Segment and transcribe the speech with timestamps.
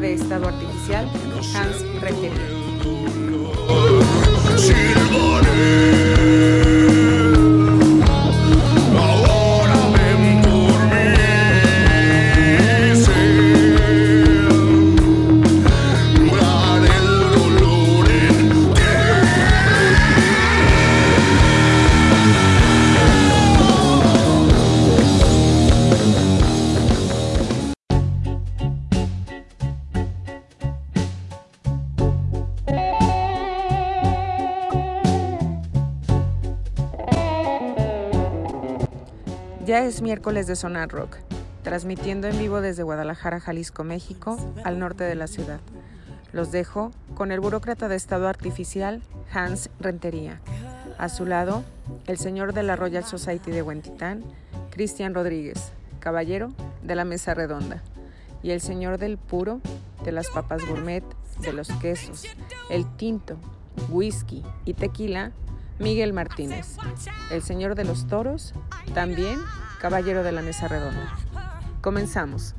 [0.00, 1.10] de Estado Artificial,
[1.54, 2.66] Hans Rentería.
[40.16, 41.18] Miércoles de Sonar Rock,
[41.62, 45.60] transmitiendo en vivo desde Guadalajara, Jalisco, México, al norte de la ciudad.
[46.32, 50.40] Los dejo con el burócrata de Estado Artificial, Hans Rentería.
[50.96, 51.64] A su lado,
[52.06, 54.24] el señor de la Royal Society de Huentitán,
[54.70, 56.50] Cristian Rodríguez, caballero
[56.82, 57.82] de la Mesa Redonda.
[58.42, 59.60] Y el señor del puro,
[60.02, 61.04] de las papas gourmet,
[61.42, 62.24] de los quesos,
[62.70, 63.36] el tinto,
[63.90, 65.32] whisky y tequila,
[65.78, 66.78] Miguel Martínez,
[67.30, 68.54] el señor de los toros,
[68.94, 69.38] también
[69.86, 71.16] caballero de la mesa redonda.
[71.80, 72.56] Comenzamos.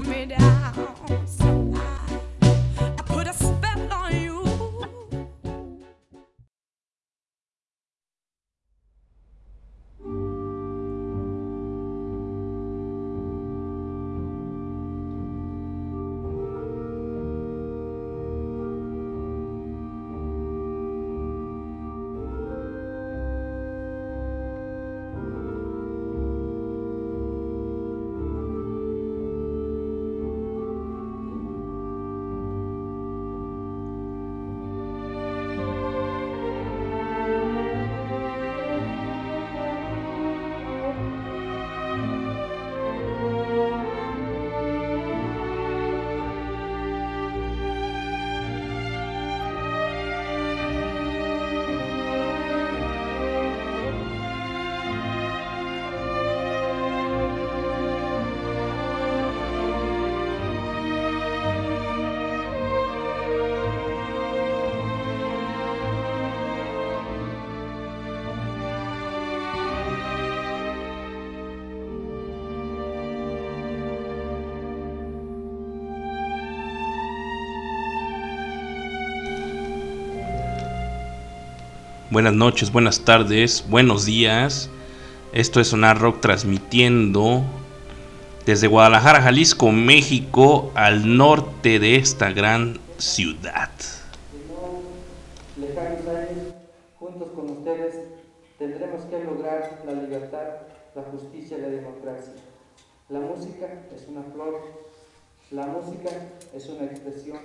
[0.00, 0.55] me
[82.16, 84.70] Buenas noches, buenas tardes, buenos días.
[85.34, 87.42] Esto es Sonar Rock transmitiendo
[88.46, 93.68] desde Guadalajara, Jalisco, México, al norte de esta gran ciudad.
[96.98, 97.96] Juntos con ustedes,
[98.58, 100.46] tendremos que lograr la libertad,
[100.94, 102.32] la justicia y la democracia.
[103.10, 104.62] La música es una flor,
[105.50, 106.08] la música
[106.54, 107.40] es una expresión,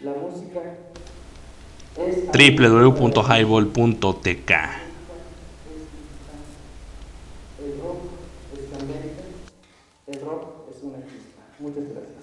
[0.00, 0.60] la música
[1.96, 4.52] www.highball.tk.
[11.62, 12.22] Muchas gracias.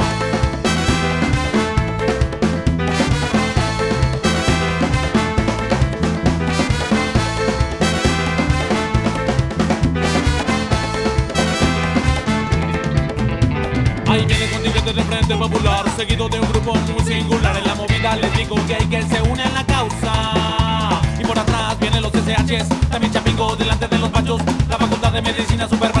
[15.95, 17.55] seguido de un grupo muy singular.
[17.57, 21.01] En la movida les digo que hay que se une a la causa.
[21.19, 24.41] Y por atrás vienen los SHs, también Chapingo delante de los pachos.
[24.69, 25.91] La facultad de medicina, super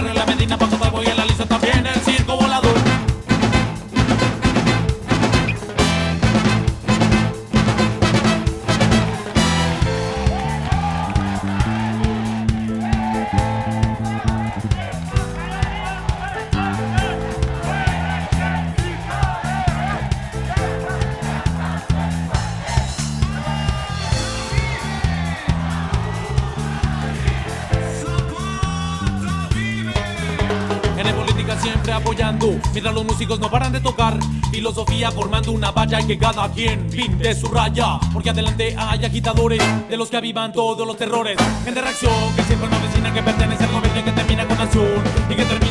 [32.71, 34.17] mientras los músicos no paran de tocar.
[34.51, 37.99] Filosofía formando una valla y que cada quien pinte su raya.
[38.13, 41.37] Porque adelante hay agitadores de los que avivan todos los terrores.
[41.63, 45.03] Gente reacción que siempre una vecina que pertenece al gobierno y que termina con nación
[45.29, 45.70] y que termina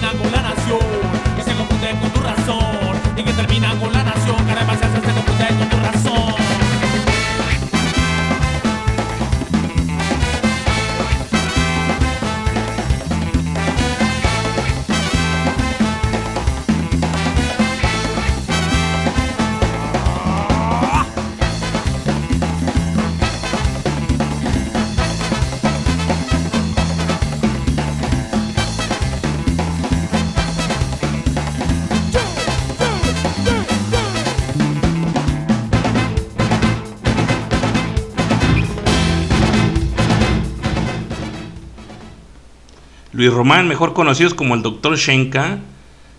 [43.21, 44.97] Luis Román, mejor conocido como el Dr.
[44.97, 45.59] Shenka,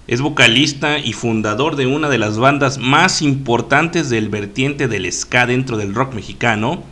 [0.06, 5.48] es vocalista y fundador de una de las bandas más importantes del vertiente del ska
[5.48, 6.84] dentro del rock mexicano,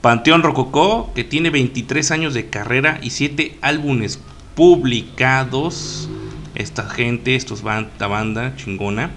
[0.00, 4.20] Panteón Rococó, que tiene 23 años de carrera y 7 álbumes
[4.54, 6.08] publicados.
[6.54, 9.10] Esta gente, esta banda chingona.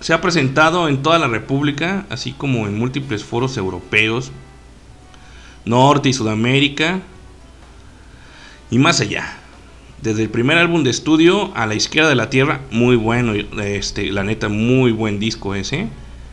[0.00, 4.30] Se ha presentado en toda la República, así como en múltiples foros europeos,
[5.64, 7.00] Norte y Sudamérica,
[8.70, 9.36] y más allá.
[10.02, 14.10] Desde el primer álbum de estudio a la izquierda de la tierra, muy bueno, este,
[14.12, 15.88] la neta, muy buen disco ese.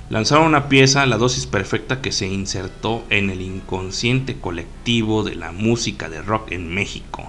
[0.10, 5.52] Lanzaron una pieza, La dosis perfecta, que se insertó en el inconsciente colectivo de la
[5.52, 7.26] música de rock en México.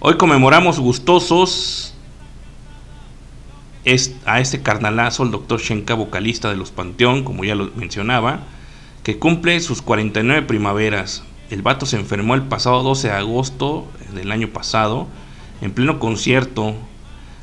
[0.00, 1.94] Hoy conmemoramos gustosos
[4.26, 5.60] a este carnalazo, el Dr.
[5.60, 8.40] Shenka, vocalista de Los Panteón, como ya lo mencionaba,
[9.04, 11.22] que cumple sus 49 primaveras.
[11.50, 15.08] El vato se enfermó el pasado 12 de agosto del año pasado,
[15.62, 16.74] en pleno concierto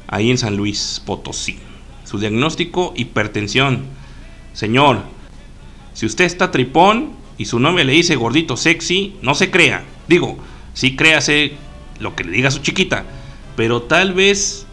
[0.08, 1.58] ahí en San Luis Potosí.
[2.04, 3.86] Su diagnóstico, hipertensión.
[4.54, 5.02] Señor,
[5.94, 9.84] si usted está tripón y su novia le dice gordito sexy, no se crea.
[10.08, 10.38] Digo,
[10.74, 11.54] sí créase
[12.00, 13.06] lo que le diga a su chiquita,
[13.56, 14.68] pero tal vez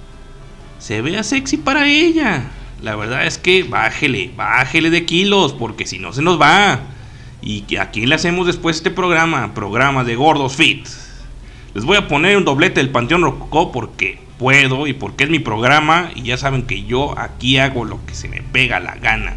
[0.79, 2.51] se vea sexy para ella.
[2.83, 6.81] La verdad es que bájele, bájele de kilos, porque si no se nos va.
[7.43, 9.53] ¿Y aquí le hacemos después este programa?
[9.53, 10.87] Programa de Gordos Fit.
[11.75, 15.41] Les voy a poner un doblete del Panteón Rococó porque puedo y porque es mi
[15.41, 19.35] programa y ya saben que yo aquí hago lo que se me pega la gana.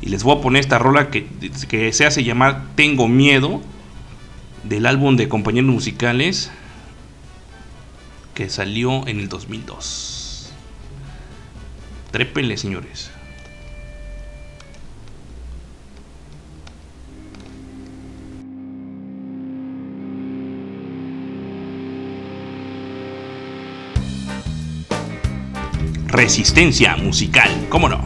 [0.00, 1.28] Y les voy a poner esta rola que,
[1.68, 3.60] que se hace llamar Tengo Miedo
[4.64, 6.50] del álbum de compañeros musicales
[8.34, 10.52] que salió en el 2002.
[12.10, 13.12] Trépenle, señores.
[26.08, 28.02] Resistencia musical, ¿cómo no?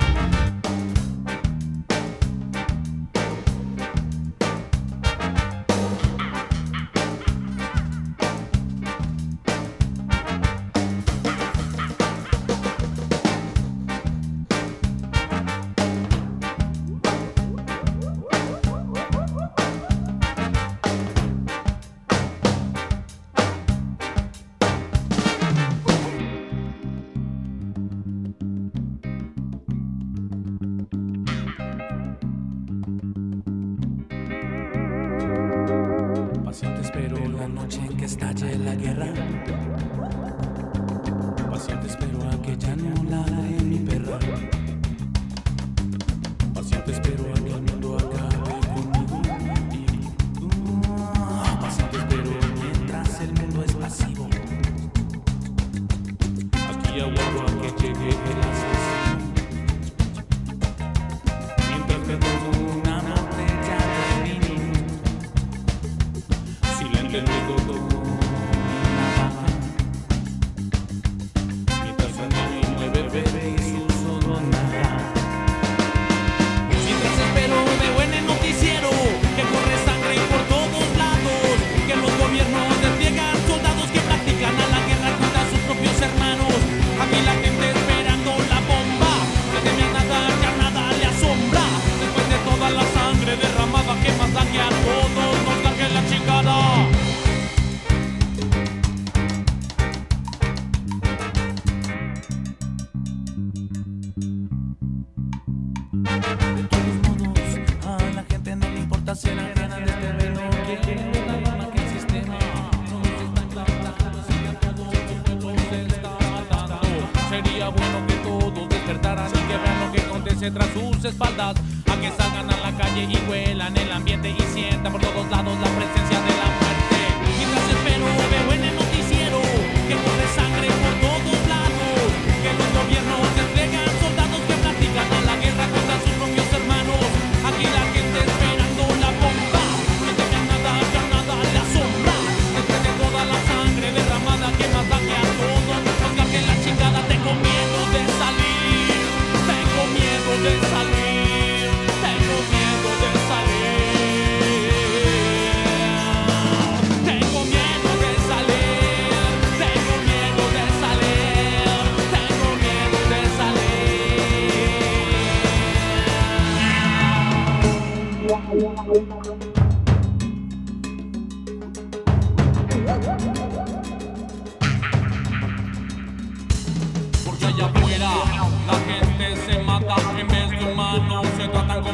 [123.11, 126.12] Y huelan el ambiente y sientan por todos lados la presencia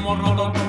[0.09, 0.61] como robots.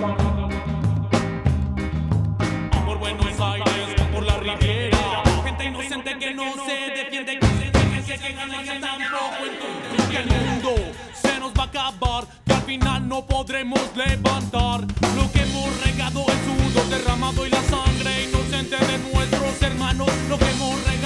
[2.86, 8.06] Por Buenos Aires, por la Riviera, gente inocente que no se defiende, que se dejen,
[8.06, 9.36] que y que tampoco.
[9.98, 10.76] Entienden que el mundo
[11.14, 14.82] se nos va a acabar, que al final no podremos levantar
[15.16, 20.38] lo que hemos regado, el sudor derramado y la sangre inocente de nuestros hermanos, lo
[20.38, 20.99] que hemos regado,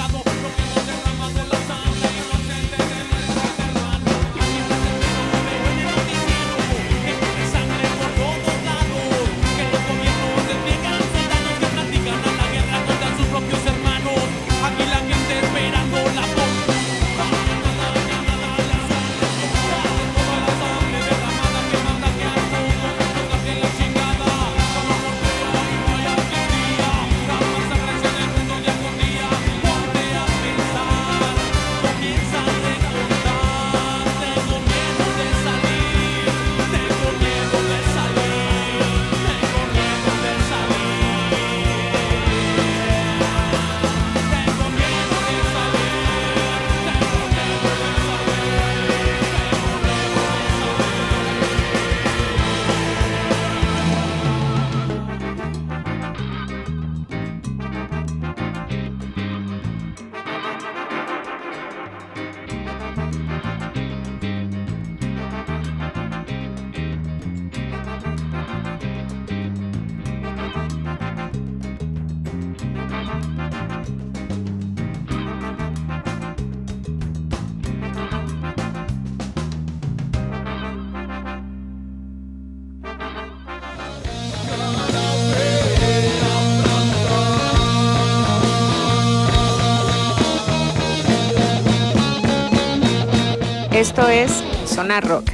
[93.95, 95.29] Esto es Sonar Rock.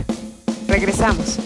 [0.68, 1.40] Regresamos.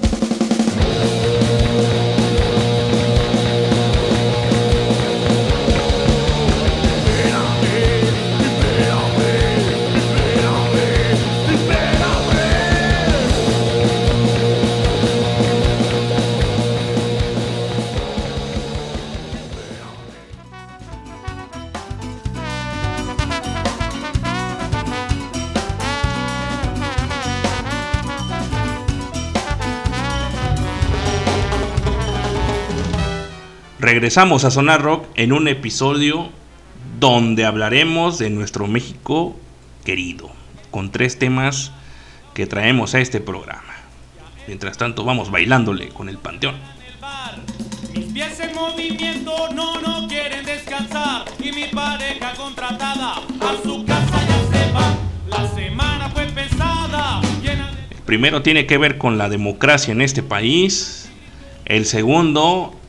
[33.93, 36.29] Regresamos a Sonar Rock en un episodio
[36.99, 39.35] donde hablaremos de nuestro México
[39.85, 40.31] querido,
[40.71, 41.71] con tres temas
[42.33, 43.75] que traemos a este programa.
[44.47, 46.55] Mientras tanto, vamos bailándole con el Panteón.
[47.93, 51.25] Mis pies en movimiento no, no quieren descansar.
[51.39, 54.97] Y mi pareja contratada a su casa ya se va.
[55.29, 57.95] La semana fue pesada, llena de...
[57.95, 61.11] El primero tiene que ver con la democracia en este país.
[61.65, 62.79] El segundo,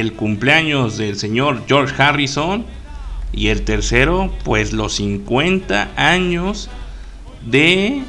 [0.00, 2.64] el cumpleaños del señor George Harrison.
[3.32, 6.70] Y el tercero, pues los 50 años
[7.44, 8.02] de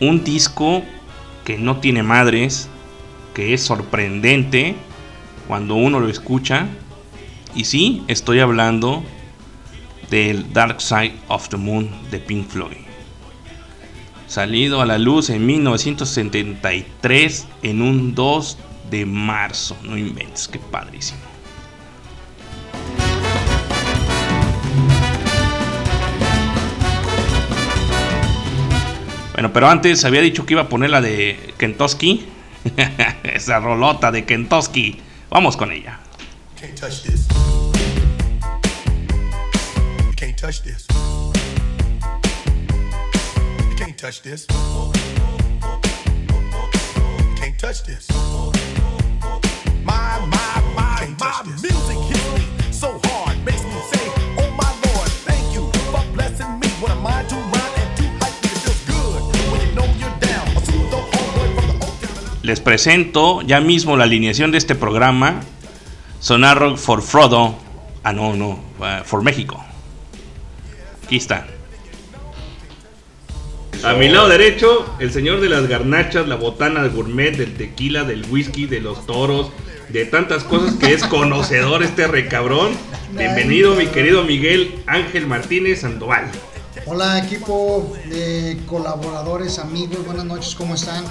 [0.00, 0.82] un disco
[1.44, 2.68] que no tiene madres,
[3.34, 4.76] que es sorprendente
[5.48, 6.68] cuando uno lo escucha.
[7.54, 9.02] Y sí, estoy hablando
[10.10, 12.76] del Dark Side of the Moon de Pink Floyd.
[14.28, 18.58] Salido a la luz en 1973 en un 2
[18.92, 19.76] de marzo.
[19.82, 21.18] No inventes, qué padrísimo.
[29.32, 32.26] Bueno, pero antes había dicho que iba a poner la de Kentucky.
[33.24, 35.00] Esa rolota de Kentucky.
[35.30, 35.98] Vamos con ella.
[36.60, 37.26] can't touch this.
[40.16, 40.86] Can't touch this.
[43.76, 44.46] Can't touch this.
[47.40, 48.61] Can't touch this.
[62.42, 65.40] Les presento ya mismo la alineación de este programa.
[66.20, 67.56] Sonar Rock for Frodo.
[68.02, 68.60] Ah, no, no.
[68.78, 69.64] uh, for México.
[71.04, 71.46] Aquí está.
[73.84, 78.04] A mi lado derecho, el señor de las garnachas, la botana, el gourmet, del tequila,
[78.04, 79.50] del whisky, de los toros,
[79.92, 82.72] de tantas cosas que es conocedor este recabrón.
[83.12, 86.30] Bienvenido, mi querido Miguel Ángel Martínez Sandoval.
[86.86, 91.04] Hola equipo de colaboradores, amigos, buenas noches, ¿cómo están?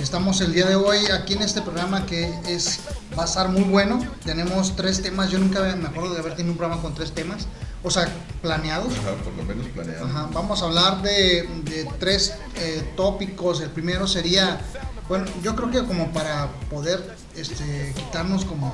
[0.00, 2.80] Estamos el día de hoy aquí en este programa que es
[3.18, 4.02] va a estar muy bueno.
[4.24, 7.46] Tenemos tres temas, yo nunca me acuerdo de haber tenido un programa con tres temas,
[7.82, 8.08] o sea,
[8.40, 8.94] planeados.
[8.94, 10.06] Ajá, por lo menos planeado.
[10.06, 13.60] Ajá, Vamos a hablar de, de tres eh, tópicos.
[13.60, 14.60] El primero sería,
[15.06, 18.72] bueno, yo creo que como para poder este, quitarnos como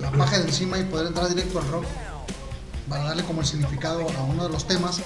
[0.00, 1.84] la paja de encima y poder entrar directo al rock,
[2.88, 5.00] para darle como el significado a uno de los temas,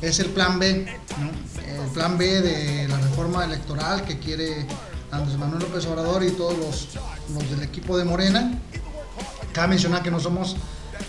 [0.00, 0.86] es el plan B,
[1.18, 1.30] ¿no?
[1.84, 4.66] El plan B de la reforma electoral que quiere
[5.10, 6.88] Andrés Manuel López Obrador y todos los,
[7.34, 8.58] los del equipo de Morena.
[9.52, 10.56] Cabe mencionar que no somos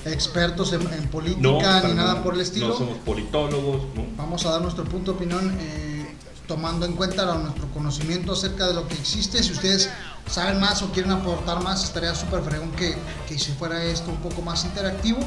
[0.05, 2.69] expertos en, en política ni nada por el estilo.
[2.69, 4.05] No somos politólogos, ¿no?
[4.17, 6.13] Vamos a dar nuestro punto de opinión eh,
[6.47, 9.41] tomando en cuenta nuestro conocimiento acerca de lo que existe.
[9.43, 9.89] Si ustedes
[10.27, 12.95] saben más o quieren aportar más, estaría súper fregón que,
[13.27, 15.19] que si fuera esto un poco más interactivo.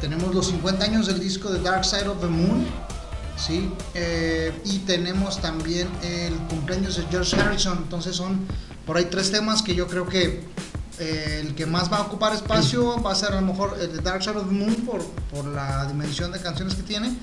[0.00, 2.66] Tenemos los 50 años del disco de Dark Side of the Moon.
[3.36, 3.70] ¿sí?
[3.94, 7.78] Eh, y tenemos también el cumpleaños de George Harrison.
[7.78, 8.46] Entonces son
[8.86, 10.44] por ahí tres temas que yo creo que
[10.98, 13.92] eh, el que más va a ocupar espacio va a ser a lo mejor el
[13.96, 17.16] de Dark Side of the Moon por, por la dimensión de canciones que tiene.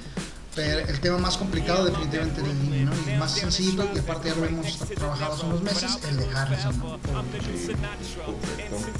[0.57, 2.91] Pero el tema más complicado definitivamente el de Lee, ¿no?
[3.05, 6.25] Y el más sencillo, y aparte ya lo hemos trabajado hace unos meses, el de
[6.35, 6.79] Harrison.
[6.79, 6.97] ¿no?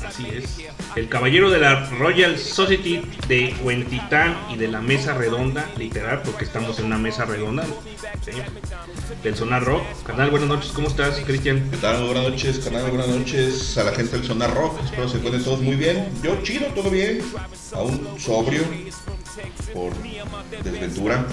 [0.07, 0.57] Así es.
[0.95, 6.45] El caballero de la Royal Society de Huentitán y de la mesa redonda, literal, porque
[6.45, 7.65] estamos en una mesa redonda.
[8.23, 8.33] ¿sí?
[9.23, 9.81] Del Sonar Rock.
[10.05, 11.71] Canal, buenas noches, ¿cómo estás, Cristian?
[11.71, 12.05] ¿Qué tal?
[12.05, 14.79] Buenas noches, canal, buenas noches a la gente del Sonar Rock.
[14.85, 16.07] Espero se encuentren todos muy bien.
[16.21, 17.19] Yo chido, todo bien.
[17.73, 18.61] Aún sobrio
[19.73, 19.93] por
[20.63, 21.25] desventura.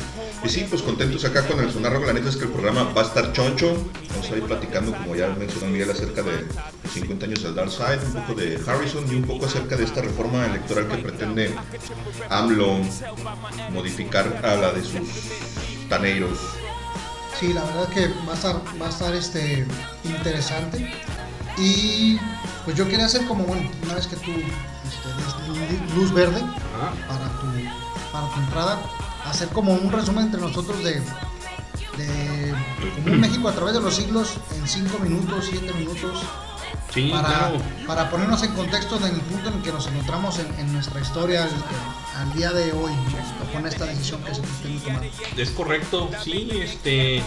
[0.45, 2.07] Y sí, pues contentos acá con el Sonar Rock.
[2.07, 3.77] La neta es que el programa va a estar choncho.
[4.11, 6.47] Vamos a ir platicando, como ya mencionó Miguel, acerca de
[6.83, 9.85] los 50 años del Dark Side, un poco de Harrison y un poco acerca de
[9.85, 11.55] esta reforma electoral que pretende
[12.29, 12.79] AMLO
[13.73, 15.09] modificar a la de sus
[15.89, 16.39] taneiros.
[17.39, 19.67] Sí, la verdad que va a estar, va a estar este,
[20.05, 20.93] interesante.
[21.59, 22.19] Y
[22.65, 25.09] pues yo quería hacer como, bueno, una vez que tú este,
[25.75, 26.41] des luz verde
[27.09, 27.47] para tu,
[28.13, 28.83] para tu entrada,
[29.35, 31.01] hacer como un resumen entre nosotros de,
[31.99, 32.55] de
[33.05, 36.23] como México a través de los siglos en 5 minutos, 7 minutos,
[36.93, 37.59] Sí, para, claro.
[37.87, 41.45] para ponernos en contexto en el punto en que nos encontramos en, en nuestra historia
[41.45, 41.51] al,
[42.23, 43.53] al día de hoy, ¿no?
[43.53, 45.03] con esta decisión que se pretende tomar.
[45.37, 47.23] Es correcto, sí, este.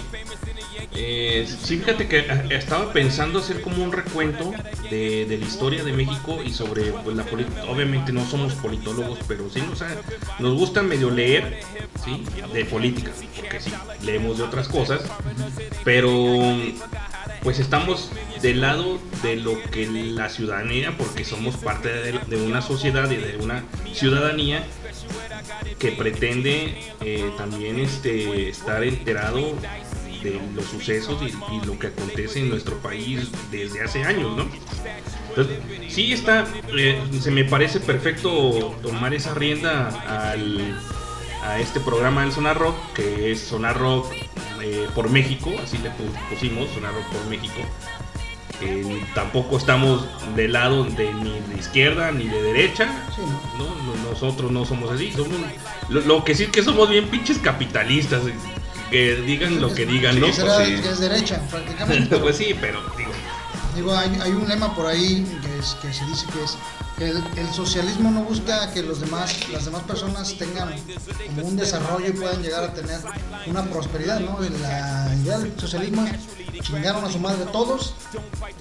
[0.94, 4.52] eh, sí, fíjate que eh, estaba pensando hacer como un recuento
[4.90, 7.64] de, de la historia de México y sobre pues, la política.
[7.66, 9.84] Obviamente no somos politólogos, pero sí nos,
[10.40, 11.60] nos gusta medio leer
[12.04, 12.24] ¿sí?
[12.54, 15.02] de política, porque sí, leemos de otras cosas,
[15.84, 16.12] pero
[17.48, 23.10] pues estamos del lado de lo que la ciudadanía, porque somos parte de, una sociedad
[23.10, 24.68] y de una ciudadanía
[25.80, 29.56] que pretende eh, también este, estar enterado
[30.22, 34.46] de los sucesos y, lo que acontece en nuestro país desde hace años, ¿no?
[35.30, 35.58] Entonces,
[35.88, 36.46] sí está,
[36.78, 39.88] eh, se me parece perfecto tomar esa rienda
[41.42, 44.12] a este programa del Sonar Rock, que es Sonar Rock
[44.62, 47.62] eh, por México, así le pu- pusimos, Sonar Rock por México.
[48.62, 53.66] Eh, tampoco estamos del lado de ni de izquierda ni de derecha, Sí, ¿no?
[53.66, 55.12] no, no, nosotros no somos así.
[55.12, 55.38] Somos,
[55.90, 58.26] lo, lo que sí es que somos bien pinches capitalistas.
[58.26, 58.34] eh,
[58.90, 60.28] Que digan lo que digan, ¿no?
[60.28, 60.82] Que será- sí.
[60.82, 62.18] que es derecha, prácticamente.
[62.22, 63.12] Pues sí, pero digo,
[63.76, 66.58] Digo, hay, hay un lema por ahí que, es, que se dice que es que
[67.00, 70.70] el, el socialismo no busca que los demás, las demás personas tengan
[71.36, 73.00] como un desarrollo y puedan llegar a tener
[73.46, 74.40] una prosperidad, ¿no?
[74.40, 77.94] La idea del socialismo es chingaron a su madre todos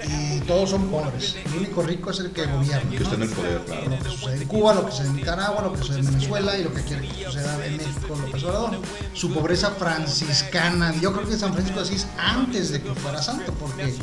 [0.07, 1.37] y todos son pobres.
[1.47, 2.91] El único rico es el que gobierna.
[2.91, 3.91] Que está en el poder, claro.
[3.91, 6.59] Lo que sucede en Cuba, lo que sucede en Nicaragua, lo que sucede en Venezuela
[6.59, 8.81] y lo que quiere que suceda en México, López Obrador.
[9.13, 10.95] Su pobreza franciscana.
[11.01, 13.95] Yo creo que San Francisco de Asís antes de que fuera santo, porque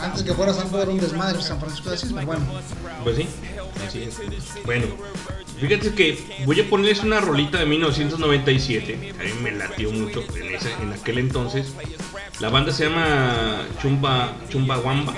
[0.00, 2.44] antes que fuera santo era un desmadre San Francisco de Asís, pero bueno.
[3.02, 3.28] pues sí,
[4.64, 4.86] bueno,
[5.60, 9.14] fíjate que voy a ponerles una rolita de 1997.
[9.18, 11.74] A mí me latió mucho en, ese, en aquel entonces.
[12.40, 15.14] La banda se llama Chumba, Chumba Wamba.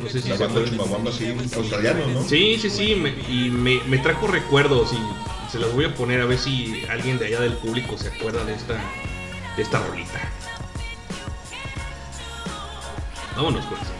[0.00, 2.22] No sé si la banda Chumba Wamba, sí, australiano, ¿no?
[2.22, 2.94] Sí, sí, sí.
[2.94, 7.18] Me, y me, trajo recuerdos y se los voy a poner a ver si alguien
[7.18, 8.80] de allá del público se acuerda de esta,
[9.56, 10.20] de esta rolita.
[13.36, 13.99] Vámonos con eso.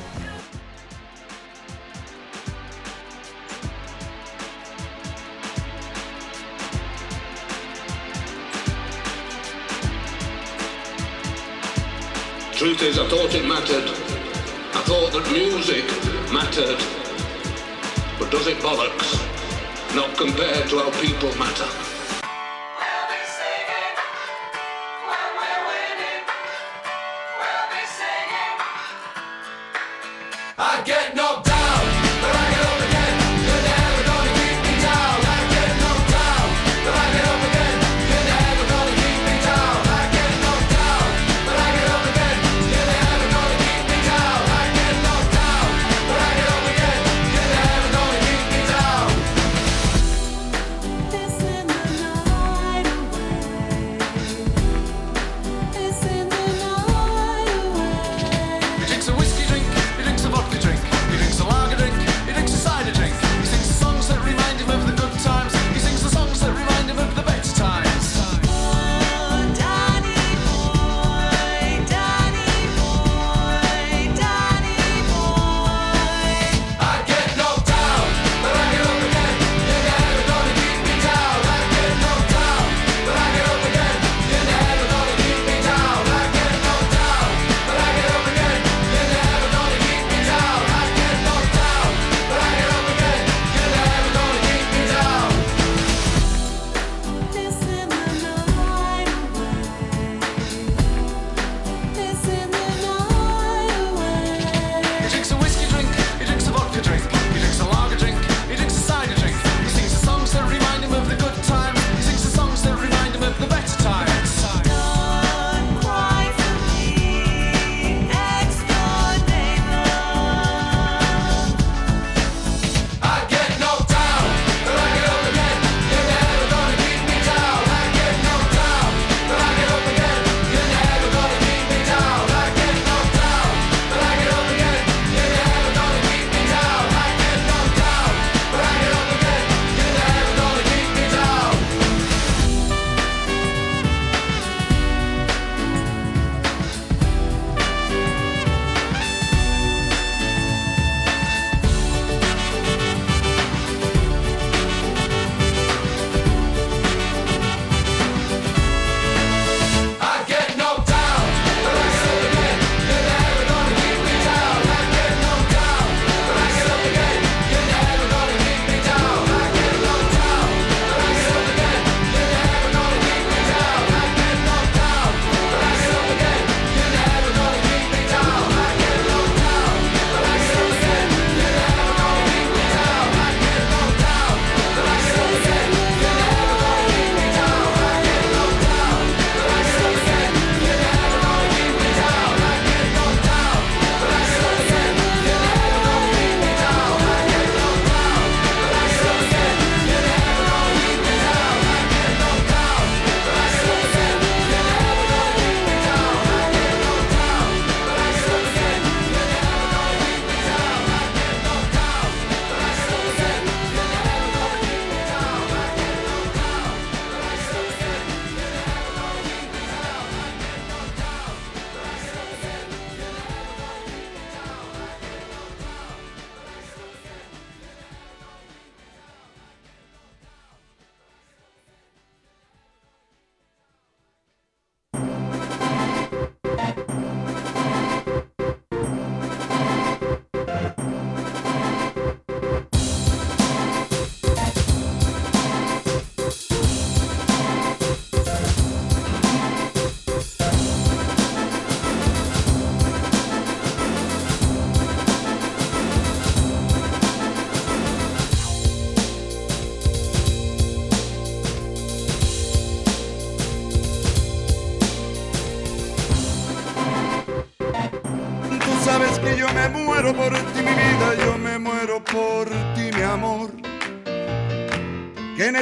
[12.60, 13.88] Truth is, I thought it mattered.
[13.88, 15.82] I thought that music
[16.30, 16.76] mattered.
[18.18, 19.16] But does it bollocks?
[19.96, 21.64] Not compared to how people matter.
[30.58, 31.49] I get no.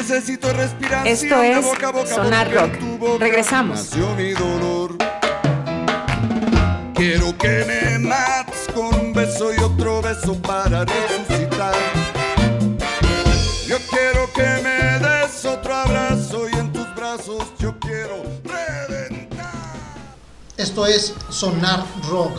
[0.09, 2.99] Necesito respiración Esto es boca a boca Sonar Rock.
[2.99, 3.95] boca Regresamos.
[4.17, 4.97] mi dolor.
[6.95, 11.75] Quiero que me mates con un beso y otro beso para resucitar.
[13.67, 19.53] Yo quiero que me des otro abrazo y en tus brazos yo quiero reventar.
[20.57, 22.33] Esto es Sonar Rock.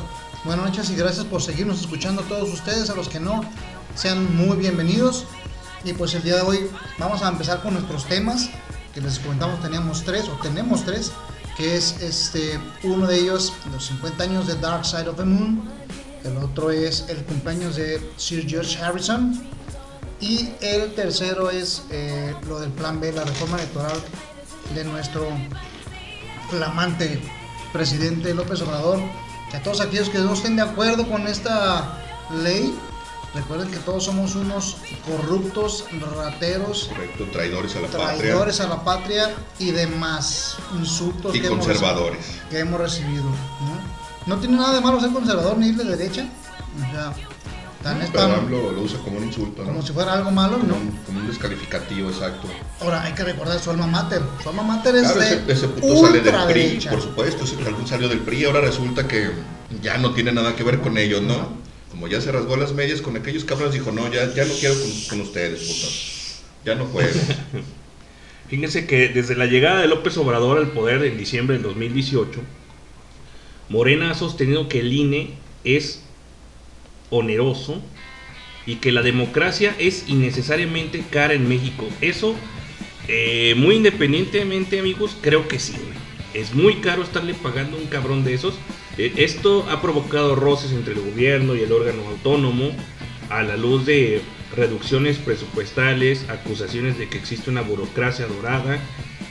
[0.44, 3.44] Buenas noches y gracias por seguirnos escuchando a todos ustedes, a los que no,
[3.94, 5.26] sean muy bienvenidos.
[5.84, 8.50] Y pues el día de hoy vamos a empezar con nuestros temas,
[8.94, 11.12] que les comentamos teníamos tres, o tenemos tres,
[11.58, 15.64] que es este, uno de ellos, los 50 años de Dark Side of the Moon,
[16.24, 19.42] el otro es el cumpleaños de Sir George Harrison,
[20.20, 23.98] y el tercero es eh, lo del Plan B, la reforma electoral
[24.76, 25.26] de nuestro
[26.50, 27.22] flamante
[27.72, 29.00] presidente López Obrador,
[29.50, 31.98] que a todos aquellos que no estén de acuerdo con esta
[32.44, 32.78] ley,
[33.34, 34.78] recuerden que todos somos unos
[35.10, 41.42] corruptos, rateros, Correcto, traidores a la patria traidores a la patria y demás insultos y
[41.42, 42.20] que hemos conservadores.
[42.20, 43.24] recibido- que hemos recibido.
[43.24, 44.00] ¿no?
[44.36, 46.26] No tiene nada de malo ser conservador ni ir de derecha.
[46.78, 47.14] O sea,
[47.82, 49.70] tan Pero tan- AMLO lo usa como un insulto, ¿no?
[49.70, 50.76] como si fuera algo malo, Como ¿no?
[50.76, 52.48] un, como un descalificativo, exacto.
[52.82, 54.22] Ahora hay que recordar su alma mater.
[54.44, 56.90] Su alma mater es Claro, de ese, ese puto sale del PRI, ultraderecha.
[56.92, 59.32] por supuesto, ese algún salió del PRI, ahora resulta que
[59.82, 61.59] ya no tiene nada que ver con ellos, ¿no?
[62.10, 64.76] Ya se rasgó las medias con aquellos cabrones, dijo, no, ya, ya no quiero
[65.10, 66.42] con, ustedes, putos.
[66.66, 67.20] Ya no juego.
[68.50, 72.42] Fíjense que desde la llegada de López Obrador al poder en diciembre del 2018,
[73.70, 76.02] Morena ha sostenido que el INE es
[77.12, 77.82] oneroso
[78.66, 81.88] y que la democracia es innecesariamente cara en México.
[82.02, 82.36] Eso,
[83.08, 85.76] eh, muy independientemente, amigos, creo que sí.
[86.34, 88.56] Es muy caro estarle pagando a un cabrón de esos.
[89.00, 92.72] Eh, esto ha provocado roces entre el gobierno y el órgano autónomo
[93.30, 94.22] a la luz de
[94.56, 98.78] reducciones presupuestales, acusaciones de que existe una burocracia dorada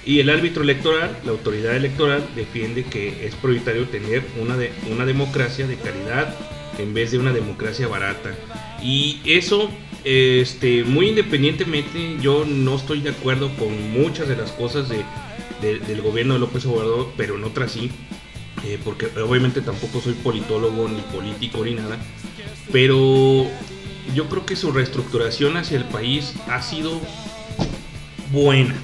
[0.07, 5.05] y el árbitro electoral, la autoridad electoral, defiende que es prioritario tener una, de, una
[5.05, 6.35] democracia de calidad
[6.79, 8.35] en vez de una democracia barata.
[8.83, 9.69] Y eso,
[10.05, 15.05] este, muy independientemente, yo no estoy de acuerdo con muchas de las cosas de,
[15.61, 17.91] de- del gobierno de López Obrador, pero en otras sí,
[18.65, 21.99] eh, porque obviamente tampoco soy politólogo ni político ni nada,
[22.73, 23.47] pero
[24.15, 27.01] yo creo que su reestructuración hacia el país ha sido
[28.33, 28.75] buena.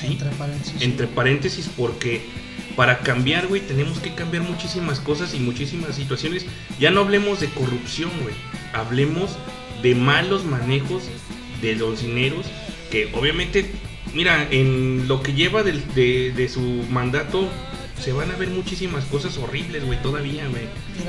[0.00, 0.06] ¿sí?
[0.06, 0.82] Entre paréntesis.
[0.82, 2.22] Entre paréntesis, porque
[2.76, 6.46] para cambiar, güey, tenemos que cambiar muchísimas cosas y muchísimas situaciones.
[6.78, 8.34] Ya no hablemos de corrupción, güey.
[8.72, 9.36] Hablemos
[9.82, 11.04] de malos manejos
[11.60, 12.46] de los dineros
[12.90, 13.70] que obviamente,
[14.12, 17.48] mira, en lo que lleva de, de su mandato
[18.04, 20.64] se van a ver muchísimas cosas horribles, güey, todavía, güey.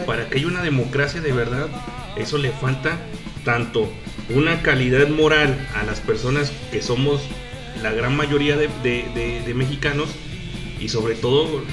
[0.06, 1.68] Para que haya una democracia de verdad,
[2.16, 2.98] eso le falta
[3.44, 3.92] tanto
[4.34, 7.22] una calidad moral a las personas que somos
[7.84, 10.10] la gran mayoría de, de- de- de mexicanos
[10.80, 11.64] y sobre todo,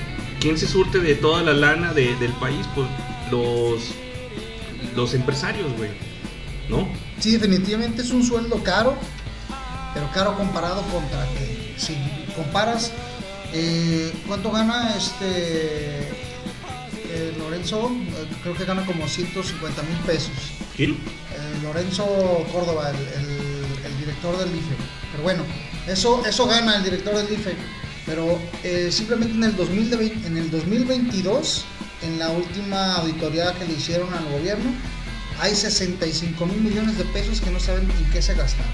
[0.41, 2.67] ¿quién se surte de toda la lana de- del país?
[2.75, 2.89] Pues
[3.31, 3.81] los,
[4.97, 5.91] los empresarios, güey,
[6.69, 6.89] ¿no?
[7.21, 8.97] Sí, definitivamente es un sueldo caro,
[9.95, 11.97] pero caro comparado contra que si
[12.35, 12.93] comparas
[13.53, 16.01] eh, cuánto gana este
[17.15, 20.33] eh, Lorenzo, Eh, creo que gana como 150 mil pesos.
[20.77, 20.97] ¿Quién?
[21.63, 22.05] Lorenzo
[22.53, 24.77] Córdoba, el, el- el director del IFE.
[25.11, 25.43] Pero bueno,
[25.87, 27.55] eso, eso gana el director del IFE.
[28.07, 28.39] Pero
[28.91, 31.65] simplemente en el, 2020 en el 2022,
[32.03, 34.71] en la última auditoría que le hicieron al gobierno,
[35.41, 38.73] hay 65 mil millones de pesos que no saben en qué se gastaron.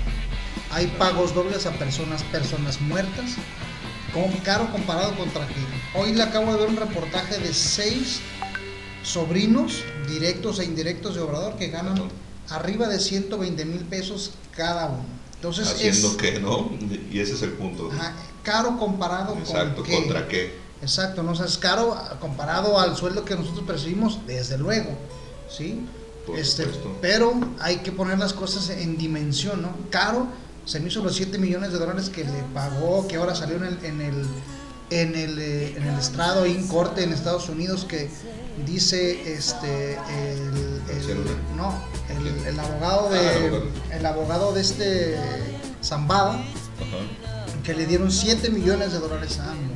[0.71, 3.33] Hay pagos dobles a personas, personas muertas.
[4.45, 5.55] Caro comparado contra que
[5.99, 8.21] hoy le acabo de ver un reportaje de seis
[9.03, 11.97] sobrinos directos e indirectos de Obrador que ganan
[12.51, 15.05] arriba de 120 mil pesos cada uno.
[15.37, 16.71] Entonces Haciendo es que, ¿no?
[17.13, 17.91] Y ese es el punto.
[17.93, 19.95] ajá, caro comparado Exacto, con.
[19.95, 20.59] ¿contra qué?
[20.83, 24.91] Exacto, no o sea, es caro comparado al sueldo que nosotros percibimos, desde luego,
[25.49, 25.81] ¿sí?
[26.27, 26.97] Por Este, supuesto.
[27.01, 29.71] pero hay que poner las cosas en dimensión, ¿no?
[29.91, 30.27] Caro,
[30.69, 33.65] se me hizo los 7 millones de dólares que le pagó, que ahora salió en
[33.65, 34.27] el, en el,
[34.91, 38.11] en el, eh, en el estrado en corte en Estados Unidos que
[38.67, 41.73] dice este el, el- no
[42.11, 44.53] el, el abogado Ah, de el abogado.
[44.53, 45.17] de este
[45.83, 46.39] Zambada
[47.65, 49.75] que le dieron 7 millones de dólares a AMLO.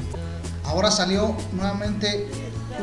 [0.65, 2.27] Ahora salió nuevamente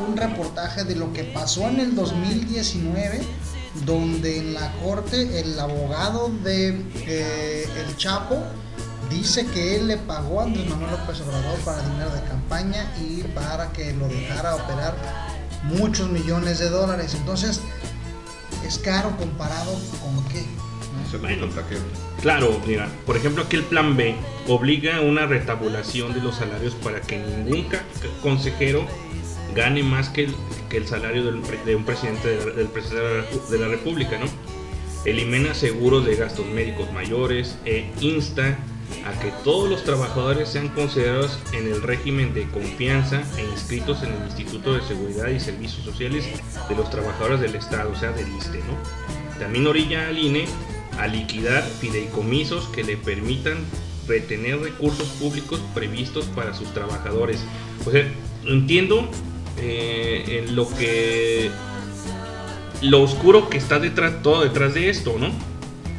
[0.08, 3.20] un reportaje de lo que pasó en el 2019,
[3.86, 6.68] donde en la corte el abogado de
[7.06, 8.42] eh, El Chapo
[9.08, 13.22] dice que él le pagó a Andrés Manuel López Obrador para dinero de campaña y
[13.34, 14.94] para que lo dejara operar
[15.64, 17.14] muchos millones de dólares.
[17.14, 17.60] Entonces,
[18.66, 20.44] es caro comparado con qué.
[22.20, 24.14] Claro, mira, por ejemplo, aquí el plan B
[24.46, 27.66] obliga a una retabulación de los salarios para que ningún
[28.22, 28.86] consejero
[29.54, 30.28] gane más que
[30.70, 34.26] el, salario de un presidente del presidente de la República, ¿no?
[35.04, 38.58] Elimina seguros de gastos médicos mayores e insta
[39.06, 44.12] a que todos los trabajadores sean considerados en el régimen de confianza e inscritos en
[44.12, 46.26] el Instituto de Seguridad y Servicios Sociales
[46.68, 49.38] de los Trabajadores del Estado, o sea, del ISTE, ¿no?
[49.38, 50.44] También orilla al INE
[50.98, 53.56] a liquidar fideicomisos que le permitan
[54.06, 57.40] retener recursos públicos previstos para sus trabajadores.
[57.86, 58.06] O sea,
[58.44, 59.08] entiendo
[59.60, 61.50] eh, en lo que
[62.82, 65.30] lo oscuro que está detrás todo detrás de esto, ¿no?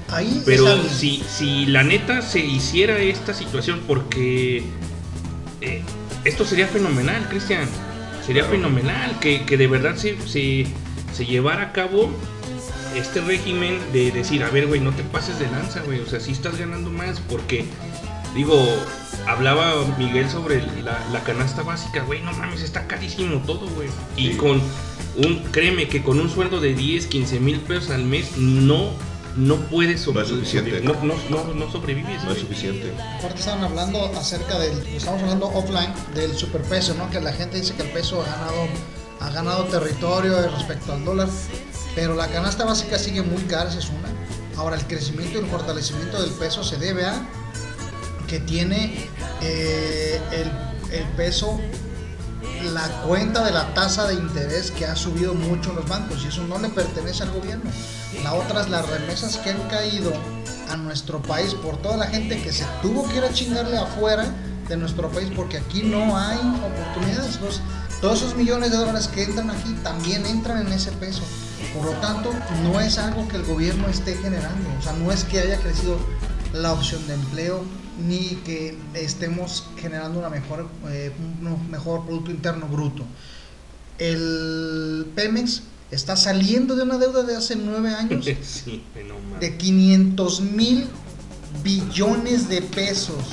[0.10, 4.64] Ahí Pero si, si la neta se hiciera esta situación, porque
[5.62, 5.82] eh,
[6.26, 7.68] esto sería fenomenal, Cristian.
[8.26, 8.58] Sería Claro.
[8.58, 10.66] fenomenal que, que de verdad se, se,
[11.14, 12.12] se llevara a cabo
[12.96, 16.00] este régimen de decir, a ver, güey, no te pases de lanza, güey.
[16.02, 17.66] O sea, si estás ganando más, porque,
[18.36, 18.64] digo,
[19.28, 23.90] hablaba Miguel sobre la, la canasta básica, güey, no mames, está carísimo todo, güey.
[24.18, 24.38] Y Sí.
[24.38, 24.62] con
[25.18, 28.92] un, créeme que con un sueldo de 10, 15 mil pesos al mes, no,
[29.36, 30.82] no puedes No es suficiente.
[30.82, 32.40] No, no, no, no sobrevives, No es güey.
[32.42, 32.94] suficiente.
[33.20, 37.10] Aparte estaban hablando acerca del, estamos hablando offline del superpeso, ¿no?
[37.10, 38.68] Que la gente dice que el peso ha ganado,
[39.20, 41.28] ha ganado territorio respecto al dólar,
[41.96, 44.10] pero la canasta básica sigue muy cara, esa es una.
[44.58, 47.22] Ahora el crecimiento y el fortalecimiento del peso se debe a
[48.32, 49.10] que tiene
[49.42, 51.60] eh, el, peso
[52.74, 56.30] la cuenta de la tasa de interés que ha subido mucho en los bancos y
[56.30, 57.70] eso no le pertenece al gobierno.
[58.24, 60.14] La otra es las remesas que han caído
[60.70, 64.26] a nuestro país por toda la gente que se tuvo que ir a chingarle afuera
[64.70, 67.42] de nuestro país porque aquí no hay oportunidades.
[67.42, 67.60] Los-
[68.00, 71.22] todos esos millones de dólares que entran aquí también entran en ese peso.
[71.76, 72.32] Por lo tanto,
[72.64, 74.70] no es algo que el gobierno esté generando.
[74.80, 75.98] O sea, no es que haya crecido
[76.54, 77.64] la opción de empleo
[78.08, 83.06] ni que estemos generando una mejor, eh, un mejor Producto Interno Bruto.
[83.98, 89.40] El Pemex está saliendo de una deuda de hace nueve años sí, no mames.
[89.42, 90.88] de 500 mil
[91.64, 93.24] billones de pesos.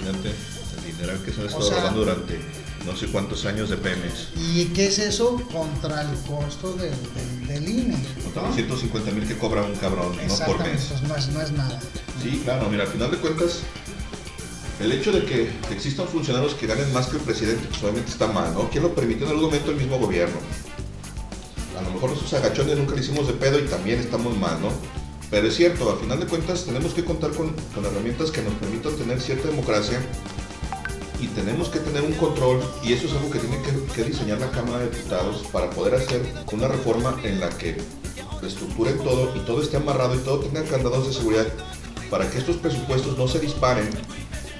[0.00, 2.40] Imagínate el dinero que se han estado robando durante
[2.84, 4.28] no sé cuántos años de Pemex.
[4.36, 7.96] ¿Y qué es eso contra el costo del, del, del INE?
[8.24, 8.48] Contra ¿no?
[8.48, 10.86] los 150 mil que cobra un cabrón, no por mes.
[10.90, 11.80] pues no es, no es nada.
[12.24, 13.60] Sí, claro, mira, al final de cuentas,
[14.80, 18.28] el hecho de que existan funcionarios que ganen más que el presidente, pues obviamente está
[18.28, 18.70] mal, ¿no?
[18.70, 20.38] ¿Quién lo permitió en algún momento el mismo gobierno?
[21.78, 24.70] A lo mejor esos agachones nunca le hicimos de pedo y también estamos mal, ¿no?
[25.30, 28.54] Pero es cierto, al final de cuentas tenemos que contar con, con herramientas que nos
[28.54, 30.00] permitan tener cierta democracia
[31.20, 34.38] y tenemos que tener un control y eso es algo que tiene que, que diseñar
[34.40, 37.76] la Cámara de Diputados para poder hacer una reforma en la que
[38.42, 41.46] estructuren todo y todo esté amarrado y todo tenga candados de seguridad
[42.10, 43.88] para que estos presupuestos no se disparen,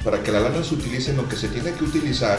[0.05, 2.39] para que la lana se utilice en lo que se tiene que utilizar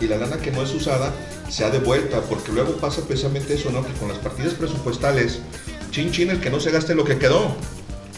[0.00, 1.12] y la lana que no es usada
[1.48, 3.84] sea devuelta, porque luego pasa precisamente eso, ¿no?
[3.86, 5.40] Que con las partidas presupuestales,
[5.90, 7.56] chin chin el que no se gaste lo que quedó,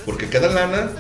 [0.07, 0.91] porque queda lana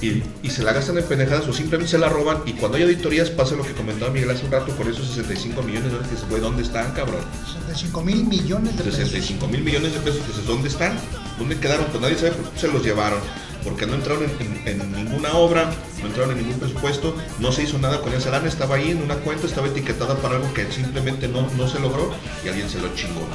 [0.00, 2.84] y, y se la gastan en pendejadas o simplemente se la roban y cuando hay
[2.84, 6.08] auditorías pasa lo que comentaba Miguel hace un rato con esos 65 millones de dólares
[6.08, 7.20] que dices, güey, ¿dónde están, cabrón?
[7.44, 9.00] 65 mil millones de pesos.
[9.00, 10.98] 65 mil millones de pesos, pues ¿dónde están?
[11.38, 11.86] ¿Dónde quedaron?
[11.86, 13.20] Pues nadie sabe por qué se los llevaron.
[13.64, 14.24] Porque no entraron
[14.66, 15.70] en, ninguna obra,
[16.00, 19.02] no entraron en ningún presupuesto, no se hizo nada con esa lana, estaba ahí en
[19.02, 22.12] una cuenta, estaba etiquetada para algo que simplemente no, no se logró
[22.44, 23.26] y alguien se lo chingó.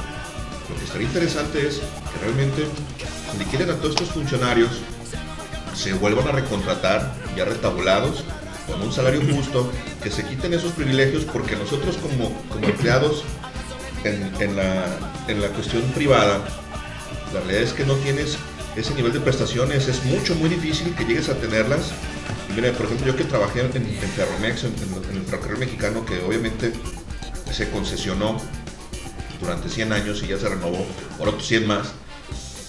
[0.68, 2.64] Lo que estaría interesante es que realmente
[3.38, 4.70] liquiden a todos estos funcionarios,
[5.74, 8.24] se vuelvan a recontratar ya retabulados
[8.66, 9.70] con un salario justo,
[10.02, 13.24] que se quiten esos privilegios porque nosotros como, como empleados
[14.04, 14.86] en, en la,
[15.28, 16.40] en la cuestión privada,
[17.32, 18.38] la realidad es que no tienes
[18.76, 21.92] ese nivel de prestaciones, es mucho, muy difícil que llegues a tenerlas.
[22.50, 24.74] Y mira, por ejemplo, yo que trabajé en, en Ferromex, en,
[25.10, 26.72] en- el ferrocarril mexicano, que obviamente
[27.52, 28.40] se concesionó
[29.40, 30.86] durante 100 años y ya se renovó
[31.18, 31.88] otros 100 más.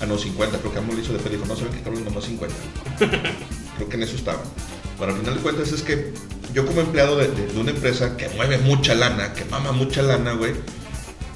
[0.01, 2.25] Ah, no, 50, creo que Amo le hizo de dijo, no, saben que cabrón, nomás
[2.25, 2.53] 50.
[3.77, 4.41] creo que en eso estaba.
[4.99, 6.13] Pero al final de cuentas es que
[6.53, 10.01] yo como empleado de, de- de una empresa que mueve mucha lana, que mama mucha
[10.01, 10.53] lana, güey,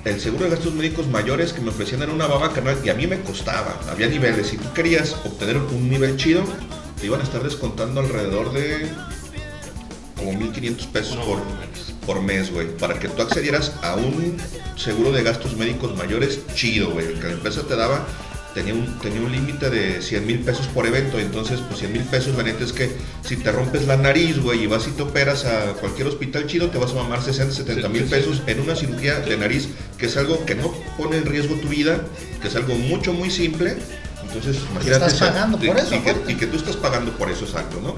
[0.05, 2.93] el seguro de gastos médicos mayores que me ofrecían era una baba carnal y a
[2.93, 3.79] mí me costaba.
[3.89, 4.47] Había niveles.
[4.47, 6.43] Si tú querías obtener un nivel chido,
[6.99, 8.87] te iban a estar descontando alrededor de
[10.15, 11.39] como 1500 pesos por,
[12.05, 12.67] por mes, güey.
[12.77, 14.37] Para que tú accedieras a un
[14.77, 17.13] seguro de gastos médicos mayores chido, güey.
[17.15, 18.05] Que la empresa te daba,
[18.59, 21.17] tenía un, tenía un límite de 100 mil pesos por evento.
[21.19, 22.91] Entonces, pues 100 mil pesos, la neta es que
[23.25, 26.69] si te rompes la nariz, güey, y vas y te operas a cualquier hospital chido,
[26.69, 29.69] te vas a mamar 60, 70 mil Sí, sí, pesos en una cirugía de nariz,
[29.97, 32.01] que es algo que no pone en riesgo tu vida,
[32.41, 33.77] que es algo mucho, muy simple.
[34.23, 34.91] Entonces, imagínate.
[35.05, 37.45] estás esa- pagando por y- eso, y que- y que tú estás pagando por eso,
[37.45, 37.95] exacto, ¿no?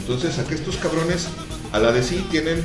[0.00, 1.28] Entonces, acá estos cabrones,
[1.72, 2.62] a la de sí, tienen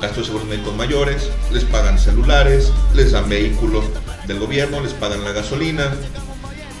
[0.00, 3.82] gastos de seguros médicos mayores, les pagan celulares, les dan vehículo
[4.26, 5.92] del gobierno, les pagan la gasolina,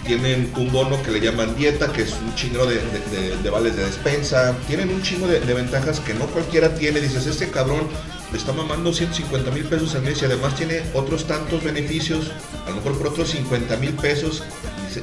[0.06, 3.74] tienen un bono que le llaman dieta, que es un chingo de, de- de- vales
[3.76, 7.00] de despensa, tienen un chingo de, ventajas que no cualquiera tiene.
[7.00, 7.88] Dices, este cabrón
[8.30, 12.30] le está mamando 150 mil pesos al mes y además tiene otros tantos beneficios,
[12.66, 14.44] a lo mejor por otros 50 mil pesos,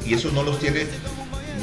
[0.06, 0.86] y esos no los tiene.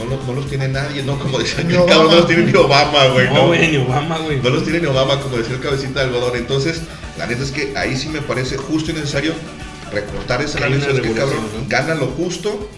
[0.04, 1.18] No, los- no los tiene nadie, ¿no?
[1.20, 2.16] Como decía Ni el cabrón, no Obama.
[2.18, 3.30] los tiene ni Obama, güey.
[3.34, 4.40] No, güey, ni Obama, güey.
[4.42, 6.36] No los tiene ni Obama, como decía el cabecita de algodón.
[6.38, 6.82] Entonces,
[7.18, 9.34] la neta es que ahí sí me parece justo y necesario
[9.92, 11.68] recortar esa una Es que cabrón, ¿no?
[11.68, 12.70] gana lo justo,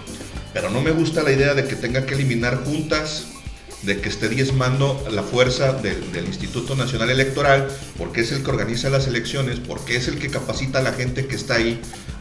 [0.54, 3.26] pero no me gusta la idea de que tenga que eliminar juntas,
[3.84, 7.68] de que esté diezmando la fuerza del, del Instituto Nacional Electoral,
[7.98, 11.28] porque es el que organiza las elecciones, porque es el que capacita a la gente
[11.28, 11.80] que está ahí,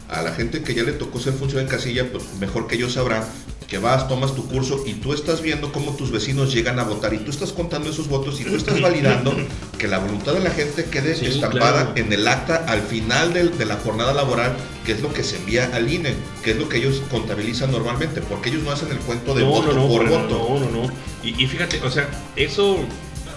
[0.09, 2.93] a la gente que ya le tocó ser función en casilla, pues mejor que ellos
[2.93, 3.23] sabrán
[3.67, 7.13] que vas, tomas tu curso y tú estás viendo cómo tus vecinos llegan a votar
[7.15, 9.33] y tú estás contando esos votos y tú estás validando
[9.79, 11.93] que la voluntad de la gente quede Sí, estampada claro.
[11.95, 15.37] en el acta al final del- de la jornada laboral, que es lo que se
[15.37, 18.97] envía al INE, que es lo que ellos contabilizan normalmente, porque ellos no hacen el
[18.99, 20.47] cuento de no, voto no, no, por voto.
[20.49, 20.93] No, no, no.
[21.23, 22.77] Y, y fíjate, o sea, eso,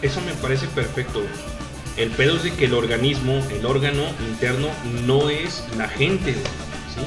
[0.02, 1.22] eso me parece perfecto.
[1.96, 4.68] El pedo es de que el organismo, el órgano interno,
[5.06, 7.00] no es la gente, ¿sí?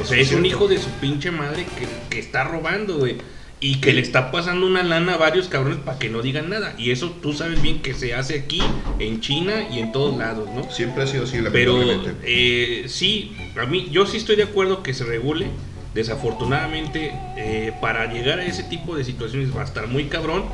[0.00, 3.16] O sea, Es un hijo de su pinche madre que, que está robando, güey.
[3.60, 6.74] Y que le está pasando una lana a varios cabrones para que no digan nada.
[6.76, 8.60] Y eso tú sabes bien que se hace aquí,
[8.98, 10.70] en China y en todos lados, ¿no?
[10.70, 12.20] Siempre ha sido así, Pero lamentablemente.
[12.24, 15.46] eh, sí, a mí yo sí estoy de acuerdo que se regule.
[15.94, 20.44] Desafortunadamente, eh, para llegar a ese tipo de situaciones va a estar muy cabrón.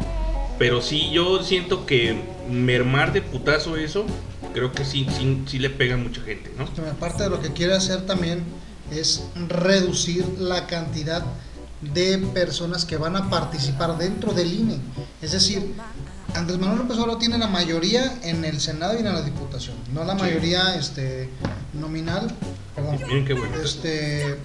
[0.59, 2.15] Pero sí, yo siento que
[2.51, 4.05] mermar de putazo eso,
[4.53, 6.65] creo que sí, sí, sí le pega a mucha gente, ¿no?
[6.91, 8.43] Aparte de lo que quiere hacer también
[8.91, 11.25] es reducir la cantidad
[11.81, 14.77] de personas que van a participar dentro del INE.
[15.23, 15.75] Es decir,
[16.35, 20.05] Andrés Manuel López Obrador tiene la mayoría en el Senado y en la Diputación, no
[20.05, 20.21] la Sí.
[20.21, 21.31] mayoría este,
[21.73, 22.31] nominal,
[22.75, 23.63] perdón, bueno.
[23.65, 24.37] este,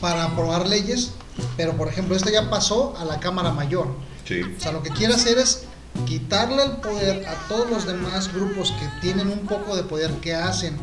[0.00, 1.12] para aprobar leyes,
[1.56, 3.88] pero por ejemplo, este ya pasó a la Cámara Mayor.
[4.26, 4.40] Sí.
[4.42, 5.64] O sea, lo que quiere hacer es
[6.06, 10.34] quitarle el poder a todos los demás grupos que tienen un poco de poder, que
[10.34, 10.76] hacen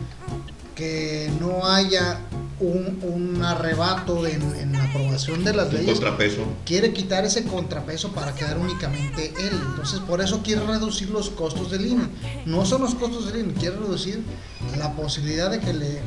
[0.76, 2.20] que no haya
[2.59, 5.93] un, un arrebato en, en la aprobación de las Un leyes.
[5.93, 6.43] contrapeso.
[6.66, 9.51] Quiere quitar ese contrapeso para quedar únicamente él.
[9.70, 12.03] Entonces, por eso quiere reducir los costos del INE.
[12.45, 14.24] No son los costos del INE, quiere reducir
[14.78, 16.01] la posibilidad de que le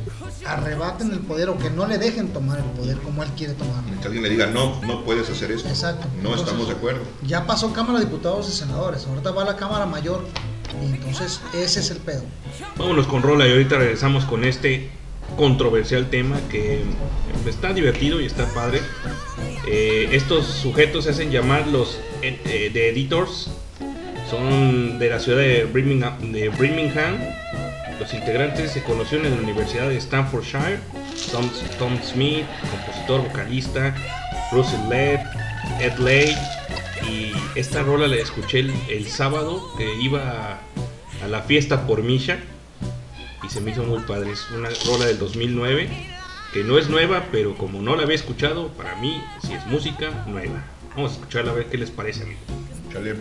[0.45, 3.99] arrebaten el poder o que no le dejen tomar el poder como él quiere tomarlo.
[3.99, 5.67] Que alguien le diga, no, no puedes hacer esto.
[5.67, 6.07] Exacto.
[6.15, 7.01] No Entonces, estamos de acuerdo.
[7.25, 10.23] Ya pasó Cámara de Diputados y Senadores, ahorita va a la Cámara Mayor.
[10.81, 12.23] Y entonces ese es el pedo.
[12.77, 14.89] Vámonos con Rola y ahorita regresamos con este
[15.37, 16.83] controversial tema que
[17.47, 18.81] está divertido y está padre.
[19.67, 23.49] Eh, estos sujetos se hacen llamar los eh, eh, The Editors.
[24.29, 27.17] Son de la ciudad de Birmingham, de Birmingham.
[28.05, 30.77] Los integrantes se conocieron en la Universidad de Stanfordshire.
[31.31, 31.49] Tom,
[31.79, 33.95] Tom Smith, compositor, vocalista,
[34.51, 35.21] Russell Led,
[35.79, 36.37] Ed Lay.
[37.09, 40.59] Y esta rola la escuché el, sábado que iba
[41.23, 42.37] a, la fiesta por Misha.
[43.43, 44.33] Y se me hizo muy padre.
[44.33, 45.89] Es una rola del 2009.
[46.53, 50.11] Que no es nueva, pero como no la había escuchado, para mí sí es música
[50.27, 50.63] nueva.
[50.95, 52.43] Vamos a escucharla a ver qué les parece, amigos.
[52.93, 53.15] Chale.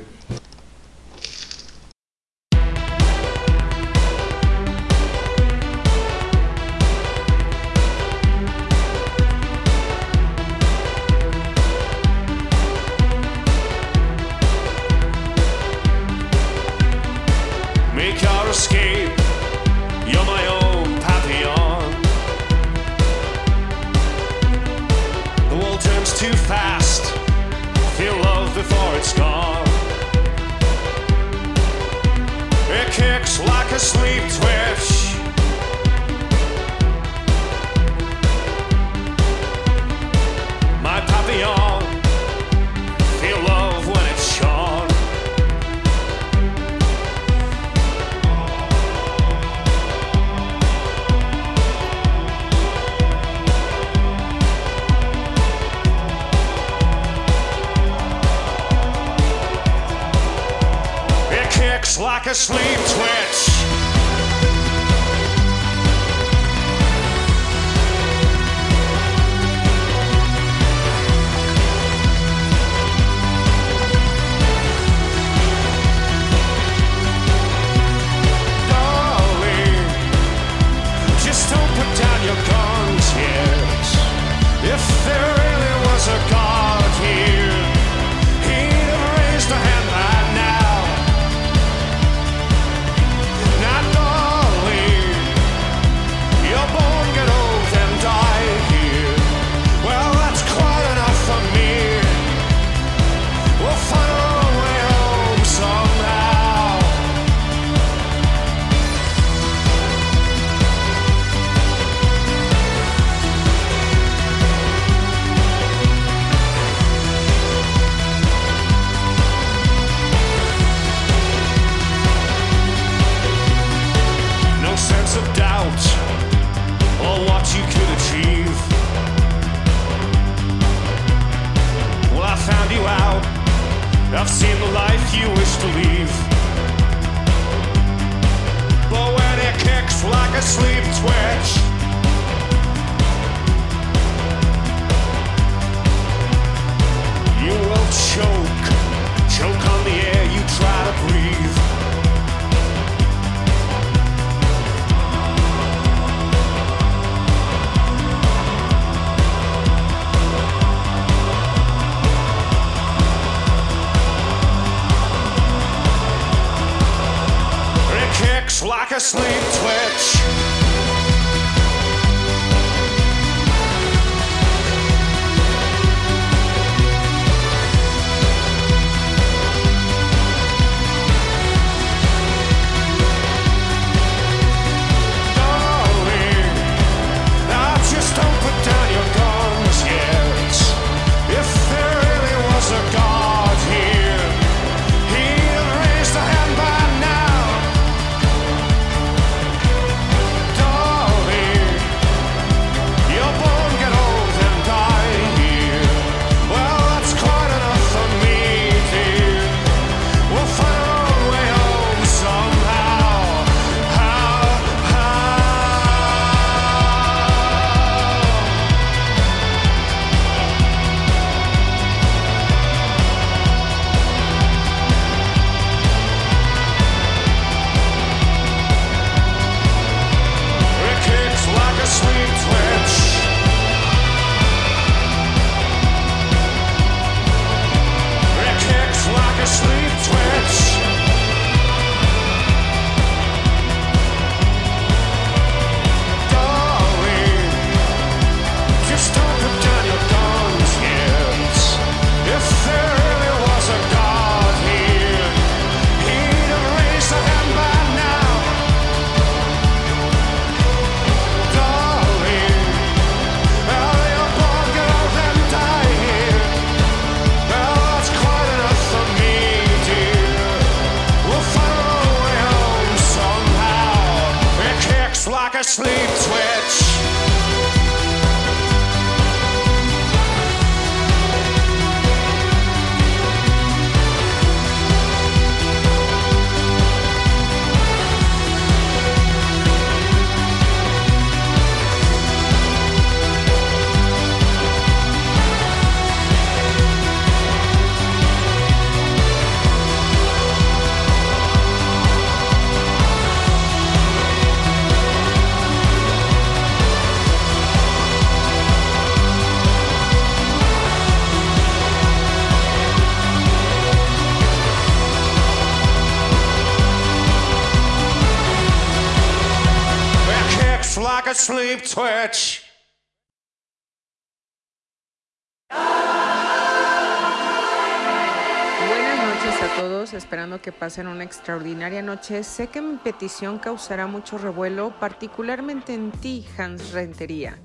[330.64, 332.42] que pasen una extraordinaria noche.
[332.42, 337.58] Sé que mi petición causará mucho revuelo, particularmente en ti, Hans Rentería.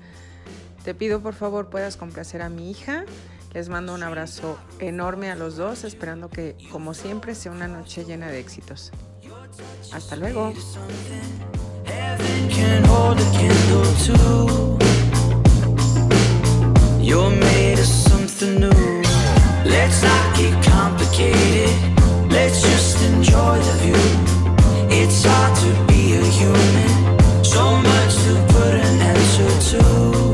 [0.84, 3.06] Te pido por favor puedas complacer a mi hija.
[3.54, 8.04] Les mando un abrazo enorme a los dos, esperando que, como siempre, sea una noche
[8.04, 8.92] llena de éxitos.
[9.92, 10.52] Hasta luego.
[19.62, 20.34] Let's not
[20.64, 21.99] complicated.
[22.48, 23.94] Just enjoy the view.
[24.88, 27.44] It's hard to be a human.
[27.44, 30.29] So much to put an answer to.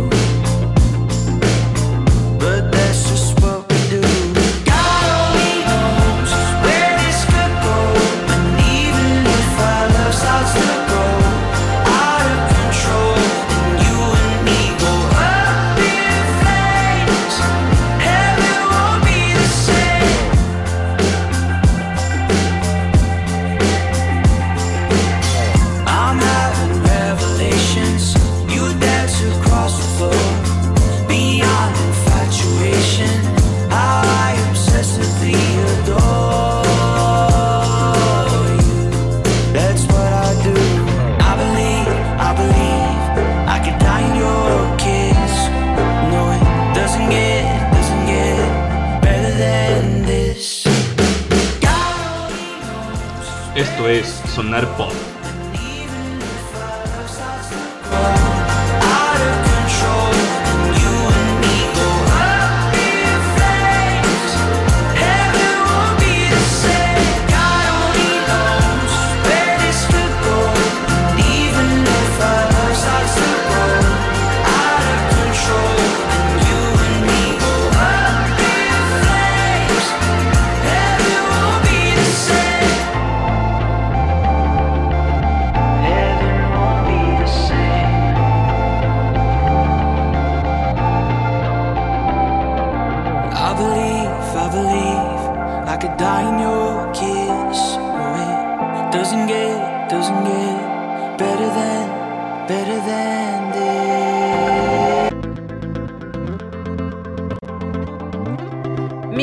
[54.37, 55.06] sonar pop.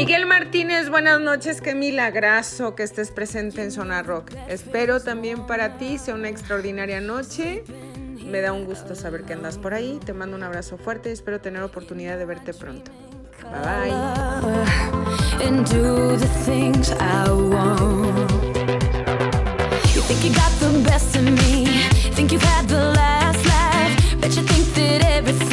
[0.05, 4.31] Miguel Martínez, buenas noches, qué milagrazo que estés presente en Zona Rock.
[4.49, 7.63] Espero también para ti sea una extraordinaria noche.
[8.25, 10.01] Me da un gusto saber que andas por ahí.
[10.05, 12.91] Te mando un abrazo fuerte y espero tener oportunidad de verte pronto.
[13.43, 13.61] Bye
[25.39, 25.52] bye.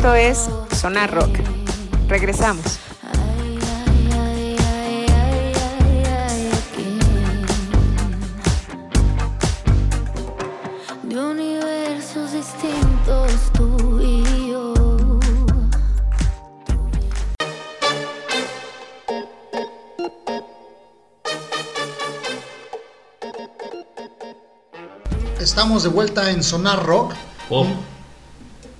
[0.00, 0.48] Esto es
[0.80, 1.40] Sonar Rock.
[2.08, 2.78] Regresamos.
[11.02, 15.20] de universos distintos tú y yo.
[25.38, 27.12] Estamos de vuelta en Sonar Rock,
[27.50, 27.66] Pop.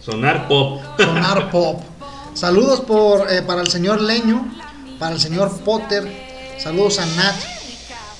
[0.01, 0.80] Sonar pop.
[1.05, 1.83] Sonar Pop.
[2.35, 4.53] Saludos por, eh, para el señor Leño,
[4.99, 6.07] para el señor Potter,
[6.59, 7.37] saludos a Nat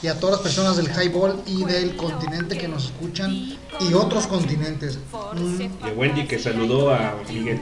[0.03, 4.27] y a todas las personas del Highball y del continente que nos escuchan y otros
[4.27, 4.99] continentes.
[5.35, 7.61] Mm, Y Wendy que saludó a Miguel.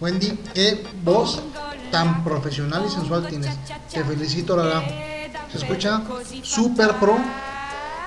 [0.00, 1.40] Wendy, qué voz
[1.90, 3.50] tan profesional y sensual tienes.
[3.92, 4.82] Te felicito, la verdad.
[5.52, 6.02] Se escucha
[6.42, 7.16] super pro.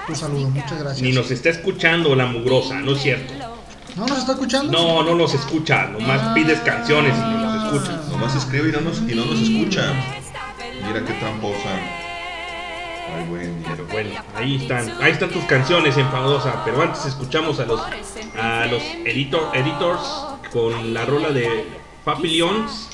[0.07, 1.01] Tu saludo, muchas gracias.
[1.01, 3.33] Ni nos está escuchando la mugrosa, ¿no es cierto?
[3.97, 4.71] ¿No nos está escuchando?
[4.71, 7.99] No, no nos escucha, nomás pides canciones y no nos escucha.
[8.11, 9.91] Nomás escribe y no nos, y no nos escucha.
[10.85, 11.69] Mira qué tramposa.
[13.15, 13.65] Ay, Wendy.
[13.67, 17.81] Pero bueno, ahí están, ahí están tus canciones enfadosa, pero antes escuchamos a los
[18.39, 20.01] a los editor, editors
[20.51, 21.65] con la rola de
[22.05, 22.89] Papillons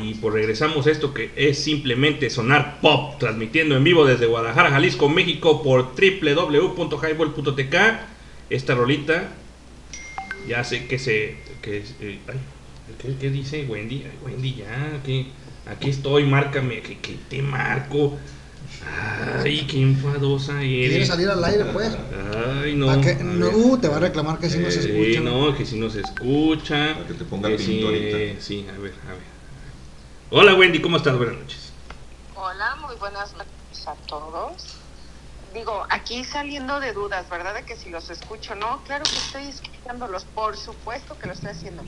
[0.00, 4.70] y pues regresamos a esto que es simplemente sonar pop, transmitiendo en vivo desde Guadalajara,
[4.70, 7.74] Jalisco, México por www.highball.tk
[8.50, 9.32] esta rolita.
[10.48, 11.36] Ya sé que se.
[11.62, 12.38] Que, eh, ay,
[12.98, 14.04] ¿qué, qué dice Wendy?
[14.04, 15.26] Ay, Wendy, ya, que
[15.66, 18.16] aquí estoy, márcame, que, que te marco.
[19.42, 20.88] Ay, qué enfadosa eres.
[20.90, 21.96] ¿Quieres salir al aire, pues?
[22.62, 22.90] Ay, no.
[22.90, 23.12] ¿A qué?
[23.12, 23.54] a No, ver.
[23.54, 25.20] uh, te va a reclamar que si no se Sí, escucha.
[25.20, 26.94] no, que si no se escucha.
[26.94, 28.40] Para que te ponga que el pinto sí, ahorita.
[28.42, 29.34] Sí, a ver, a ver.
[30.30, 31.16] Hola Wendy, ¿cómo estás?
[31.16, 31.72] Buenas noches.
[32.34, 34.73] Hola, muy buenas noches a todos.
[35.54, 37.54] Digo, aquí saliendo de dudas, ¿verdad?
[37.54, 38.82] De que si los escucho, ¿no?
[38.82, 41.84] Claro que estoy escuchándolos, por supuesto que lo estoy haciendo.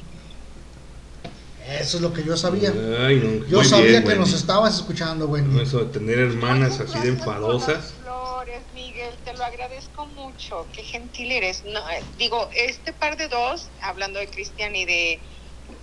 [1.68, 2.70] Eso es lo que yo sabía.
[2.70, 3.44] Ay, no.
[3.46, 4.20] Yo sabía bien, que Wendy.
[4.20, 5.42] nos estabas escuchando, güey.
[5.42, 7.94] No, Eso de tener hermanas así de enfadosas.
[7.94, 10.68] Flores, Miguel, te lo agradezco mucho.
[10.72, 11.64] Qué gentil eres.
[11.64, 15.20] No, eh, digo, este par de dos, hablando de Cristian y de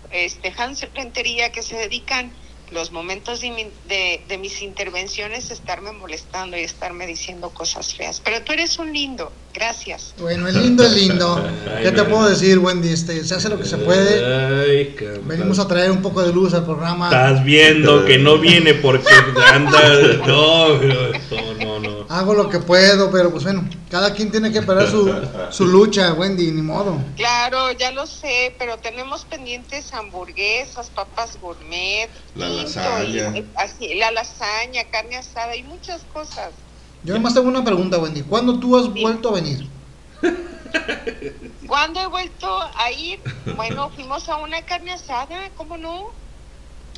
[0.10, 2.34] este Hans Rentería, que se dedican
[2.74, 8.20] los momentos de, de, de mis intervenciones estarme molestando y estarme diciendo cosas feas.
[8.22, 9.43] Pero tú eres un lindo.
[9.54, 10.16] Gracias.
[10.20, 11.47] Bueno, el lindo es lindo.
[11.84, 12.89] ¿Qué te puedo decir, Wendy?
[12.89, 14.26] Este, se hace lo que se puede.
[14.66, 15.28] Ay, cabrón.
[15.28, 17.06] Venimos a traer un poco de luz al programa.
[17.06, 19.14] Estás viendo que no viene porque
[19.54, 19.80] anda.
[20.28, 22.06] No, no, no, no.
[22.10, 25.14] Hago lo que puedo, pero pues bueno, cada quien tiene que parar su,
[25.51, 26.97] su lucha, Wendy, ni modo.
[27.16, 33.38] Claro, ya lo sé, pero tenemos pendientes hamburguesas, papas gourmet, La tinto lasaña.
[33.38, 36.49] y- así, la lasaña, carne asada y muchas cosas.
[37.04, 38.22] Yo nomás tengo una pregunta, Wendy.
[38.24, 39.70] ¿Cuándo tú has vuelto a venir?
[41.68, 42.47] ¿Cuándo he vuelto
[42.78, 43.22] a ir?
[43.56, 46.06] Bueno, fuimos a una carne asada, ¿cómo no?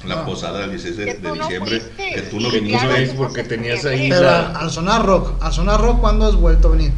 [0.04, 0.26] La Ah.
[0.26, 1.82] posada del 16 de, no diciembre.
[1.98, 2.78] Que tú no viniste.
[2.80, 6.36] Claro, es porque tenías ahí Pero la- al, sonar rock, al sonar rock, ¿cuándo has
[6.36, 6.94] vuelto a venir?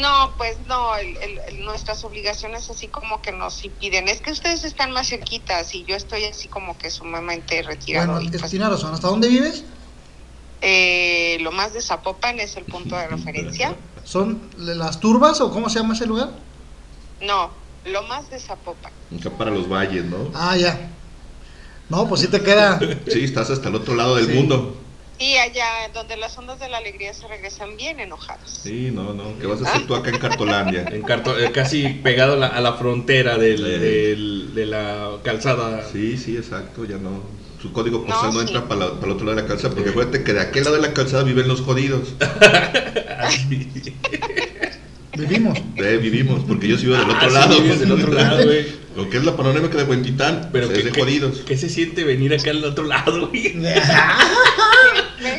[0.00, 4.08] No, pues no, el- el- el- nuestras obligaciones así como que nos impiden.
[4.08, 8.12] Es que ustedes están más cerquitas y yo estoy así como que sumamente retirado.
[8.12, 8.94] Bueno, y, es- pues, tiene razón.
[8.94, 9.64] ¿Hasta dónde vives?
[10.64, 13.74] Eh, lo más de Zapopan es el punto de referencia.
[14.02, 16.30] ¿Son las turbas o cómo se llama ese lugar?
[17.20, 17.52] No,
[17.84, 18.92] lo más de Zapopan.
[19.18, 20.30] Acá para los valles, ¿no?
[20.34, 20.90] Ah, ya.
[21.88, 22.78] No, pues sí te queda.
[23.06, 24.32] Sí, estás hasta el otro lado del Sí.
[24.32, 24.80] mundo.
[25.16, 28.50] Y allá donde las ondas de la alegría se regresan bien enojadas.
[28.50, 29.38] Sí, no, no.
[29.38, 30.86] ¿Qué vas a hacer tú acá en Cartolandia?
[30.92, 33.62] En carto- eh, casi pegado a la, a la frontera del, Sí.
[33.64, 35.86] del- de la calzada.
[35.92, 37.20] Sí, sí, exacto, ya no.
[37.64, 38.46] Su código postal no, sí.
[38.46, 40.82] entra para, el otro lado de la calzada, porque acuérdate que de aquel lado de
[40.82, 42.14] la calzada viven los jodidos.
[43.20, 43.70] Así.
[45.16, 45.58] Vivimos.
[45.76, 47.62] Eh, vivimos, porque yo vivo del otro Ah, sí, lado.
[47.62, 48.66] vives del otro lado, güey.
[48.96, 51.42] Lo que es la panorámica de Huentitán, Pero pues, que, es de jodidos.
[51.46, 53.54] ¿qué se siente venir acá al otro lado, güey?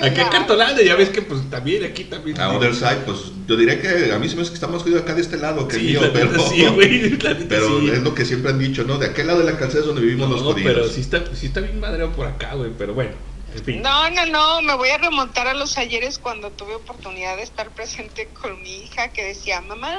[0.04, 2.40] Aquí en Cartolanda, ya ves que pues también aquí también.
[2.40, 4.82] A other side, pues yo diría que a mí se me hace que está más
[4.84, 7.80] jodido acá de este lado que el Sí, mío, la pero, sí, güey, la pero
[7.80, 7.90] sí.
[7.90, 8.98] es lo que siempre han dicho, ¿no?
[8.98, 10.74] De aquel lado de la calzada es donde vivimos los No, jodidos.
[10.74, 12.72] pero sí está, sí está bien madreado por acá, güey.
[12.78, 13.12] Pero bueno,
[13.56, 13.82] en fin.
[13.82, 17.74] No, no, no, me voy a remontar a los ayeres cuando tuve oportunidad de estar
[17.74, 19.98] presente con mi hija que decía, mamá,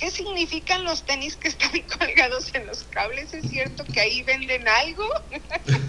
[0.00, 3.32] ¿qué significan los tenis que están colgados en los cables?
[3.34, 5.06] ¿Es cierto que ahí venden algo?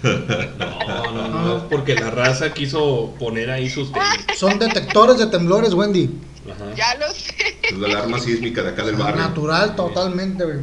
[0.02, 4.08] No, no, no, es porque la raza quiso poner ahí sus tenis.
[4.36, 6.10] Son detectores de temblores, Wendy.
[6.50, 6.74] Ajá.
[6.74, 7.56] Ya lo sé.
[7.62, 9.22] Es la alarma sísmica de acá del barrio.
[9.22, 10.58] Natural, totalmente, güey.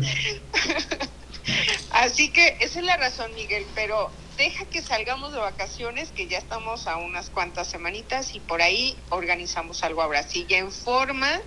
[1.92, 6.38] Así que esa es la razón, Miguel, pero deja que salgamos de vacaciones, que ya
[6.38, 10.24] estamos a unas cuantas semanitas y por ahí organizamos algo ahora.
[10.24, 11.42] Sigue en forma.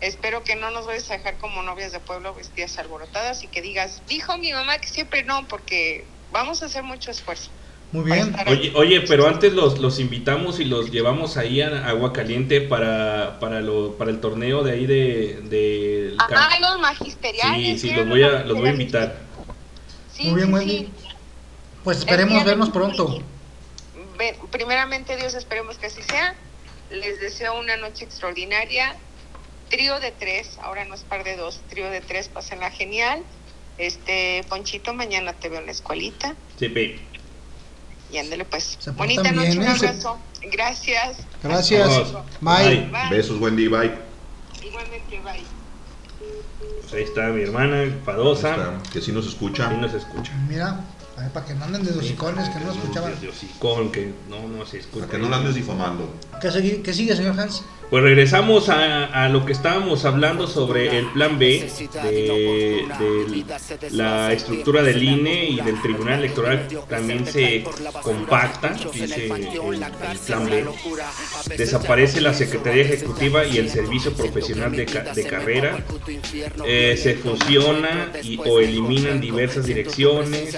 [0.00, 3.60] Espero que no nos vayas a dejar como novias de pueblo vestidas alborotadas y que
[3.60, 7.50] digas, dijo mi mamá que siempre no, porque vamos a hacer mucho esfuerzo.
[7.92, 8.34] Muy bien.
[8.46, 13.38] Oye, oye, pero antes los, los invitamos y los llevamos ahí a Agua Caliente para,
[13.40, 15.40] para, lo, para el torneo de ahí de...
[15.50, 17.80] de Ah, los magisteriales.
[17.80, 19.16] sí, sí, ¿vieron los voy, a, los voy a invitar.
[20.14, 20.78] Sí, Muy bien, sí, Wendy.
[20.78, 20.92] sí.
[21.82, 22.94] Pues esperemos vernos 21.
[22.94, 23.24] pronto.
[24.50, 26.34] Primeramente Dios, esperemos que así sea.
[26.90, 28.96] Les deseo una noche extraordinaria.
[29.70, 33.22] Trío de tres, ahora no es par de dos, trío de tres, pásenla genial.
[33.78, 36.34] Este, Ponchito, mañana te veo en la escuelita.
[36.58, 37.00] Sí, pe.
[38.10, 38.76] Y ándale pues.
[38.80, 39.78] Se Bonita noche, bien, un ¿eh?
[39.78, 40.18] Se- abrazo.
[40.42, 41.18] Gracias.
[41.42, 42.12] Gracias.
[42.40, 42.88] Bye.
[42.90, 43.10] Bye.
[43.10, 43.92] Besos, Wendy, bye.
[44.62, 45.44] Igualmente, bye.
[46.80, 49.68] Pues ahí está mi hermana, está, Que sí nos escucha.
[49.70, 50.32] Ahí nos escucha.
[50.48, 50.80] Mira,
[51.20, 53.20] a ver, para que no anden de hocicones, que no lo escuchaban.
[53.20, 55.06] De hocicón, que no, no se escucha.
[55.06, 56.08] Para que no la andes difamando.
[56.40, 57.62] ¿Qué, sigue- qué sigue, señor Hans?
[57.90, 61.68] Pues regresamos a, a lo que estábamos hablando sobre el plan B
[62.04, 67.64] de, de la estructura del INE y del Tribunal Electoral también se
[68.02, 70.64] compacta, dice el, el plan B.
[71.56, 75.84] Desaparece la Secretaría Ejecutiva y el Servicio Profesional de, ca- de Carrera.
[76.64, 80.56] Eh, se fusiona y, o eliminan diversas direcciones.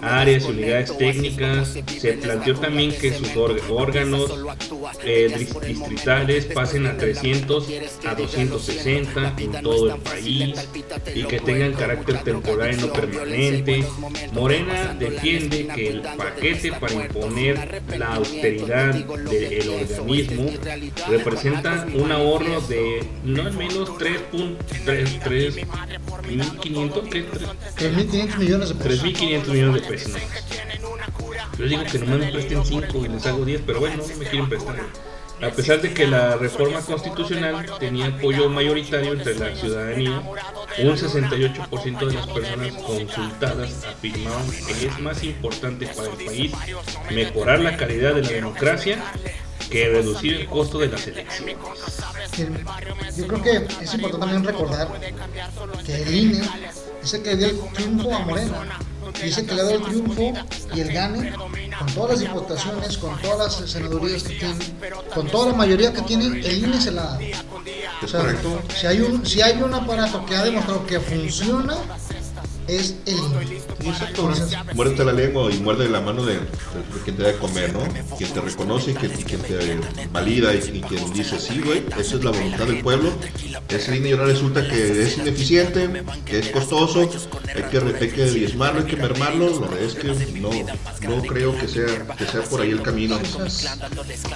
[0.00, 1.76] Áreas y unidades técnicas.
[2.00, 4.30] Se planteó también que sus órganos
[5.04, 7.68] eh, dis- distritales pasen a 300
[8.06, 10.68] a 260 en todo el país
[11.14, 13.84] y que tengan carácter temporal y no permanente.
[14.32, 20.50] Morena defiende que el paquete para imponer la austeridad del organismo
[21.08, 25.66] representa un ahorro de no al menos 3.3
[26.22, 27.24] 3.500 ¿qué?
[27.26, 29.04] 3.500 millones de pesos.
[29.04, 30.22] 3.500 millones de más.
[31.58, 34.24] Yo digo que nomás me presten 5 y les hago 10, pero bueno, no me
[34.26, 34.76] quieren prestar.
[35.42, 40.22] A pesar de que la reforma constitucional tenía apoyo mayoritario entre la ciudadanía,
[40.78, 46.52] un 68% de las personas consultadas afirmaban que es más importante para el país
[47.10, 49.02] mejorar la calidad de la democracia
[49.68, 51.56] que reducir el costo de las elecciones.
[53.16, 54.88] Yo creo que es importante también recordar
[55.84, 56.48] que el INE
[57.04, 58.78] el que le dio el triunfo a Morena.
[59.20, 60.32] El que le ha dado el triunfo
[60.74, 61.32] y el gane
[61.78, 64.54] con todas las diputaciones, con todas las senadurías que tiene,
[65.14, 67.18] con toda la mayoría que tiene, el INE se la da.
[68.02, 68.36] O sea.
[68.76, 71.76] Si hay, un, si hay un aparato que ha demostrado que funciona,
[72.68, 73.16] es el.
[74.08, 76.40] Entonces, Muérdete la lengua y muerde la mano de, de
[77.04, 77.80] quien te da de comer, ¿no?
[78.16, 79.80] Quien te reconoce, quien, y quien te
[80.12, 83.12] valida y, y quien dice, sí, güey, esa es la voluntad del pueblo.
[83.68, 88.24] Ese línea y ahora resulta que es ineficiente, que es costoso, hay que, hay que
[88.24, 89.60] diezmarlo, hay que mermarlo.
[89.60, 90.08] La verdad es que
[90.40, 90.50] no,
[91.08, 93.18] no creo que sea, que sea por ahí el camino.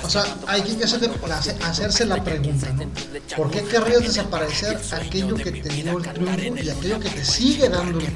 [0.02, 1.10] O sea, hay que hacerse,
[1.62, 2.90] hacerse la pregunta, ¿no?
[3.36, 7.68] ¿Por qué querrías desaparecer aquello que te dio el triunfo y aquello que te sigue
[7.68, 8.15] dando el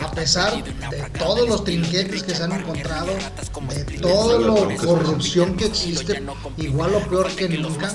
[0.00, 5.66] A pesar de todos los trinquetes que se han encontrado, de toda la corrupción que
[5.66, 6.22] existe,
[6.58, 7.94] igual o peor que nunca,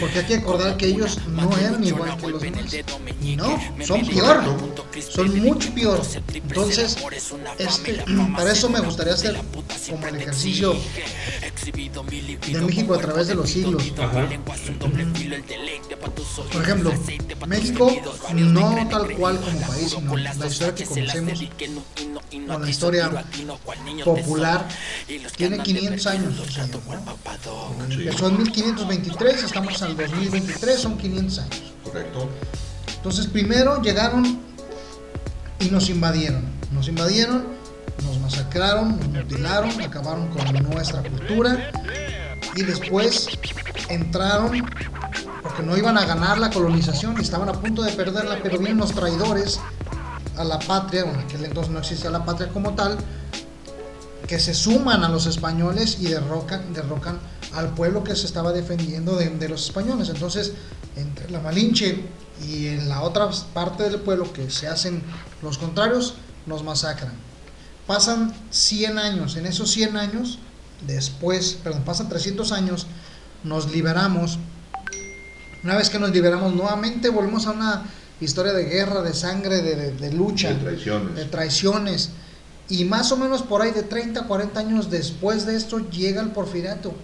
[0.00, 2.64] porque hay que recordar que ellos no eran igual que los demás.
[3.36, 4.42] No, son peor,
[5.08, 6.00] son mucho peor.
[6.32, 6.96] Entonces,
[7.58, 8.04] este,
[8.36, 9.36] para eso me gustaría hacer
[9.90, 10.74] como el ejercicio
[12.46, 13.82] de México a través de los siglos.
[16.52, 16.92] Por ejemplo,
[17.46, 17.92] México
[18.34, 21.42] no tal cual como país, sino la historia que conocemos,
[22.48, 23.10] o la historia
[24.04, 24.68] popular,
[25.36, 26.34] tiene 500 años.
[27.90, 31.62] Empezó en 1523, estamos al 2023, son 500 años.
[31.84, 32.28] Correcto.
[32.96, 34.40] Entonces primero llegaron
[35.60, 36.42] y nos invadieron.
[36.72, 37.44] Nos invadieron,
[38.02, 41.70] nos masacraron, nos mutilaron, acabaron con nuestra cultura
[42.56, 43.28] y después
[43.88, 44.64] entraron
[45.42, 48.92] porque no iban a ganar la colonización, estaban a punto de perderla, pero vienen los
[48.92, 49.60] traidores
[50.36, 52.98] a la patria, en aquel entonces no existía la patria como tal,
[54.26, 57.18] que se suman a los españoles y derrocan, derrocan
[57.52, 60.08] al pueblo que se estaba defendiendo de, de los españoles.
[60.08, 60.52] Entonces,
[60.96, 62.04] entre la Malinche
[62.46, 65.02] y en la otra parte del pueblo que se hacen
[65.42, 66.14] los contrarios,
[66.46, 67.12] nos masacran.
[67.86, 70.38] Pasan 100 años, en esos 100 años,
[70.86, 72.86] después, perdón, pasan 300 años,
[73.42, 74.38] nos liberamos.
[75.62, 77.84] Una vez que nos liberamos, nuevamente volvemos a una
[78.20, 81.14] historia de guerra, de sangre, de, de- de lucha, De traiciones.
[81.16, 82.10] de traiciones.
[82.68, 86.30] Y más o menos por ahí de 30, 40 años después de esto llega el
[86.30, 86.94] porfiriato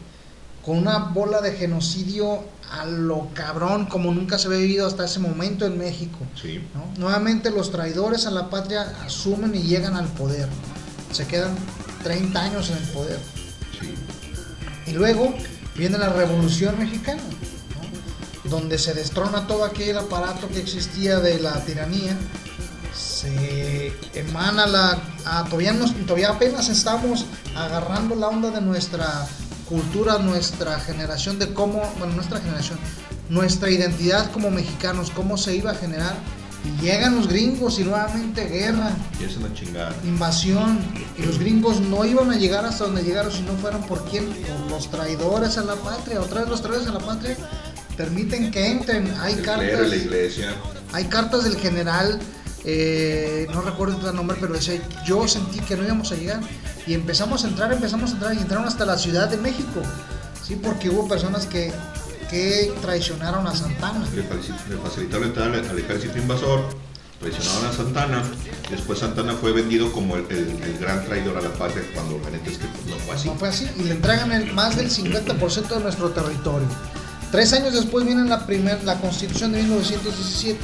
[0.64, 2.42] con una bola de genocidio
[2.72, 6.18] a lo cabrón como nunca se había vivido hasta ese momento en México.
[6.40, 6.61] Sí.
[6.74, 6.84] ¿no?
[6.98, 10.48] Nuevamente los traidores a la patria asumen y llegan al poder.
[11.12, 11.50] Se quedan
[12.04, 13.18] 30 años en el poder.
[14.86, 15.34] Y luego
[15.76, 17.20] viene la Revolución Mexicana.
[18.51, 22.16] Donde se destrona todo aquel aparato que existía de la tiranía.
[22.94, 24.98] Se emana la...
[25.24, 27.26] ah, todavía, nos- todavía apenas estamos
[27.57, 29.26] agarrando la onda de nuestra
[29.68, 32.78] cultura, nuestra generación, de cómo, bueno, nuestra generación,
[33.28, 36.14] nuestra identidad como mexicanos, cómo se iba a generar.
[36.62, 39.94] Y llegan los gringos y nuevamente guerra, Y es una chingada.
[40.05, 40.78] invasión
[41.16, 44.26] y los gringos no iban a llegar hasta donde llegaron si no fueran por quién,
[44.26, 47.34] por los traidores a la patria, otra vez los traidores a la patria
[48.05, 50.55] permiten que entren, hay El cartas, clero, la iglesia.
[50.92, 52.18] hay cartas del general,
[52.64, 56.40] eh, no recuerdo el nombre, pero decía, yo sentí que no íbamos a llegar
[56.86, 59.82] y empezamos a entrar, empezamos a entrar y entraron hasta la Ciudad de México,
[60.46, 61.72] sí, porque hubo personas que,
[62.30, 64.03] que traicionaron a Santana.
[64.14, 66.61] Le faci- le facilitaron la entrada al, al ejército invasor,
[67.20, 68.22] traicionaron a Santana,
[68.70, 72.30] después Santana fue vendido como el, el- el gran traidor a la patria cuando la
[72.30, 73.28] neta es que no fue así.
[73.28, 73.68] No fue así.
[73.78, 76.66] Y le entregan el- más del 50% de nuestro territorio.
[77.31, 80.59] Tres años después viene la, primer, la constitución de 1917,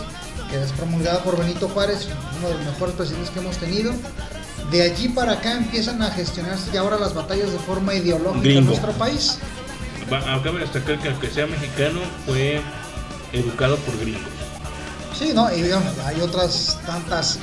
[0.51, 2.09] que es promulgada por Benito Juárez,
[2.39, 3.93] uno de los mejores presidentes que hemos tenido.
[4.71, 8.43] De allí para acá empiezan a gestionarse ya ahora las batallas de forma ideológica en
[8.43, 8.71] Gringo.
[8.71, 9.39] nuestro país.
[10.07, 12.61] Acaba de destacar que aunque sea mexicano, fue
[13.33, 14.23] educado por gringos.
[15.17, 15.53] Sí, ¿no?
[15.55, 17.39] Y digamos, hay otras tantas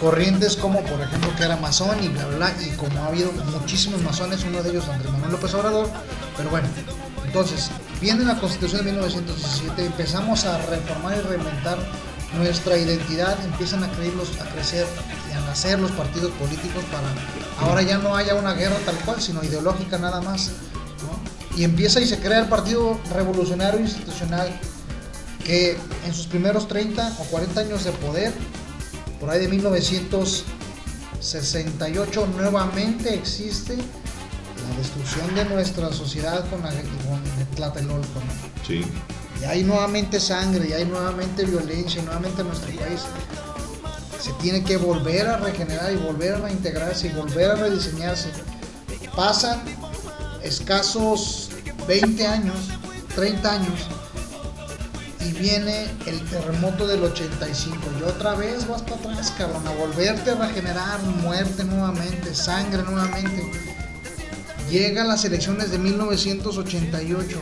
[0.00, 3.32] corrientes como por ejemplo que era masón y bla bla bla, y como ha habido
[3.32, 5.88] muchísimos masones, uno de ellos Andrés Manuel López Obrador,
[6.36, 6.68] pero bueno,
[7.24, 7.70] entonces
[8.04, 11.78] viene la constitución de 1917, empezamos a reformar y reinventar
[12.36, 14.86] nuestra identidad, empiezan a, creer los- a crecer
[15.30, 17.08] y a nacer los partidos políticos para
[17.66, 20.50] ahora ya no haya una guerra tal cual, sino ideológica nada más.
[21.56, 24.48] Y empieza y se crea el Partido Revolucionario Institucional
[25.44, 28.32] que en sus primeros 30 o 40 años de poder,
[29.20, 37.22] por ahí de 1968, nuevamente existe la destrucción de nuestra sociedad con, la, con
[37.54, 38.20] Tlatelolco.
[38.20, 38.66] ¿no?
[38.66, 38.84] Sí.
[39.40, 43.02] Y hay nuevamente sangre, y hay nuevamente violencia, y nuevamente nuestro país
[44.20, 48.30] se tiene que volver a regenerar y volver a reintegrarse y volver a rediseñarse.
[49.14, 49.60] Pasan
[50.42, 51.50] escasos
[51.86, 52.56] 20 años,
[53.14, 53.80] 30 años,
[55.20, 57.76] y viene el terremoto del 85.
[58.00, 63.73] Y otra vez vas para atrás, cabrón, a volverte a regenerar, muerte nuevamente, sangre nuevamente.
[64.70, 67.38] Llegan las elecciones de 1988,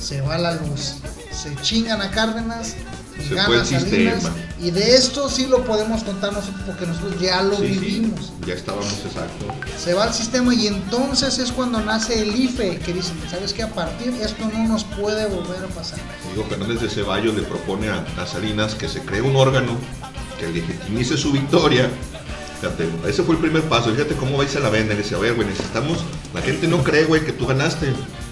[0.00, 0.94] se va la luz,
[1.32, 2.74] se chingan a Cárdenas
[3.18, 4.24] y Se gana el Salinas.
[4.60, 8.32] Y de esto sí lo podemos contar nosotros porque nosotros ya lo Sí, sí, vivimos.
[8.46, 9.46] ya estábamos exacto.
[9.76, 13.64] Se va al sistema y entonces es cuando nace el IFE, que dicen, ¿sabes qué?
[13.64, 15.98] A partir de esto no nos puede volver a pasar.
[16.34, 19.76] Diego Fernández de Ceballos le propone a, a Salinas que se cree un órgano
[20.38, 21.90] que legitimice su victoria.
[22.60, 23.92] Fíjate, ese fue el primer paso.
[23.92, 24.94] Fíjate cómo vais a la venda.
[24.94, 25.98] Le dice, a ver, güey, necesitamos.
[26.34, 27.88] La gente no cree, güey, que tú ganaste.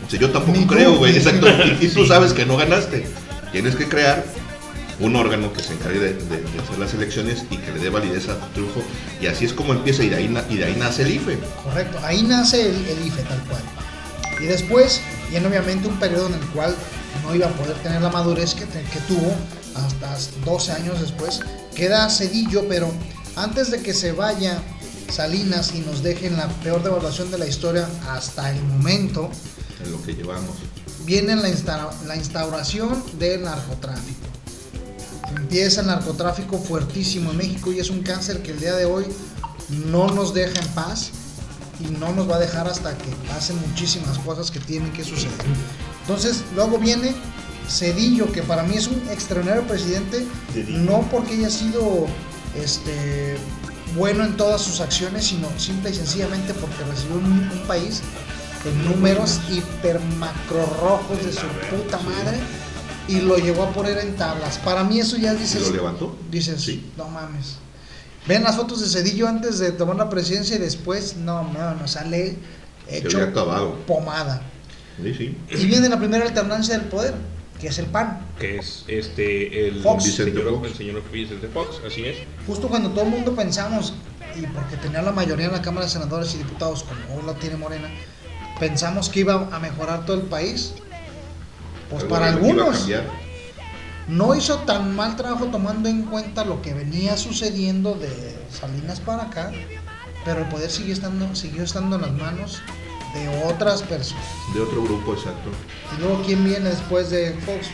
[0.07, 1.17] O sea, yo tampoco Ni creo, güey.
[1.17, 1.47] Exacto.
[1.81, 3.07] Y, y tú sabes que no ganaste.
[3.53, 4.25] Tienes que crear
[4.99, 7.91] un órgano que se encargue de, de- de hacer las elecciones y que le dé
[7.91, 8.83] validez a tu triunfo.
[9.21, 10.03] Y así es como empieza.
[10.03, 11.39] Y de ahí, y de ahí nace el IFE.
[11.65, 13.61] Correcto, ahí nace el, el IFE tal cual.
[14.41, 15.01] Y después
[15.31, 16.75] viene obviamente un periodo en el cual
[17.25, 19.35] no iba a poder tener la madurez que, que tuvo
[19.77, 21.41] hasta 12 años después.
[21.75, 22.91] Queda Cedillo, pero
[23.37, 24.61] antes de que se vaya
[25.11, 29.31] Salinas y nos dejen la peor devaluación de la historia hasta el momento,
[29.85, 30.57] En lo que llevamos.
[31.05, 34.27] viene la, insta- la instauración del narcotráfico.
[35.37, 39.05] Empieza el narcotráfico fuertísimo en México y es un cáncer que el día de hoy
[39.91, 41.11] no nos deja en paz
[41.79, 45.33] y no nos va a dejar hasta que pasen muchísimas cosas que tienen que suceder.
[46.03, 47.15] Entonces, luego viene
[47.69, 50.27] Cedillo, que para mí es un extraordinario presidente,
[50.69, 52.07] no porque haya sido
[52.63, 53.37] este,
[53.97, 58.03] bueno en todas sus acciones, sino simple y sencillamente porque recibió un, un país
[58.63, 62.39] con números hiper macro rojos de su puta madre
[63.09, 64.59] y lo llevó a poner en tablas.
[64.59, 66.17] Para mí eso ya ¿Y dices, lo levantó?
[66.31, 67.57] dices, no mames.
[68.27, 71.87] Ven las fotos de Cedillo antes de tomar la presidencia y después, no, no, no
[71.87, 72.37] sale
[72.89, 73.77] hecho acabado.
[73.87, 74.43] pomada.
[75.01, 75.39] Sí, sí.
[75.51, 77.15] Y viene la primera alternancia del poder,
[77.61, 78.27] que es el PAN.
[78.39, 80.05] Que es este el Fox.
[80.05, 80.69] señor, Vicente Fox.
[80.69, 82.17] el señor Vicente Fox, así es.
[82.47, 83.95] Justo cuando todo el mundo pensamos,
[84.35, 87.35] y porque tenía la mayoría en la Cámara de Senadores y Diputados, como hoy la
[87.35, 87.89] tiene Morena,
[88.61, 90.75] pensamos que iba a mejorar todo el país.
[91.91, 92.89] Pues Algo para algunos
[94.09, 99.25] no hizo tan mal trabajo tomando en cuenta lo que venía sucediendo de Salinas para
[99.25, 99.51] acá,
[100.25, 102.63] pero el poder siguió estando, siguió estando en las manos
[103.19, 104.25] de otras personas.
[104.55, 105.51] De otro grupo, exacto.
[105.97, 107.69] Y luego, ¿quién viene después de Fox?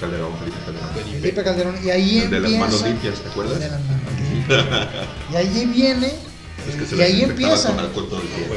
[0.00, 0.90] Calderón, Felipe Calderón.
[1.20, 1.74] Felipe Calderón.
[1.84, 2.58] Y ahí El de las empieza.
[2.66, 3.54] manos limpias, ¿te acuerdas?
[3.54, 4.88] El de las manos limpias.
[5.32, 6.06] Y ahí viene.
[6.68, 7.68] Es que se y las ahí empieza.
[7.70, 8.54] con alcohol todo el tiempo.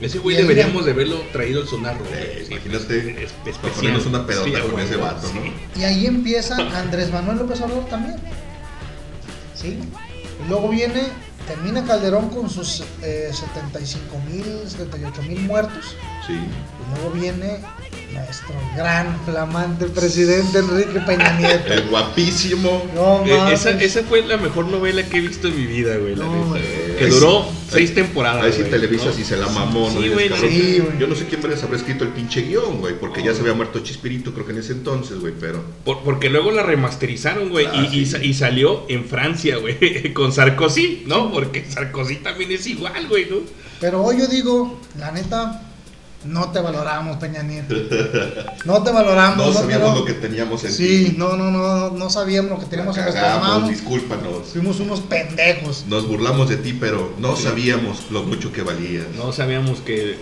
[0.00, 1.96] Ese güey Y ahí deberíamos de verlo traído al sonar.
[2.12, 3.72] Eh, imagínate, Es- para especial.
[3.74, 5.34] ponernos una pedota Sí, a con ese vato, sí.
[5.34, 5.80] ¿no?
[5.80, 8.16] Y ahí empieza Andrés Manuel López Obrador también.
[9.54, 9.78] ¿Sí?
[10.44, 11.02] Y luego viene,
[11.48, 15.96] termina Calderón con sus eh, 75 mil, 78 mil muertos.
[16.26, 16.34] Sí.
[16.34, 17.60] Y luego viene
[18.12, 21.72] nuestro gran, flamante presidente Enrique Peña Nieto.
[21.72, 22.84] El guapísimo.
[22.94, 26.14] No Eh, esa, esa fue la mejor novela que he visto en mi vida, güey.
[26.16, 26.46] La No, neta.
[26.48, 26.96] güey.
[26.98, 28.44] Que duró sí- seis temporadas.
[28.44, 29.12] Ahí sí güey, Televisa ¿no?
[29.12, 30.00] sí se la mamó, ¿no?
[30.02, 30.98] Sí, güey, sí, güey.
[30.98, 33.54] Yo no sé quién verás habrá escrito el pinche guion, güey, porque ya se había
[33.54, 35.62] muerto Chispirito, creo que en ese entonces, güey, pero.
[35.84, 39.78] Por- porque luego la remasterizaron, güey, Ah, y salió en Francia, güey,
[40.14, 41.30] con Sarkozy, ¿no?
[41.32, 43.36] Porque Sarkozy también es igual, güey, ¿no?
[43.80, 45.62] Pero hoy yo digo, la neta,
[46.24, 47.74] no te valoramos, Peña Nieto.
[48.64, 49.46] No te valoramos.
[49.46, 51.14] No sabíamos quiero- lo que teníamos en Sí, ti.
[51.16, 53.68] no, no, no, no sabíamos lo que teníamos La en nuestras manos.
[53.68, 54.48] discúlpanos.
[54.52, 55.84] Fuimos unos pendejos.
[55.88, 59.04] Nos burlamos de ti, pero no sabíamos lo mucho que valías.
[59.16, 60.18] No sabíamos que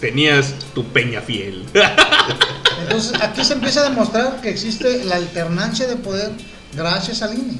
[0.00, 1.64] tenías tu peña fiel.
[2.82, 6.30] Entonces, aquí se empieza a demostrar que existe la alternancia de poder
[6.74, 7.58] gracias al INE.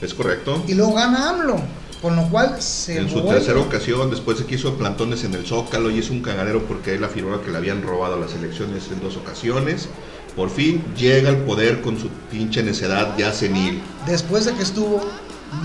[0.00, 0.64] ¿Es correcto?
[0.66, 1.60] Y luego gana AMLO,
[2.02, 5.34] con lo cual se En su vuelve- tercera ocasión, después de que hizo plantones en
[5.34, 8.84] el Zócalo y es un cagadero porque él afirmaba que le habían robado las elecciones
[8.92, 9.88] en dos ocasiones,
[10.36, 13.80] por fin llega al poder con su pinche necedad ya senil.
[14.06, 15.00] después de que estuvo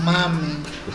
[0.04, 0.48] mame,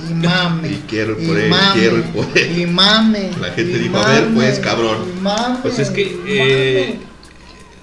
[0.09, 0.69] y mame.
[0.71, 2.59] Y quiero el y poder, mame, quiero el poder.
[2.59, 3.31] Y mame.
[3.39, 4.97] La gente y dijo, a ver, mame, pues, cabrón.
[5.17, 6.99] y mame, Pues es que y eh,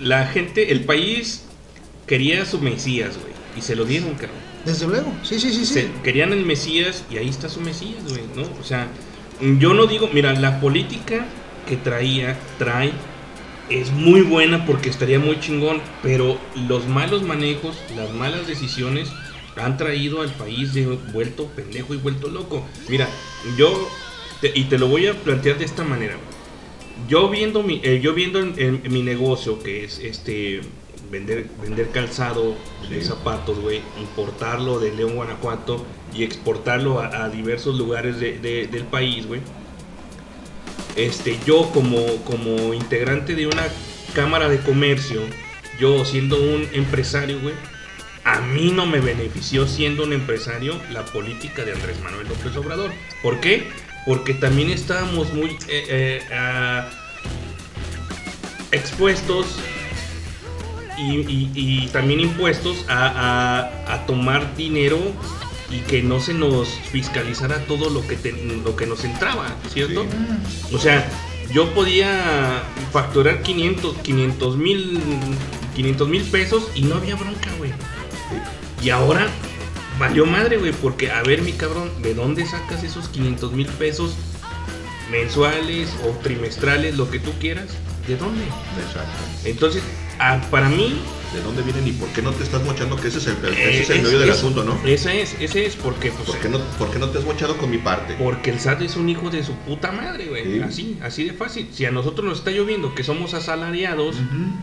[0.00, 1.42] la gente, el país
[2.06, 3.32] quería su Mesías, güey.
[3.56, 4.45] Y se lo dieron, cabrón.
[4.66, 5.88] Desde luego, sí, sí, sí, sí.
[6.02, 8.42] Querían el Mesías y ahí está su Mesías, güey, ¿no?
[8.60, 8.88] O sea,
[9.40, 11.26] yo no digo, mira, la política
[11.66, 12.92] que traía, trae,
[13.68, 19.08] es muy buena porque estaría muy chingón, pero los malos manejos, las malas decisiones
[19.56, 22.66] han traído al país de vuelto pendejo y vuelto loco.
[22.88, 23.08] Mira,
[23.56, 24.00] yo,
[24.54, 26.16] y te lo voy a plantear de esta manera.
[27.08, 30.60] Yo viendo mi, eh, yo viendo en, en- en mi negocio, que es este
[31.10, 32.56] vender, vender calzado
[32.88, 35.84] de zapatos, güey, importarlo de León, Guanajuato
[36.14, 39.40] y exportarlo a, a diversos lugares de- de- del país, güey.
[40.96, 43.64] Este, yo como, como integrante de una
[44.14, 45.20] cámara de comercio,
[45.78, 47.54] yo siendo un empresario, güey,
[48.24, 52.90] a mí no me benefició siendo un empresario la política de Andrés Manuel López Obrador.
[53.22, 53.68] ¿Por qué?
[54.06, 56.88] Porque también estábamos muy eh, eh, ah,
[58.72, 59.46] expuestos
[60.98, 63.06] y, y- y también impuestos a,
[63.88, 64.98] a- a tomar dinero
[65.70, 68.32] y que no se nos fiscalizara todo lo que, te-
[68.64, 70.06] lo que nos entraba, ¿cierto?
[70.72, 71.06] O sea,
[71.52, 75.00] yo podía facturar 500 500 mil
[75.74, 77.70] 500 mil pesos y no había bronca, güey.
[78.82, 79.26] Y ahora
[79.98, 84.14] valió madre, güey, porque a ver, mi cabrón, ¿de dónde sacas esos 500 mil pesos
[85.10, 87.66] mensuales o trimestrales, lo que tú quieras?
[88.06, 88.44] ¿De dónde?
[88.44, 89.10] Exacto.
[89.44, 89.82] Entonces,
[90.18, 90.98] ah, para mí...
[91.34, 92.94] ¿De dónde vienen y por qué no te estás mochando?
[92.96, 94.78] Que ese es el, eh, ese es el es- meollo del es- asunto, ¿no?
[94.86, 96.12] Ese es, ese es porque...
[96.12, 98.14] Pues, ¿Por qué, no, ¿Por qué no te has mochado con mi parte?
[98.14, 100.62] Porque el SAT es un hijo de su puta madre, güey.
[100.62, 101.68] Así, así de fácil.
[101.72, 104.16] Si a nosotros nos está lloviendo que somos asalariados,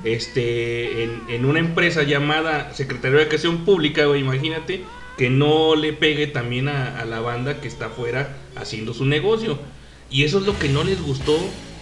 [0.05, 4.83] este, en, en una empresa llamada Secretaría de Educación Pública, güey, imagínate
[5.17, 9.59] que no le pegue también a, a la banda que está afuera haciendo su negocio.
[10.09, 11.37] Y eso es lo que no les gustó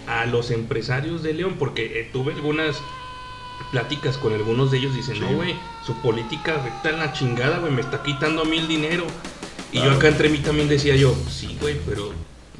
[0.06, 2.80] a los empresarios de León, porque eh, tuve algunas
[3.70, 5.54] pláticas con algunos de ellos, dicen, no, güey,
[5.84, 9.06] su política recta en la chingada, güey, me está quitando a mí el dinero.
[9.72, 12.12] Y yo acá entre mí también decía yo, sí, güey, pero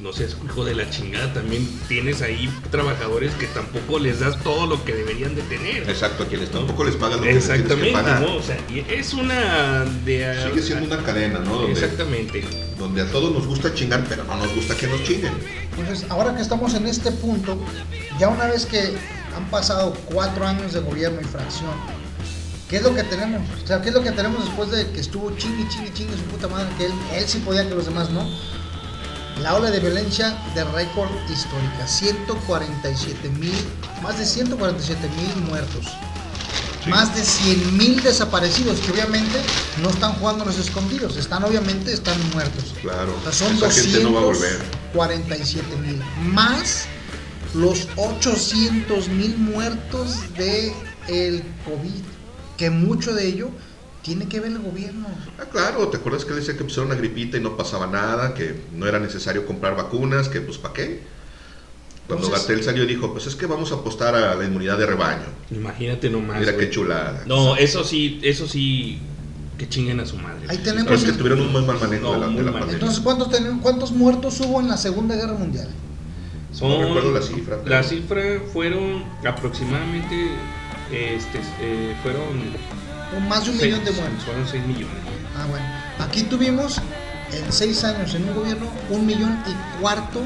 [0.03, 4.67] no seas hijo de la chingada, también tienes ahí trabajadores que tampoco les das todo
[4.67, 5.89] lo que deberían de tener.
[5.89, 8.21] Exacto, a quienes tampoco les pagan lo que les tienes que Exactamente, pagar.
[8.21, 8.35] ¿no?
[8.35, 10.49] O sea, y es una de...
[10.49, 11.55] Sigue siendo una cadena, ¿no?
[11.55, 12.43] Donde, Exactamente.
[12.77, 15.31] donde a todos nos gusta chingar, pero no nos gusta que nos chinguen.
[15.77, 17.57] Entonces, ahora que estamos en este punto,
[18.19, 18.79] ya una vez que
[19.37, 21.71] han pasado cuatro años de gobierno y fracción,
[22.69, 23.41] ¿qué es lo que tenemos?
[23.63, 26.23] O sea, ¿qué es lo que tenemos después de que estuvo chingue, chingue, chingue su
[26.23, 28.27] puta madre, que él, él sí podía, que los demás no?
[29.41, 33.53] La ola de violencia de récord histórica, 147 mil,
[34.01, 35.87] más de 147 mil muertos.
[36.87, 39.39] Más de 100 mil desaparecidos que obviamente
[39.81, 42.75] no están jugando los escondidos, están obviamente están muertos.
[42.81, 43.15] Claro.
[43.17, 44.59] O sea, son Esa gente no va a volver.
[44.93, 46.01] 247 mil.
[46.33, 46.85] Más
[47.53, 50.73] los 800 mil muertos de
[51.07, 52.03] el COVID.
[52.57, 53.49] Que mucho de ello
[54.03, 55.07] tiene que ver el gobierno.
[55.39, 58.33] Ah, claro, ¿te acuerdas que decía que empezó una gripita y no pasaba nada?
[58.35, 61.01] Que no era necesario comprar vacunas, que pues ¿para qué?
[62.07, 64.85] Cuando Gatel salió y dijo, pues es que vamos a apostar a la inmunidad de
[64.85, 65.23] rebaño.
[65.51, 66.37] Imagínate nomás.
[66.39, 67.23] Mira qué chulada.
[67.25, 68.99] No, eso sí, eso sí,
[69.57, 70.45] que chinguen a su madre.
[70.49, 72.73] Ahí tenemos- Pero es que tuvieron un muy mal manejo No, de la, de pandemia.
[72.73, 75.69] Entonces, ¿cuántos, ten- ¿cuántos muertos hubo en la Segunda Guerra Mundial?
[76.51, 78.21] Son- No recuerdo la cifra, pero- La cifra
[78.51, 80.39] fueron aproximadamente,
[80.91, 82.53] este, eh, fueron...
[83.21, 84.23] Más de un seis- millón de muertos.
[84.25, 84.97] Fueron 6 millones.
[85.37, 85.65] Ah, bueno.
[85.99, 86.77] Aquí tuvimos
[87.31, 90.21] en seis años en un gobierno un millón y cuarto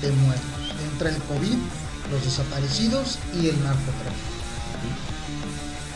[0.00, 0.44] de muertos.
[0.92, 1.56] Entre el COVID,
[2.10, 4.32] los desaparecidos y el narcotráfico.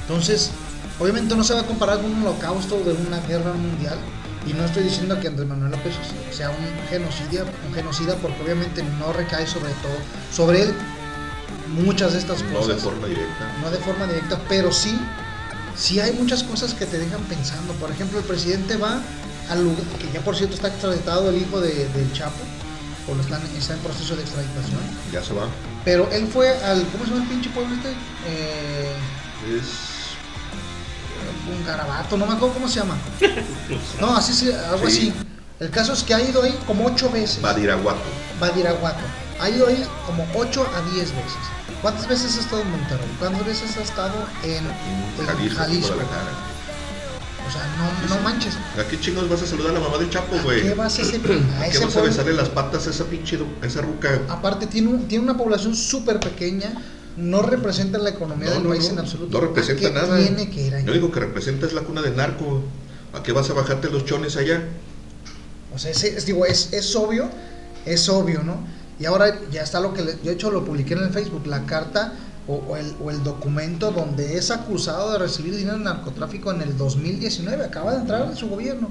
[0.03, 0.51] Entonces,
[0.99, 3.99] obviamente no se va a comparar con un holocausto de una guerra mundial.
[4.47, 5.93] Y no estoy diciendo que Andrés Manuel López
[6.33, 6.57] sea un
[6.89, 9.93] genocida, un genocida porque obviamente no recae sobre todo,
[10.33, 10.75] sobre él
[11.85, 12.77] muchas de estas No cosas.
[12.77, 13.53] de forma directa.
[13.63, 14.99] No de forma directa, pero sí,
[15.81, 17.73] sí hay muchas cosas que te dejan pensando.
[17.75, 19.01] Por ejemplo, el presidente va
[19.49, 22.39] al lugar, que ya por cierto está extraditado el hijo de- del Chapo,
[23.11, 24.81] o lo están, está en proceso de extraditación.
[25.13, 25.47] Ya se va.
[25.85, 27.91] Pero él fue al, ¿cómo se llama el pinche pueblo este?
[28.29, 28.93] Eh,
[29.59, 29.91] Es.
[31.51, 32.97] un garabato, no me acuerdo cómo se llama.
[34.01, 35.09] No, así sí, algo Sí.
[35.09, 35.13] así.
[35.59, 37.41] El caso es que ha ido ahí como ocho veces.
[37.43, 38.01] Badiraguato.
[38.39, 39.01] Badiraguato.
[39.41, 41.39] Ha ido ahí como 8 a 10 veces.
[41.83, 43.07] ¿Cuántas veces ha estado en Monterrey?
[43.19, 45.95] ¿Cuántas veces ha estado en, en Jalisco, Jalisco?
[47.47, 48.55] O sea, no, no manches.
[48.79, 50.63] ¿A qué chingos vas a saludar a la mamá del Chapo, güey?
[50.63, 51.07] ¿Qué vas a ¿A
[51.65, 54.21] qué ese vas a besarle las patas a esa pinche a esa ruca?
[54.29, 56.73] Aparte, tiene, un- tiene una población súper pequeña.
[57.17, 58.91] No representa la economía No, del no, país no.
[58.93, 59.33] en absoluto.
[59.41, 60.17] No representa ¿A qué nada.
[60.19, 62.63] Tiene que ir único que representa es la cuna del narco.
[63.13, 64.63] ¿A qué vas a bajarte los chones allá?
[65.75, 67.29] O sea, es, es- digo, es, es obvio,
[67.85, 68.59] es obvio, ¿no?
[69.01, 71.47] Y ahora ya está lo que le- yo de hecho lo publiqué en el Facebook,
[71.47, 72.13] la carta
[72.47, 76.61] o, o el, o el documento donde es acusado de recibir dinero en narcotráfico en
[76.63, 78.89] el 2019, acaba de entrar en su gobierno.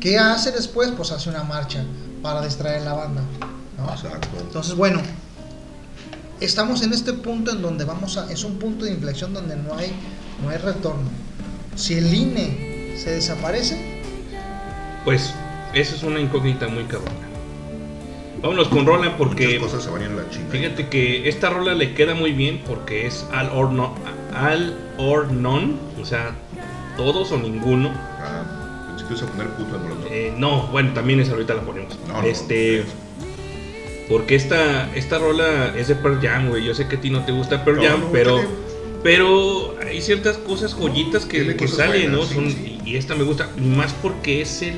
[0.00, 0.90] ¿Qué hace después?
[0.96, 1.84] Pues hace una marcha
[2.22, 3.22] para distraer la banda.
[3.78, 3.86] ¿no?
[4.40, 5.00] Entonces, bueno,
[6.40, 9.74] estamos en este punto en donde vamos a, es un punto de inflexión donde no
[9.74, 9.92] hay,
[10.42, 11.08] no hay retorno.
[11.76, 14.02] Si el INE se desaparece,
[15.04, 15.32] Pues,
[15.74, 17.25] eso es una incógnita muy cabrona.
[18.42, 19.58] Vámonos con Rola porque.
[19.58, 20.52] cosas se van a la chingada.
[20.52, 23.94] Fíjate que esta rola le queda muy bien porque es all or, no,
[24.34, 25.74] all or none.
[26.00, 26.32] O sea,
[26.96, 27.90] todos o ninguno.
[28.20, 30.06] Ah, pensé que ibas a poner puto en molotov.
[30.12, 31.98] Eh, no, bueno, también esa ahorita la ponemos.
[32.08, 32.84] No, no, este.
[34.08, 36.64] Porque esta, esta rola es de Pearl Jam, güey.
[36.64, 38.34] Yo sé que a ti no te gusta Pearl No, Jam, no, pero.
[38.36, 38.66] tiene-
[39.02, 42.26] Pero hay ciertas cosas joyitas que, que cosas salen, buenas, ¿no?
[42.26, 42.78] sí, Son- sí.
[42.84, 43.48] Y esta me gusta.
[43.56, 44.74] y Más porque es el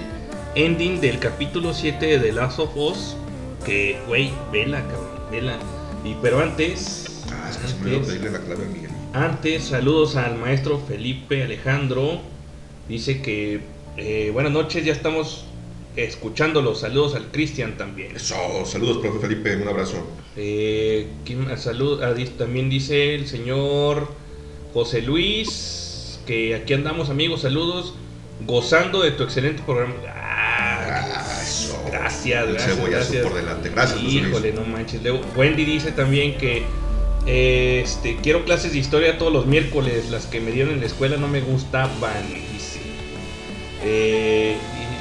[0.55, 3.17] ending del capítulo 7 de The Last of Us.
[3.65, 5.59] Que, güey, vela, cabrón, vela.
[6.05, 7.25] Y, pero antes.
[7.31, 8.91] Ah, es que se me olvidó antes- pedirle la clave a Miguel.
[9.13, 12.21] antes, saludos al maestro Felipe Alejandro.
[12.89, 13.61] Dice que
[13.97, 15.45] eh, buenas noches, ya estamos
[15.97, 16.75] escuchándolo.
[16.75, 18.15] Saludos al Cristian también.
[18.17, 20.07] Eso, saludos, profe Felipe, un abrazo.
[20.37, 21.09] Eh,
[21.51, 24.09] ah, también dice el señor
[24.73, 27.95] José Luis, que aquí andamos amigos, saludos,
[28.47, 29.95] gozando de tu excelente programa.
[31.91, 32.75] Gracias, El gracias.
[32.77, 33.23] cebollazo gracias.
[33.27, 33.69] por delante.
[33.71, 34.01] Gracias.
[34.03, 35.03] Híjole, no manches.
[35.03, 36.65] Luego, Wendy dice también que
[37.27, 40.87] eh, este, quiero clases de historia todos los miércoles, las que me dieron en la
[40.87, 41.91] escuela no me gustaban,
[42.53, 42.81] dice.
[43.83, 44.57] Eh,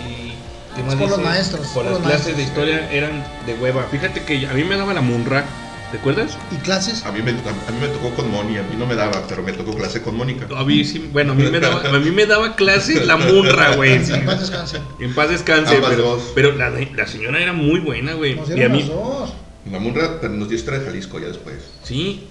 [0.07, 0.33] y- y-
[0.75, 3.83] ¿qué más Es por los maestros, Por por las clases de historia eran de hueva.
[3.89, 5.45] Fíjate que a mí me daba la munra,
[5.91, 6.37] ¿te acuerdas?
[6.51, 7.05] ¿y clases?
[7.05, 9.43] A mí, me, a mí me tocó con Moni, a mí no me daba, pero
[9.43, 10.47] me tocó clase con Mónica.
[10.55, 13.75] A mí sí, bueno, a mí me daba, a mí me daba clase la munra,
[13.75, 14.03] güey.
[14.05, 14.13] sí.
[14.13, 14.77] En paz descanse.
[14.99, 16.31] En paz descanse, Ambas pero, dos.
[16.35, 18.35] pero la, la señora era muy buena, güey.
[18.35, 19.33] Nos Y a mí, dos.
[19.71, 21.57] La Munra nos dio historia de Jalisco ya después.
[21.83, 22.27] sí,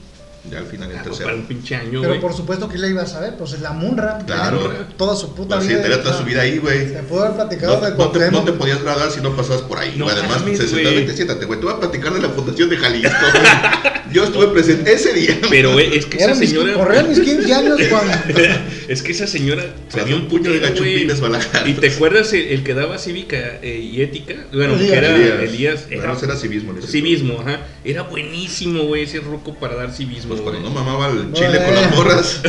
[0.50, 1.24] Ya al final en ah, tercero.
[1.26, 2.20] para un pinche año, Pero güey.
[2.20, 4.18] por supuesto que le iba a saber, pues es la Munra.
[4.26, 4.72] Claro.
[4.96, 5.82] Toda su puta Pues sí, vida.
[5.82, 6.92] tenía toda su vida ahí, güey.
[6.92, 9.62] Te puedo haber platicado No, de no te, no te podías graduar si no pasabas
[9.62, 9.94] por ahí.
[9.96, 10.08] No.
[10.08, 11.58] Además, mames, se vente, siéntate, güey.
[11.58, 13.10] Te voy a platicar de la fundación de Jalisco.
[13.32, 13.96] güey.
[14.12, 15.36] Yo estuve presente ese día.
[15.50, 16.74] Pero, güey, es que esa señora.
[16.74, 18.12] corrían mis 15 años cuando.
[18.88, 21.32] es que esa señora sabía un puño de gachumbines güey.
[21.66, 24.34] ¿Y te acuerdas el, el que daba cívica eh, y ética?
[24.52, 24.90] Bueno, Elías.
[24.90, 25.40] que era Elías.
[25.42, 25.86] Elías.
[25.88, 27.60] Bueno, ese era civismo civismo, ajá.
[27.84, 30.35] Era buenísimo, güey, ese ruco para dar civismo.
[30.42, 31.80] Pues cuando no mamaba el No, chile con eh.
[31.82, 32.40] las morras,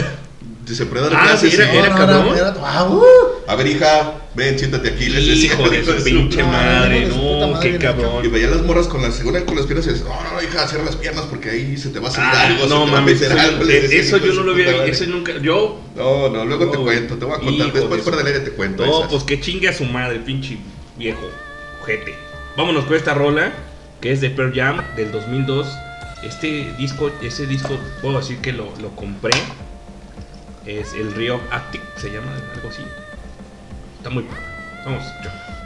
[0.68, 1.54] se dar Ah, clases.
[1.54, 2.28] sí, era- cabrón.
[2.62, 3.02] ah, uh.
[3.48, 5.06] A ver, hija, ven, siéntate aquí.
[5.08, 5.54] Les decía.
[5.54, 8.26] Hijo de su pinche No, madre, no, madre, qué cabrón.
[8.26, 10.68] Y veía las morras con las, según con las piernas y no, no, no, hija,
[10.68, 12.66] cierra las piernas porque ahí se te va a salir Ah, algo.
[12.68, 15.80] no mames, meter eso, algo", les decía, eso yo no lo había, ese nunca, yo,
[15.96, 17.72] No, no, luego te cuento, te voy a contar.
[17.72, 18.86] Después de fuera del aire te cuento.
[18.86, 20.58] no, pues que chingue a su madre, pinche
[20.98, 21.30] viejo,
[21.82, 22.14] ojete.
[22.58, 23.54] Vámonos con esta rola,
[24.02, 25.66] que es de Pearl Jam, del 2002.
[26.24, 29.38] Este disco, ese disco, puedo decir que lo, compré.
[30.66, 32.84] Es el Rio Actic, se llama, algo así.
[33.98, 34.42] Está muy padre.
[34.86, 35.57] Vamos, yo.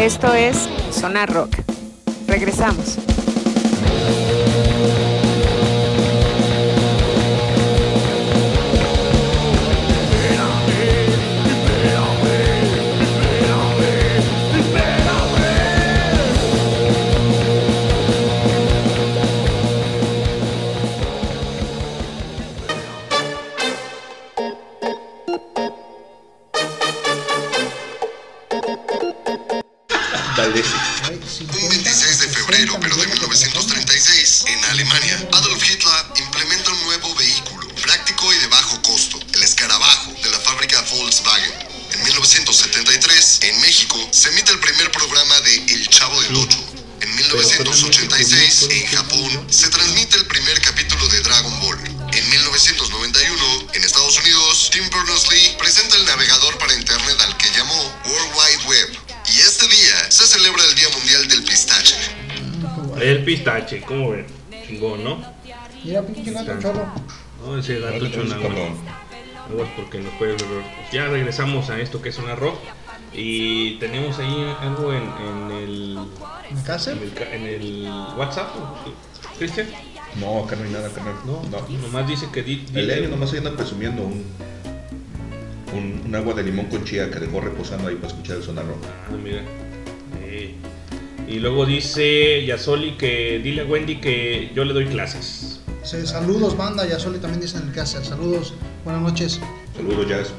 [0.00, 1.56] Esto es Sonar Rock.
[2.26, 2.99] Regresamos.
[63.72, 64.26] El ¿cómo ven?
[64.66, 65.18] Chingón, ¿no?
[65.84, 66.86] Mira, pinche gato chorro.
[67.44, 67.98] No, ese gato
[68.42, 68.74] cabrón.
[69.50, 70.42] Aguas porque nos puede ver.
[70.92, 72.58] Ya regresamos a esto que es una rock.
[73.12, 75.98] Y tenemos ahí algo en, en el.
[76.54, 76.92] ¿Me casa?
[76.92, 78.48] En el, en el WhatsApp,
[79.38, 79.66] Cristian.
[80.20, 81.14] No, acá no hay nada, carnal.
[81.24, 81.78] No, no.
[81.82, 82.42] Nomás dice que.
[82.42, 84.24] di- El dile- Lenio nomás ahí anda presumiendo un,
[85.72, 88.66] un, un agua de limón con chía que dejó reposando ahí para escuchar el sonar
[88.66, 88.84] rock.
[88.84, 89.42] Ah, mira.
[91.30, 91.34] Eh.
[91.34, 95.60] Y luego dice Yasoli que dile a Wendy que yo le doy clases.
[95.82, 96.86] Sí, saludos, banda.
[96.86, 98.04] Ya Soli también dicen en el casa.
[98.04, 98.52] Saludos,
[98.84, 99.40] buenas noches.
[99.74, 100.32] Saludos, Jazz.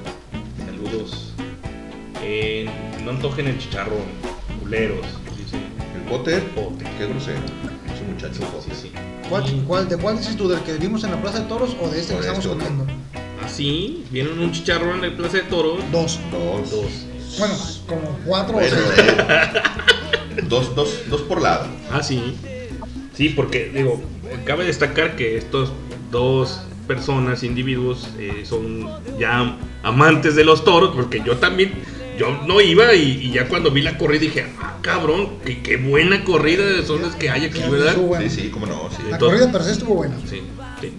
[0.65, 1.34] Saludos.
[2.22, 2.69] Eh,
[3.03, 4.03] no antojen el chicharrón,
[4.61, 5.05] culeros.
[5.38, 5.57] Dice.
[5.95, 6.43] ¿El Potter?
[6.49, 6.88] Potter.
[6.97, 7.39] Qué grosero.
[7.91, 8.91] Ese muchacho Sí, sí.
[9.30, 10.47] ¿Cuál, cuál, ¿De cuál dices tú?
[10.47, 12.47] ¿Del que vimos en la Plaza de Toros o de este O que de estamos
[12.47, 12.85] comiendo?
[13.43, 15.80] Así, vieron un chicharrón en la Plaza de Toros.
[15.91, 16.19] Dos.
[16.31, 16.69] Dos.
[16.69, 16.91] Dos.
[17.39, 17.55] Bueno,
[17.88, 19.07] como cuatro Bueno, o seis.
[20.52, 21.65] dos, dos, dos por lado.
[21.91, 22.36] Ah, sí.
[23.15, 23.99] Sí, porque, digo,
[24.45, 25.72] cabe destacar que estos
[26.11, 28.88] dos personas, individuos, eh, son
[29.18, 31.73] ya amantes de los toros, porque yo también,
[32.18, 35.78] yo no iba y, y ya cuando vi la corrida dije, ah, cabrón, qué, qué
[35.78, 37.95] buena corrida son las que hay aquí, ¿verdad?
[38.22, 38.90] Sí, sí, cómo no.
[38.91, 39.03] Sí.
[39.07, 40.15] La Entonces- corrida per se estuvo buena.
[40.30, 40.41] Sí,
[40.82, 40.91] sí.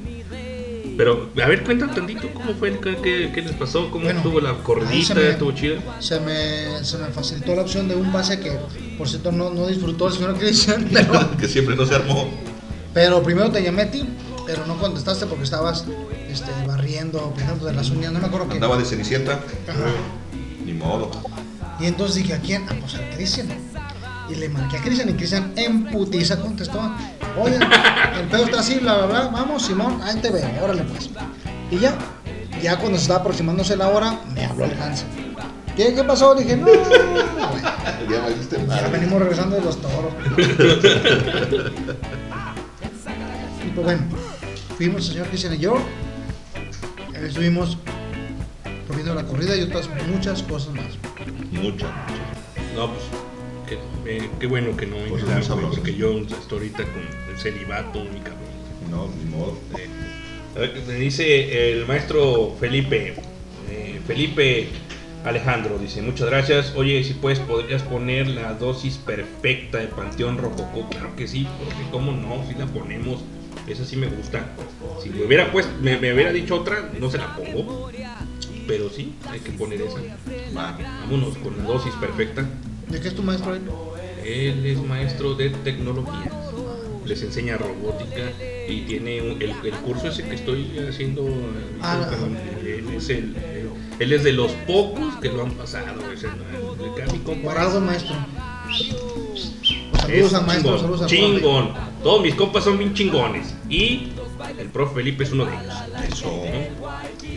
[0.96, 4.50] Pero, a ver, cuéntame tantito cómo fue, qué, qué- les pasó, cómo Bueno, estuvo la
[4.50, 5.80] se corridita, me- estuvo chida.
[6.00, 8.52] Se me, se me facilitó la opción de un pase que,
[8.98, 12.28] por cierto, no, no disfrutó el señor Cristian, pero, que siempre no se armó.
[12.92, 14.04] pero primero te llamé a ti,
[14.46, 15.84] pero no contestaste porque estabas
[16.28, 18.54] este, barriendo, pintando de las uñas, no me acuerdo qué.
[18.54, 19.40] Andaba de cenicienta.
[19.68, 19.84] Ajá.
[20.64, 21.10] Ni modo.
[21.80, 22.64] Y entonces dije, ¿a quién?
[22.68, 23.48] Ah, pues a Cristian.
[24.28, 26.80] Y le marqué a Cristian y Cristian en putiza contestó,
[27.38, 31.10] oye, el pedo está así, bla, bla, bla, vamos, Simón, ahí te veo, órale pues.
[31.70, 31.94] Y ya,
[32.62, 35.04] ya cuando se estaba aproximándose la hora, me habló el Hans.
[35.76, 36.34] ¿Qué, qué pasó?
[36.34, 36.84] Dije, no, bueno,
[38.68, 40.12] Ya venimos regresando de los toros.
[43.66, 44.02] y pues bueno,
[44.76, 45.74] fuimos el señor Cristian y yo,
[47.14, 47.78] estuvimos
[48.94, 50.84] viendo la corrida y otras muchas cosas más.
[51.50, 51.86] Mucho.
[52.76, 53.02] No, pues,
[54.04, 55.76] qué, eh, qué bueno que no muy sabrosas.
[55.76, 58.42] porque yo estoy ahorita con el celibato, mi cabrón.
[58.90, 59.58] No, ni modo.
[59.78, 59.88] Eh,
[60.56, 63.14] a ver, me dice el maestro Felipe,
[63.70, 64.68] eh, Felipe
[65.24, 66.74] Alejandro, dice, muchas gracias.
[66.76, 70.88] Oye, si puedes, podrías poner la dosis perfecta de Panteón Rococó.
[70.90, 73.20] Claro que sí, porque cómo no, si la ponemos.
[73.66, 74.44] Esa sí me gusta.
[75.02, 77.90] Si me hubiera pues, me, me hubiera dicho otra, no se la pongo.
[78.66, 80.00] Pero sí, hay que poner esa.
[80.52, 82.44] Vámonos con la dosis perfecta.
[82.92, 83.60] ¿De qué es tu maestro ahí?
[84.24, 86.30] Él es maestro de tecnología.
[87.04, 88.30] Les enseña robótica
[88.68, 91.26] y tiene un- el, el curso ese que estoy haciendo.
[91.80, 92.08] Ah.
[92.64, 93.34] él, es el-
[93.98, 96.00] él es de los pocos que lo han pasado.
[96.12, 98.14] Es el, el- el- mi compa Por algo, maestro.
[98.66, 98.92] Pues
[100.08, 101.72] es saludos al maestro, chingón, saludos al chingón.
[102.02, 103.54] Todos mis compas son bien chingones.
[103.68, 104.12] Y
[104.58, 105.74] el profe Felipe es uno de ellos.
[106.12, 106.42] Eso.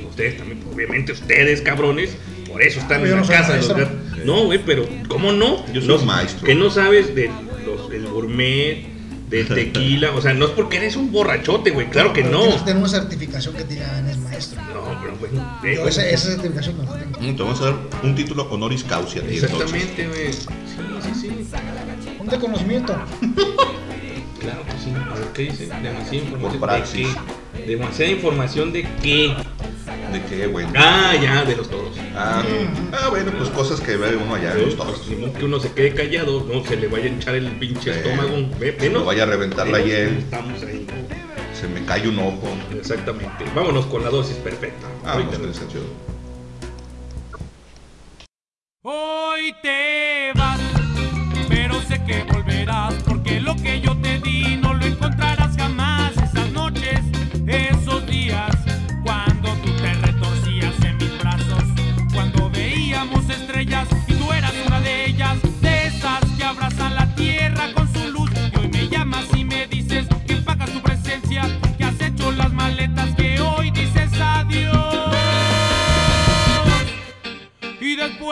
[0.09, 2.15] Ustedes también, obviamente ustedes, cabrones.
[2.47, 3.53] Por eso están en la casa.
[3.53, 3.89] de los.
[4.25, 5.65] No, güey, pero ¿cómo no?
[5.73, 6.45] Yo soy No, un maestro.
[6.45, 7.31] Que no sabes del
[7.65, 8.85] los- del gourmet,
[9.29, 10.11] del tequila.
[10.13, 11.89] O sea, no es porque eres un borrachote, güey.
[11.89, 12.39] Claro que Pero no.
[12.43, 14.61] Tienes que tener una certificación que te diga eres maestro.
[14.61, 15.59] No, pero bueno.
[15.63, 17.19] eh, Yo esa, esa certificación no la tengo.
[17.19, 19.19] Mm, Te vamos a dar un título honoris causa.
[19.19, 20.33] Exactamente, güey.
[20.33, 20.47] Sí,
[21.01, 21.45] sí, sí.
[22.19, 22.95] Un de conocimiento.
[24.39, 24.91] Claro que sí.
[24.93, 25.65] A ver, ¿qué dice?
[25.81, 26.51] Demasiada información.
[26.53, 27.07] ¿De praxis.
[27.55, 27.65] qué?
[27.65, 29.33] Demasiada información de qué.
[30.15, 30.65] ¿De qué, güey?
[30.77, 31.97] Ah, ya, de los toros.
[32.15, 32.93] Ah, mm.
[32.93, 35.03] ah, bueno, pues cosas que ve uno allá de los toros.
[35.05, 38.49] Pues, que uno se quede callado, no se le vaya a hinchar el pinche estómago.
[38.57, 40.87] Ve, vaya a reventar la Estamos ahí.
[41.53, 42.47] se me cae un ojo.
[42.73, 43.43] Exactamente.
[43.53, 44.87] Vámonos con la dosis perfecta.
[45.03, 45.29] Ah, no.
[48.83, 50.61] Hoy te vas,
[51.49, 54.34] pero sé que volverás porque lo que yo te di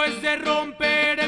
[0.05, 1.19] es de romper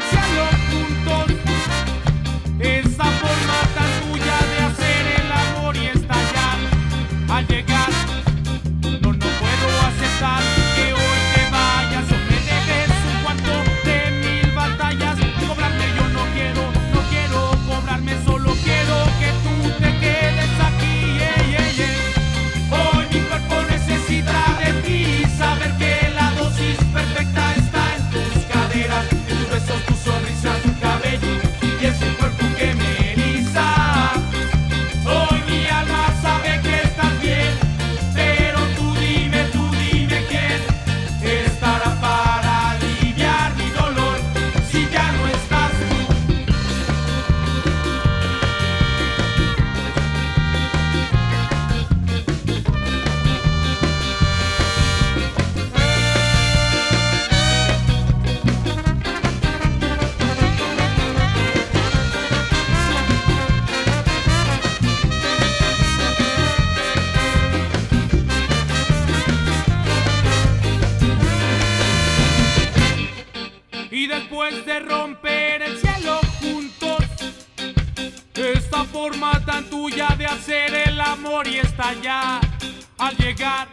[81.35, 82.39] amor y estallar
[82.97, 83.67] al llegar.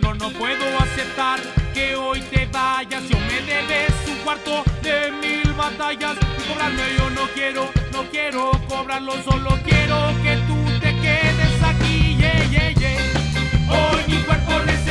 [0.00, 1.40] No, no puedo aceptar
[1.74, 3.02] que hoy te vayas.
[3.08, 6.16] Yo me debes un cuarto de mil batallas.
[6.38, 12.16] Y cobrarme yo no quiero, no quiero cobrarlo, solo quiero que tú te quedes aquí.
[12.18, 12.98] Yeah, yeah, yeah.
[13.68, 14.83] Hoy mi cuerpo necesita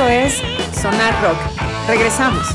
[0.00, 1.36] Esto es Sonar Rock.
[1.86, 2.46] Regresamos.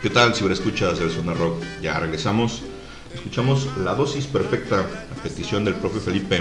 [0.00, 1.62] ¿Qué tal, ciberescuchas del Zona Rock?
[1.82, 2.62] Ya regresamos.
[3.34, 4.78] Escuchamos la dosis perfecta
[5.10, 6.40] a petición del profe Felipe.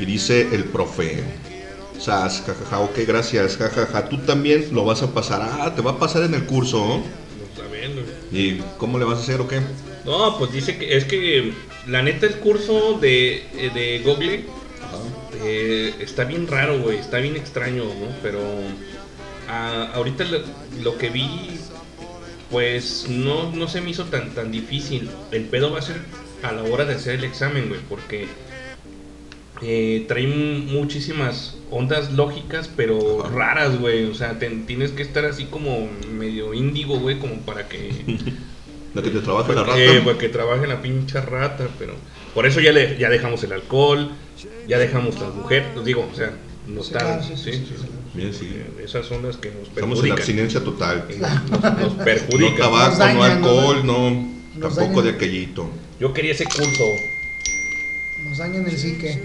[0.00, 1.22] Y dice el profe.
[2.00, 4.08] Sas, jajaja, ok, gracias, jajaja.
[4.08, 5.42] Tú también lo vas a pasar.
[5.42, 6.78] Ah, te va a pasar en el curso.
[6.78, 7.02] ¿no?
[7.44, 8.06] Está bien, güey.
[8.32, 9.60] ¿Y cómo le vas a hacer o qué?
[10.06, 11.52] No, pues dice que es que
[11.86, 14.44] la neta el curso de, eh, de Google
[15.44, 18.06] eh, está bien raro, güey, está bien extraño, ¿no?
[18.22, 18.40] Pero
[19.46, 20.38] ah, ahorita lo,
[20.82, 21.57] lo que vi
[22.50, 25.10] Pues no, no se me hizo tan, tan difícil.
[25.32, 25.96] El pedo va a ser
[26.42, 28.26] a la hora de hacer el examen, güey, porque
[29.60, 34.04] eh, trae muchísimas ondas lógicas, pero raras, güey.
[34.04, 37.90] O sea, te- tienes que estar así como medio índigo, güey, como para que...
[38.94, 40.04] La que te trabaja la Eh, rata.
[40.04, 41.94] para que trabaje la pincha rata, pero...
[42.34, 44.12] Por eso ya, le, ya dejamos el alcohol,
[44.66, 46.32] ya dejamos las mujeres, digo, o sea,
[46.66, 47.22] no está...
[47.22, 47.86] sí, sí, sí, sí.
[48.14, 48.48] Bien, sí.
[48.82, 50.18] Esas son las que nos Estamos en perjudican.
[50.18, 51.04] abstinencia total.
[51.18, 52.56] Nos, nos No perjudican.
[52.56, 54.28] tabaco, dañan, no alcohol, no.
[54.60, 55.04] Tampoco dañan.
[55.04, 55.68] de aquellito.
[56.00, 56.84] Yo quería ese curso.
[58.24, 59.20] Nos dañan el psique.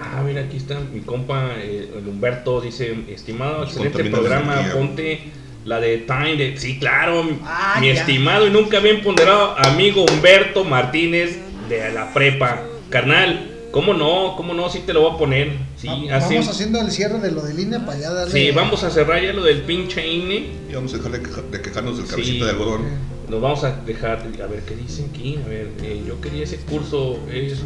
[0.00, 5.20] Ah, mira, aquí está mi compa, eh, el Humberto, dice, estimado, Nos excelente programa, ponte
[5.64, 6.58] la de Time de...
[6.58, 7.94] Sí, claro, Ah, mi ya.
[7.94, 11.38] estimado y nunca bien ponderado amigo Humberto Martínez
[11.68, 12.62] de la prepa.
[12.90, 14.34] Carnal, ¿cómo no?
[14.36, 14.68] ¿Cómo no?
[14.68, 15.52] Sí te lo voy a poner.
[15.76, 16.34] Sí, Va- así.
[16.34, 18.32] Vamos haciendo el cierre de lo del INE para allá darle.
[18.32, 20.46] Sí, vamos a cerrar ya lo del pinche INE.
[20.70, 22.10] Y vamos a dejar de, queja- de quejarnos del Sí.
[22.12, 22.82] cabecita de algodón.
[23.28, 25.38] Nos vamos a dejar, a ver qué dicen aquí.
[25.44, 27.60] A ver, eh, yo quería ese curso, es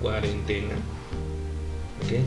[0.00, 0.74] cuarentena.
[2.08, 2.20] ¿Qué?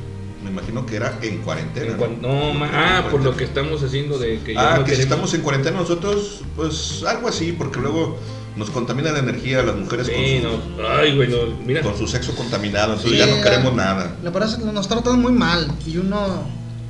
[0.44, 1.96] Me imagino que era en cuarentena.
[2.04, 4.94] En no, ma- ah, por lo que estamos haciendo de que ya Ah, no que
[4.96, 8.18] si estamos en cuarentena nosotros, pues algo así, porque luego
[8.56, 11.82] nos contamina la energía las mujeres con, Sí, su, no, ay, güey, no, mira.
[11.82, 14.16] con su sexo contaminado, entonces Sí, ya no queremos nada.
[14.24, 16.44] Le parece que nos tratan muy mal y uno,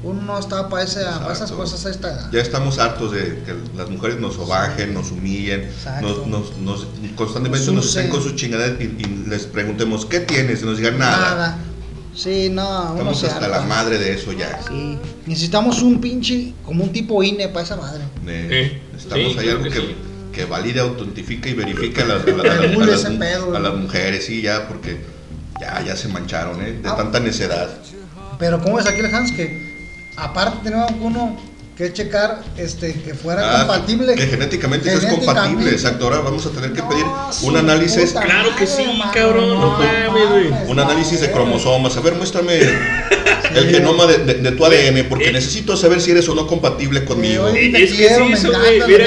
[0.03, 2.29] uno está para, ese- para esas cosas a esta edad.
[2.31, 5.69] Ya estamos hartos de que las mujeres nos sobajen, nos humillen,
[6.01, 10.19] nos, nos, nos- constantemente Nos nos estén con sus chingaderas y, y les preguntemos, ¿qué
[10.19, 10.61] tienes?
[10.61, 11.17] Y nos digan nada.
[11.35, 11.57] Nada.
[12.15, 14.59] Sí, no, uno Estamos hasta la madre de eso ya.
[14.67, 14.99] Sí.
[15.25, 18.03] Necesitamos un pinche, como un tipo INE para esa madre.
[18.27, 19.95] Eh, Sí, Necesitamos sí, ahí algo que que, sí.
[20.33, 22.31] Que valide, autentifique y verifique a las, a
[23.59, 24.97] las- mujeres, sí, ya, porque
[25.61, 26.73] ya, ya se mancharon, ¿eh?
[26.73, 26.95] De Ah.
[26.97, 27.69] tanta necedad.
[28.39, 29.31] Pero ¿cómo es aquí el Hans?
[29.31, 29.61] Que
[30.17, 31.37] aparte tenemos uno
[31.77, 34.13] que checar este, que fuera Ah, compatible.
[34.15, 35.25] Que genéticamente genéticamente.
[35.25, 36.05] compatible, exacto.
[36.05, 37.05] Ahora vamos a tener que No, pedir
[37.43, 40.69] un análisis, puta Claro que sí, madre, cabrón, no mames, güey.
[40.69, 41.97] un no, análisis de cromosomas.
[41.97, 42.59] A ver, muéstrame
[43.55, 45.33] el genoma de, de- de tu ADN, porque Eh.
[45.33, 47.47] necesito saber si eres o no compatible conmigo.
[47.49, 49.05] Eh, es que quiero, eso, güey, mira,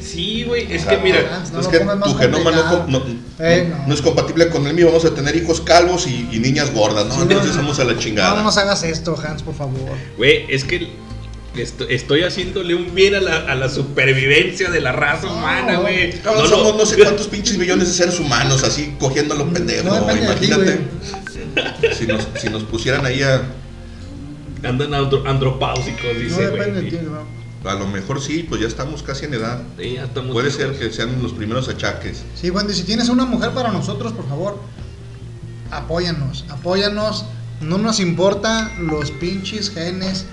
[0.00, 1.00] Sí, güey, es que Exacto.
[1.04, 3.02] mira, no es que tu genoma no, no-
[3.38, 3.88] Eh, no- no.
[3.88, 4.86] no es compatible con el mío.
[4.86, 7.14] Vamos a tener hijos calvos y, y niñas gordas, ¿no?
[7.14, 8.42] Sí, Entonces no, vamos a la No chingada.
[8.42, 9.74] nos hagas esto, Hans, por favor.
[10.16, 10.88] güey, es que
[11.62, 16.14] esto- estoy haciéndole un bien a la, a la supervivencia de la raza humana, güey.
[16.24, 19.48] No, somos no, no sé cuántos pinches millones de seres humanos así cogiendo a lo
[19.52, 19.84] pendejo.
[19.88, 23.42] No depende de ti, Imagínate si, nos, si nos pusieran ahí a,
[24.62, 26.02] Andan andro- andropáusicos,
[27.64, 29.62] a lo mejor sí, pues ya estamos casi en edad.
[29.78, 32.22] Sí, ya estamos Puede ser que sean los primeros achaques.
[32.34, 34.58] Sí, Wendy, si tienes una mujer para nosotros, por favor,
[35.70, 37.24] apóyanos, apóyanos.
[37.60, 40.26] No nos importa los pinches genes.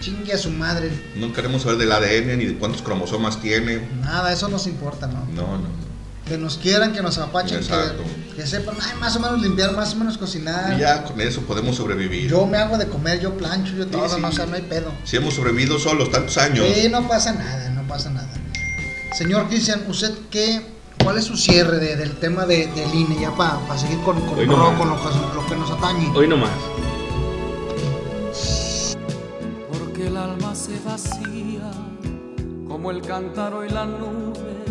[0.00, 0.90] Chingue a su madre.
[1.16, 3.80] No queremos saber del ADN ni de cuántos cromosomas tiene.
[4.02, 5.24] Nada, eso nos importa, ¿no?
[5.34, 5.86] No, no.
[6.26, 8.02] Que nos quieran, que nos apachen, Exacto.
[8.30, 10.74] que, que sepan ay, más o menos limpiar, más o menos cocinar.
[10.76, 12.28] Y ya con eso podemos sobrevivir.
[12.28, 14.20] Yo me hago de comer, yo plancho, yo todo, sí.
[14.20, 14.92] no, o sea, no hay pedo.
[15.04, 16.66] Si hemos sobrevivido solos tantos años.
[16.74, 18.28] Sí, no pasa nada, no pasa nada.
[19.16, 20.62] Señor Cristian, ¿usted qué,
[21.02, 23.20] cuál es su cierre de- del tema de, del INE?
[23.20, 24.78] Ya para seguir con, con, no lo, más.
[24.78, 26.10] con lo que- lo que nos atañe.
[26.14, 26.50] Hoy nomás.
[30.96, 31.70] Vacía
[32.66, 34.64] como el cántaro y la nube,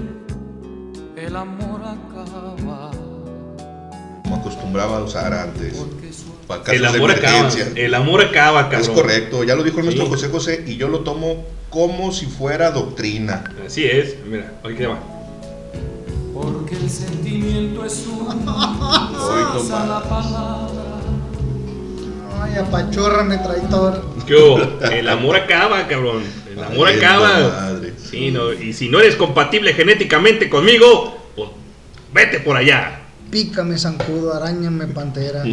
[1.16, 2.90] el amor acaba.
[4.24, 5.86] Como acostumbraba a usar antes.
[6.48, 7.50] Para El de amor acaba.
[7.76, 8.82] El amor acaba, cabrón.
[8.82, 10.12] Es correcto, ya lo dijo el nuestro Sí.
[10.12, 13.44] José José y yo lo tomo como si fuera doctrina.
[13.64, 14.16] Así es.
[14.26, 14.98] Mira, hoy que va.
[16.34, 20.95] Porque el sentimiento es un Hoy pasa la nomás.
[22.46, 22.62] Palabra.
[22.62, 24.06] Ay, apachórrame, traidor.
[24.26, 24.60] ¿Qué hubo?
[24.92, 26.24] El amor acaba, cabrón.
[26.52, 27.40] El amor acaba.
[27.40, 27.94] madre.
[27.98, 31.50] Sí, no, y si no eres compatible genéticamente conmigo, pues
[32.14, 33.02] vete por allá.
[33.30, 35.44] Pícame, zancudo, arañame, pantera.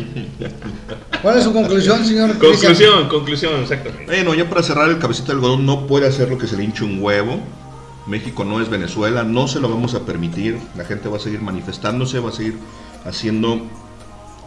[1.23, 2.75] ¿Cuál es su conclusión, señor Cristian?
[2.75, 4.05] Conclusión, conclusión, exactamente.
[4.07, 6.65] Bueno, ya para cerrar, el cabecita de algodón no puede hacer lo que se le
[6.65, 7.41] hinche un huevo.
[8.07, 10.59] México no es Venezuela, no se lo vamos a permitir.
[10.77, 12.59] La gente va a seguir manifestándose, va a seguir
[13.05, 13.63] haciendo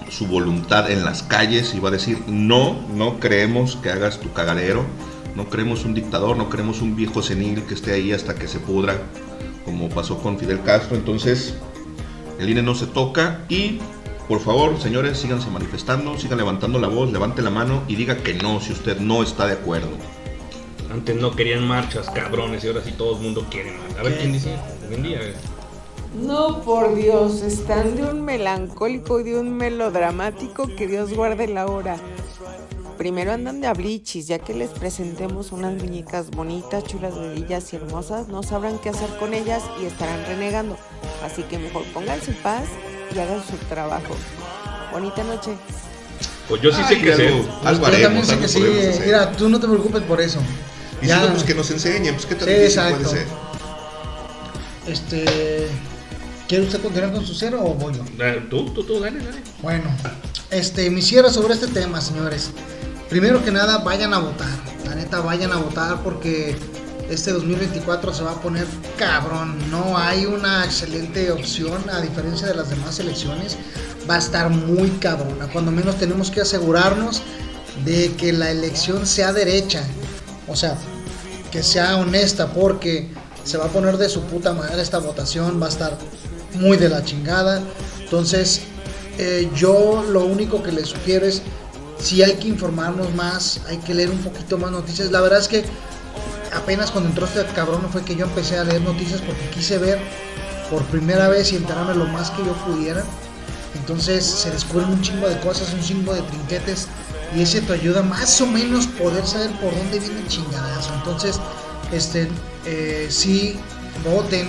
[0.10, 4.32] su voluntad en las calles y va a decir, no, no creemos que hagas tu
[4.34, 4.86] cagadero,
[5.36, 8.60] no queremos un dictador, no queremos un viejo senil que esté ahí hasta que se
[8.60, 9.02] pudra,
[9.66, 10.96] como pasó con Fidel Castro.
[10.96, 11.56] Entonces,
[12.40, 13.80] el INE no se toca y,
[14.28, 18.34] por favor, señores, síganse manifestando, sigan levantando la voz, levante la mano y diga que
[18.36, 19.90] no si usted no está de acuerdo.
[20.92, 24.00] Antes no querían marchas, cabrones, y ahora sí todo el mundo quiere marchas.
[24.00, 24.56] A ver quién dice.
[26.16, 31.66] No, por Dios, están de un melancólico y de un melodramático que Dios guarde la
[31.68, 31.98] hora.
[32.98, 38.30] Primero andan de ablichis, ya que les presentemos unas muñecas bonitas, chulas, bellas y hermosas,
[38.30, 40.78] no sabrán qué hacer con ellas y estarán renegando.
[41.24, 42.64] Así que mejor pónganse en paz
[43.14, 44.16] y hagan su trabajo.
[44.94, 45.52] Bonita noche.
[46.48, 47.28] Pues yo sí sé que sé.
[47.66, 49.00] algo, haremos, también sé algo que sí.
[49.06, 50.40] Mira, tú no te preocupes por eso.
[51.02, 53.10] Y si no, pues que nos enseñen, pues qué tan Sí, difícil exacto.
[53.10, 53.28] puede ser.
[54.88, 55.68] Este.
[56.48, 58.04] ¿Quiere usted continuar con su cero o voy yo?
[58.24, 59.42] Ah, Tú, tú, tú, dale, dale.
[59.62, 59.86] Bueno,
[60.52, 62.52] este, mi cierre sobre este tema, señores.
[63.10, 64.50] Primero que nada, vayan a votar.
[64.86, 66.56] La neta, vayan a votar porque
[67.10, 68.68] este 2024 se va a poner
[68.98, 69.58] cabrón.
[69.72, 73.58] No hay una excelente opción a diferencia de las demás elecciones.
[74.10, 75.48] Va a estar muy cabrona.
[75.52, 77.24] Cuando menos tenemos que asegurarnos
[77.84, 79.84] de que la elección sea derecha.
[80.48, 80.78] O sea,
[81.52, 83.10] que sea honesta porque
[83.44, 85.60] se va a poner de su puta madre esta votación.
[85.62, 85.98] Va a estar
[86.56, 87.62] muy de la chingada.
[88.00, 88.62] Entonces,
[89.18, 91.42] eh, yo lo único que les sugiero es
[92.00, 95.12] si hay que informarnos más, hay que leer un poquito más noticias.
[95.12, 95.66] La verdad es que
[96.54, 100.00] apenas cuando entró este cabrón fue que yo empecé a leer noticias porque quise ver
[100.70, 103.04] por primera vez y enterarme lo más que yo pudiera.
[103.76, 106.88] Entonces se descubren un chingo de cosas, un chingo de trinquetes
[107.36, 110.94] y ese te ayuda más o menos poder saber por dónde viene el chingadazo.
[110.96, 111.40] Entonces,
[111.92, 112.30] este,
[112.66, 113.58] eh, sí,
[114.04, 114.48] voten,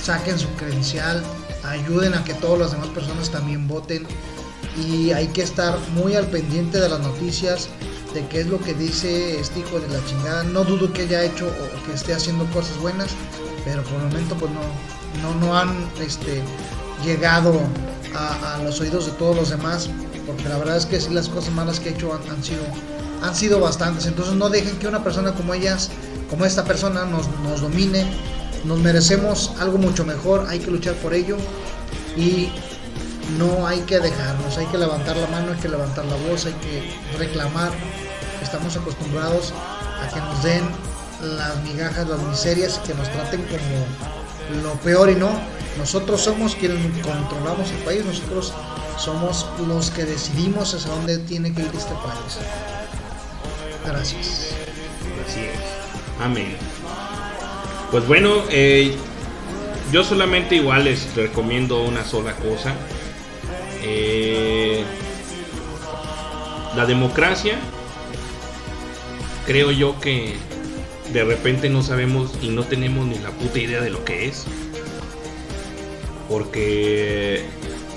[0.00, 1.22] saquen su credencial,
[1.64, 4.06] ayuden a que todas las demás personas también voten
[4.76, 7.68] y hay que estar muy al pendiente de las noticias
[8.14, 10.42] de qué es lo que dice este hijo de la chingada.
[10.44, 13.08] No dudo que haya hecho o que esté haciendo cosas buenas,
[13.64, 14.60] pero por el momento pues no,
[15.22, 16.42] no, no han este,
[17.04, 17.60] llegado
[18.14, 19.90] a, los oídos de todos los demás,
[20.26, 22.62] porque la verdad es que sí las cosas malas que ha hecho han, han sido
[23.22, 24.06] han sido bastantes.
[24.06, 25.90] Entonces no dejen que una persona como ellas,
[26.30, 28.06] como esta persona nos, nos domine.
[28.66, 31.36] Nos merecemos algo mucho mejor, hay que luchar por ello
[32.16, 32.50] y
[33.38, 36.54] no hay que dejarnos, hay que levantar la mano, hay que levantar la voz, hay
[36.54, 37.70] que reclamar.
[38.42, 39.52] Estamos acostumbrados
[40.02, 40.64] a que nos den
[41.22, 45.30] las migajas, las miserias que nos traten como lo peor y no.
[45.78, 48.52] Nosotros somos quienes controlamos el país, nosotros
[48.98, 52.38] somos los que decidimos hacia dónde tiene que ir este país.
[53.84, 54.54] Gracias.
[55.24, 56.20] Así es.
[56.20, 56.56] Amén.
[57.90, 58.96] Pues bueno, eh,
[59.92, 62.74] yo solamente igual les recomiendo una sola cosa.
[63.82, 64.82] Eh,
[66.74, 67.56] la democracia,
[69.46, 70.34] creo yo que
[71.12, 74.44] de repente no sabemos y no tenemos ni la puta idea de lo que es.
[76.28, 77.44] Porque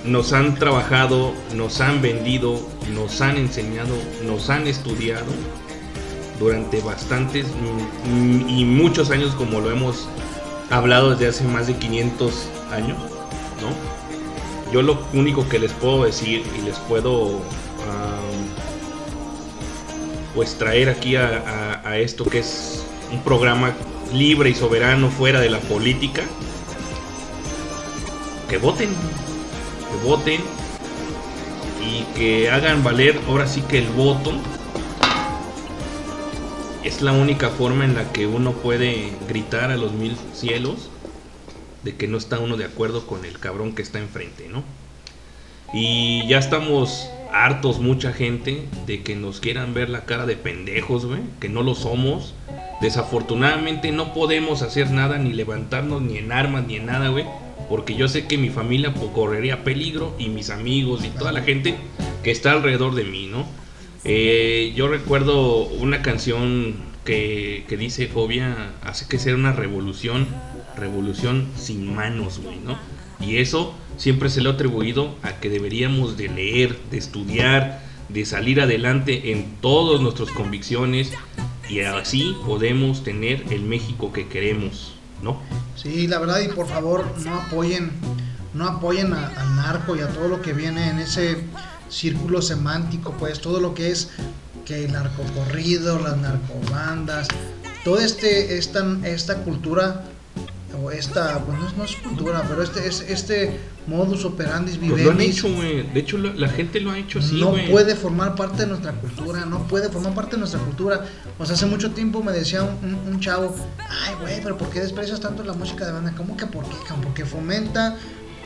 [0.03, 2.61] nos han trabajado, nos han vendido,
[2.93, 5.31] nos han enseñado, nos han estudiado
[6.39, 7.47] durante bastantes
[8.47, 10.07] y muchos años como lo hemos
[10.69, 12.97] hablado desde hace más de 500 años,
[13.61, 14.71] ¿no?
[14.71, 17.41] Yo lo único que les puedo decir y les puedo
[20.35, 23.73] pues traer aquí a esto que es un programa
[24.13, 26.23] libre y soberano fuera de la política,
[28.47, 30.41] que voten, que voten
[31.83, 34.31] y que hagan valer ahora sí que el voto
[36.83, 40.89] es la única forma en la que uno puede gritar a los mil cielos
[41.83, 44.63] de que no está uno de acuerdo con el cabrón que está enfrente, ¿no?
[45.73, 51.05] Y ya estamos hartos, mucha gente, de que nos quieran ver la cara de pendejos,
[51.05, 52.33] güey, que no lo somos.
[52.81, 57.25] Desafortunadamente no podemos hacer nada, ni levantarnos, ni en armas, ni en nada, güey.
[57.69, 61.41] Porque yo sé que mi familia pues, correría peligro y mis amigos y toda la
[61.41, 61.75] gente
[62.23, 63.45] que está alrededor de mí, ¿no?
[64.03, 70.27] Eh, yo recuerdo una canción que, que dice Fobia, hace que sea una revolución,
[70.77, 72.77] revolución sin manos, güey, ¿no?
[73.19, 78.25] Y eso siempre se le ha atribuido a que deberíamos de leer, de estudiar, de
[78.25, 81.11] salir adelante en todas nuestras convicciones
[81.69, 85.41] y así podemos tener el México que queremos, ¿no?
[85.75, 87.91] Sí, la verdad, y por favor, no apoyen,
[88.53, 91.37] no apoyen al narco y a todo lo que viene en ese
[91.89, 94.09] círculo semántico, pues todo lo que es
[94.65, 97.27] que el narcocorrido, las narcobandas,
[97.83, 100.03] toda este, esta, esta cultura,
[100.81, 104.89] o esta, pues no, es- no es cultura, pero este, es, este modus operandi Pues
[104.89, 105.81] lo han vivendi hecho, güey.
[105.91, 108.91] De hecho, la, la gente lo ha hecho así, no puede formar parte de nuestra
[108.93, 111.03] cultura, no puede formar parte de nuestra cultura.
[111.39, 114.69] O sea, hace mucho tiempo me decía un, un- un chavo, ay, güey, pero ¿por
[114.69, 116.13] qué desprecias tanto la música de banda?
[116.15, 116.75] ¿Cómo que por qué?
[117.03, 117.97] Porque fomenta,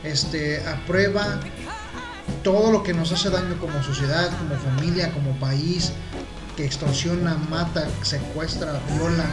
[0.02, 1.38] este, aprueba
[2.42, 5.92] todo lo que nos hace daño como sociedad, como familia, como país.
[6.56, 9.24] que extorsiona, mata, secuestra, viola.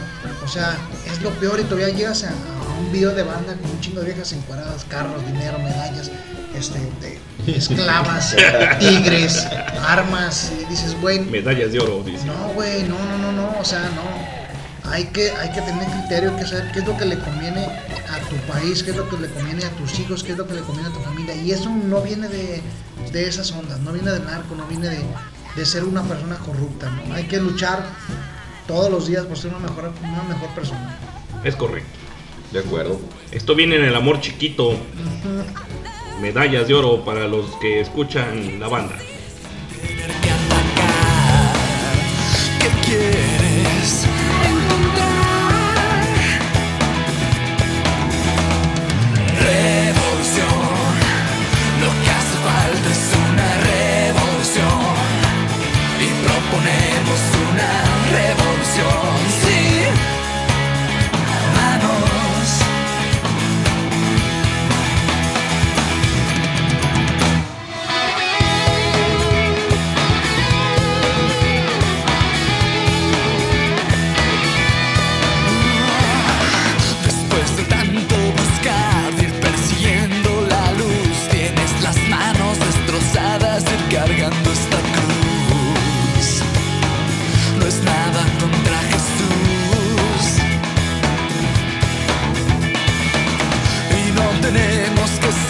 [0.44, 3.70] O sea, es lo peor y todavía llegas a, a un video de banda con
[3.70, 6.10] un chingo de viejas encuadradas, carros, dinero, medallas,
[6.52, 7.20] este, de
[7.56, 8.34] esclavas,
[8.80, 9.46] tigres,
[9.86, 10.50] armas.
[10.60, 12.24] Y dices, güey, Medallas de oro, dice.
[12.26, 14.41] no, güey, no, no, no, no, o sea, no.
[14.84, 17.64] Hay que, hay que tener criterio, hay que saber qué es lo que le conviene
[17.64, 20.46] a tu país, qué es lo que le conviene a tus hijos, qué es lo
[20.46, 21.34] que le conviene a tu familia.
[21.34, 22.60] Y eso no viene de,
[23.12, 25.04] de esas ondas, no viene del narco, no viene de,
[25.56, 27.14] de ser una persona corrupta, ¿no?
[27.14, 27.86] Hay que luchar
[28.66, 30.98] todos los días por ser una mejor, una mejor persona.
[31.44, 31.98] Es correcto.
[32.52, 33.00] De acuerdo.
[33.30, 34.76] Esto viene en el amor chiquito.
[36.20, 38.94] Medallas de oro para los que escuchan la banda.
[58.74, 59.01] Revolución.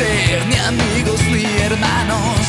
[0.03, 2.42] Ser ni amigos ni hermanos,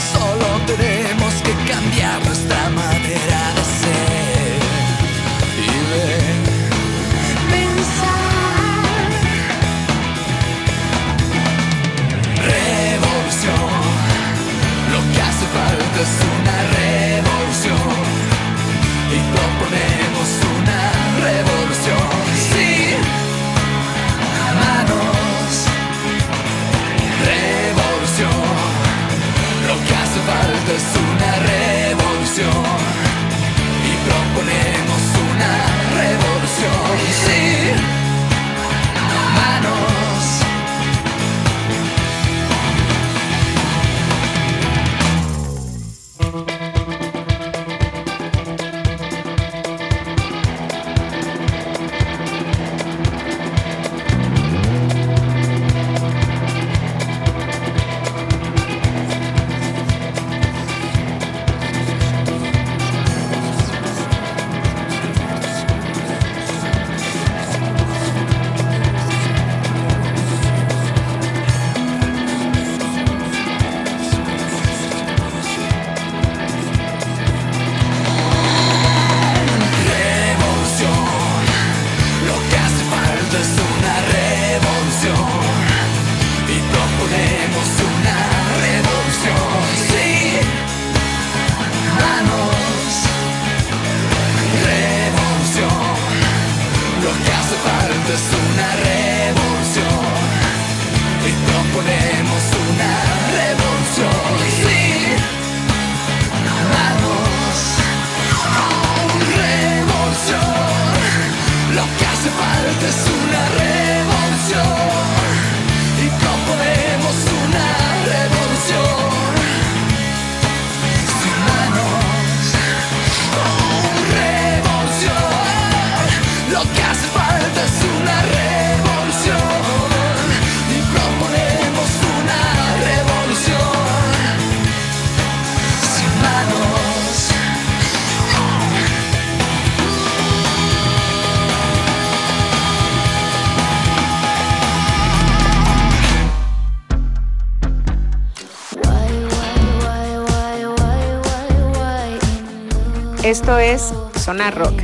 [153.34, 153.92] Esto es
[154.24, 154.84] Sonar Rock.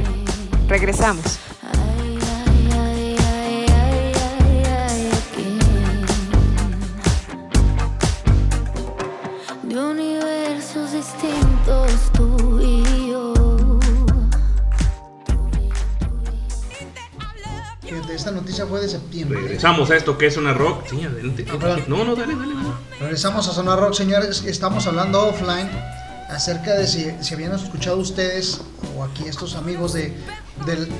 [0.68, 1.38] Regresamos.
[9.62, 13.80] de universos distintos tú y yo.
[18.12, 19.42] Esta noticia fue de septiembre.
[19.42, 20.88] Regresamos a esto que es una rock.
[20.90, 21.46] Sí, adelante.
[21.88, 22.70] No, no, dale, dale, dale.
[23.00, 24.44] Regresamos a Sonar Rock, señores.
[24.44, 25.70] Estamos hablando offline
[26.30, 28.62] acerca de si, si habían escuchado ustedes
[28.98, 30.14] o aquí estos amigos de,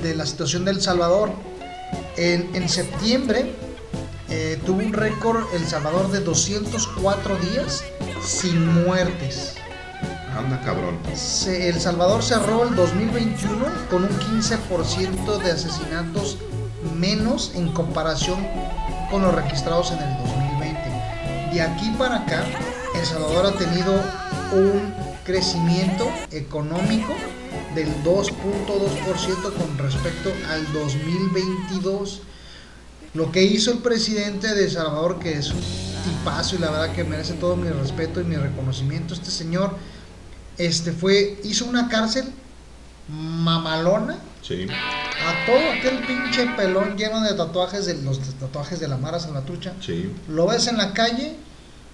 [0.02, 1.30] de la situación del Salvador.
[2.16, 3.54] En, en septiembre
[4.28, 7.82] eh, tuvo un récord El Salvador de 204 días
[8.24, 9.54] sin muertes.
[10.36, 10.98] Anda, cabrón.
[11.14, 16.38] Se- El Salvador cerró el 2021 con un 15% de asesinatos
[16.96, 18.46] menos en comparación
[19.10, 20.80] con los registrados en el 2020.
[21.54, 22.44] De aquí para acá,
[22.94, 23.92] El Salvador ha tenido
[24.52, 24.94] un
[25.30, 27.14] crecimiento económico
[27.74, 32.22] del 2.2% con respecto al 2022.
[33.14, 35.60] Lo que hizo el presidente de Salvador, que es un
[36.04, 39.76] tipazo y la verdad que merece todo mi respeto y mi reconocimiento, este señor
[40.58, 42.24] este fue hizo una cárcel
[43.08, 44.66] mamalona Sí.
[44.68, 49.74] a todo aquel pinche pelón lleno de tatuajes de los tatuajes de la Mara Salvatrucha.
[49.80, 50.10] Sí.
[50.28, 51.36] Lo ves en la calle,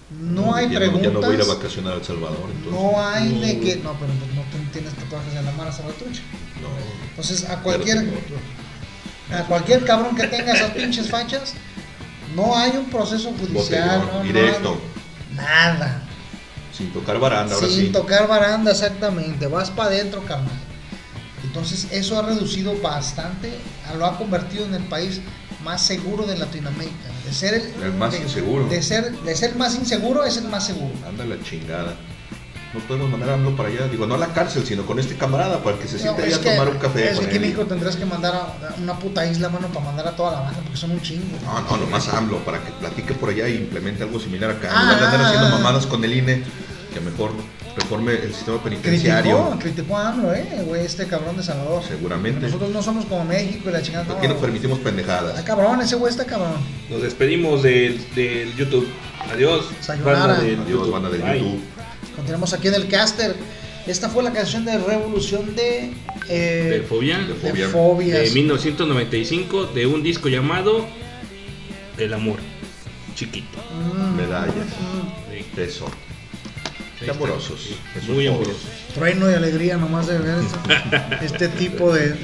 [0.09, 1.13] no, hay ya preguntas.
[1.13, 2.49] No, ya no voy a ir a vacacionar a El Salvador.
[2.49, 2.71] Entonces.
[2.71, 3.75] No hay de que.
[3.77, 6.21] No, pero no tienes tatuajes de la Mara Salvatrucha.
[6.61, 6.69] No.
[7.09, 8.07] Entonces, a cualquier.
[9.31, 11.53] A cualquier cabrón que tenga esas pinches fachas,
[12.33, 13.99] no hay un proceso judicial.
[13.99, 14.81] Botellón, no, directo.
[15.35, 16.01] nada.
[16.71, 17.91] Sin tocar baranda, ahora Sin sí.
[17.91, 19.47] tocar baranda, exactamente.
[19.47, 20.47] Vas para adentro, carnal.
[21.43, 23.51] Entonces, eso ha reducido bastante,
[23.97, 25.19] lo ha convertido en el país
[25.67, 27.09] más seguro de Latinoamérica.
[27.25, 28.67] De ser el, El más de- inseguro.
[28.67, 30.93] De ser, de ser más inseguro, es el más seguro.
[31.05, 31.93] Anda la chingada.
[32.73, 33.87] No podemos mandar a AMLO para allá.
[33.89, 36.37] Digo, no a la cárcel, sino con este camarada para que se siente No, es
[36.37, 37.41] a tomar un café es con que él.
[37.41, 40.39] México tendrás que mandar a a una puta isla, mano, para mandar a toda la
[40.41, 41.37] banda, porque son un chingo.
[41.43, 44.69] No, no, nomás a AMLO para que platique por allá y implemente algo similar acá.
[44.71, 45.57] Ah, en lugar de andar ah, haciendo ah.
[45.57, 46.43] mamadas con el INE,
[46.93, 47.31] que mejor
[47.77, 49.37] reforme el sistema penitenciario.
[49.37, 51.83] Criticó, criticó a AMLO, eh, güey, este cabrón de Salvador.
[51.87, 52.41] Seguramente.
[52.41, 54.13] Nosotros no somos como México y la chingada.
[54.17, 54.33] Aquí no.
[54.33, 55.31] nos permitimos pendejadas.
[55.37, 56.53] Está cabrón, ese güey está cabrón.
[56.89, 58.87] Nos despedimos del, del YouTube.
[59.31, 59.65] Adiós.
[59.81, 60.19] Sayonara.
[60.19, 60.91] Banda del Adiós, YouTube.
[60.91, 61.39] banda del Bye.
[61.39, 61.61] YouTube.
[62.15, 63.35] Continuamos aquí en el caster.
[63.85, 65.91] Esta fue la canción de Revolución de.
[66.27, 67.19] De Eh, Fobia.
[67.19, 67.69] De de Fobia.
[67.69, 68.19] Fobias.
[68.19, 70.85] De 1995 de un disco llamado
[71.97, 72.39] El Amor.
[73.15, 73.57] Chiquito.
[73.93, 74.53] Mm, Medallas.
[74.55, 75.61] Sí.
[75.61, 75.85] Eso.
[75.85, 75.93] Ahí
[76.99, 77.61] Qué amorosos.
[77.61, 78.55] Sí, Esos Muy amorosos.
[78.93, 82.15] Trueno y alegría nomás de ver este, este tipo de,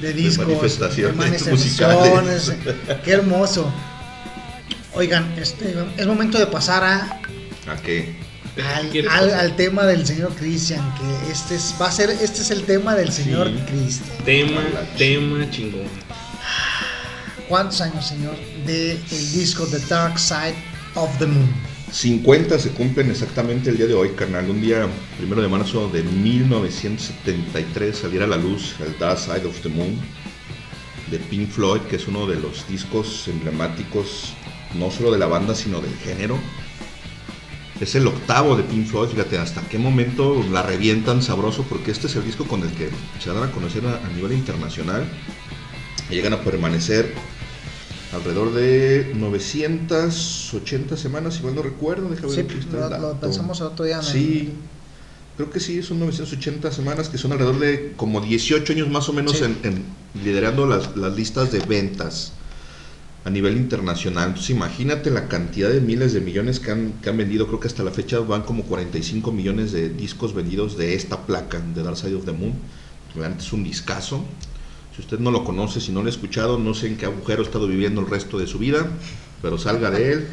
[0.00, 0.46] de discos.
[0.46, 2.12] manifestaciones de musicales.
[2.48, 3.00] manifestaciones.
[3.04, 3.72] Qué hermoso.
[4.94, 7.20] Oigan, este, es momento de pasar a,
[7.70, 8.14] ¿A qué?
[9.10, 12.94] al, tema del señor Cristian, que este es, va a ser, este es el tema
[12.94, 13.58] del señor Sí.
[13.66, 14.24] Cristian.
[14.24, 14.96] Tema, Malachi.
[14.98, 15.88] tema chingón.
[17.48, 20.54] ¿Cuántos años, señor, de el disco The Dark Side
[20.94, 21.52] of the Moon?
[21.94, 24.50] 50 se cumplen exactamente el día de hoy, carnal.
[24.50, 29.60] Un día, primero de marzo de 1973, saliera a la luz el Dark Side of
[29.60, 29.96] the Moon
[31.12, 34.34] de Pink Floyd, que es uno de los discos emblemáticos,
[34.76, 36.36] no solo de la banda, sino del género.
[37.80, 42.08] Es el octavo de Pink Floyd, fíjate hasta qué momento la revientan sabroso, porque este
[42.08, 42.88] es el disco con el que
[43.20, 45.06] se dan a conocer a, a nivel internacional
[46.10, 47.14] llegan a permanecer
[48.14, 52.08] alrededor de 980 semanas, si mal no recuerdo.
[52.08, 53.94] Déjame Sí, ver aquí está el lo, pensamos el otro día.
[54.00, 54.52] en el- Sí,
[55.36, 59.12] creo que sí, son 980 semanas, que son alrededor de como 18 años más o
[59.12, 59.44] menos Sí.
[59.44, 59.84] en, en
[60.22, 62.32] liderando las, las listas de ventas
[63.24, 64.28] a nivel internacional.
[64.28, 67.46] Entonces imagínate la cantidad de miles de millones que han, que han vendido.
[67.46, 71.60] Creo que hasta la fecha van como 45 millones de discos vendidos de esta placa,
[71.74, 72.52] de Dark Side of the Moon.
[73.14, 74.24] Realmente es un discazo.
[74.94, 77.42] Si usted no lo conoce, si no lo ha escuchado, no sé en qué agujero
[77.42, 78.86] ha estado viviendo el resto de su vida,
[79.42, 80.28] pero salga de él.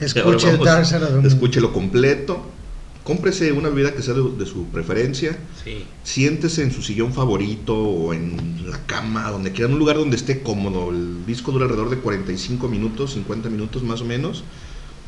[0.00, 1.24] Escuche vamos.
[1.24, 2.40] Escúchelo completo.
[3.04, 5.38] Cómprese una bebida que sea de, de su preferencia.
[5.62, 5.84] Sí.
[6.04, 10.16] Siéntese en su sillón favorito o en la cama, donde quiera, en un lugar donde
[10.16, 10.90] esté cómodo.
[10.90, 14.42] El disco dura alrededor de 45 minutos, 50 minutos más o menos.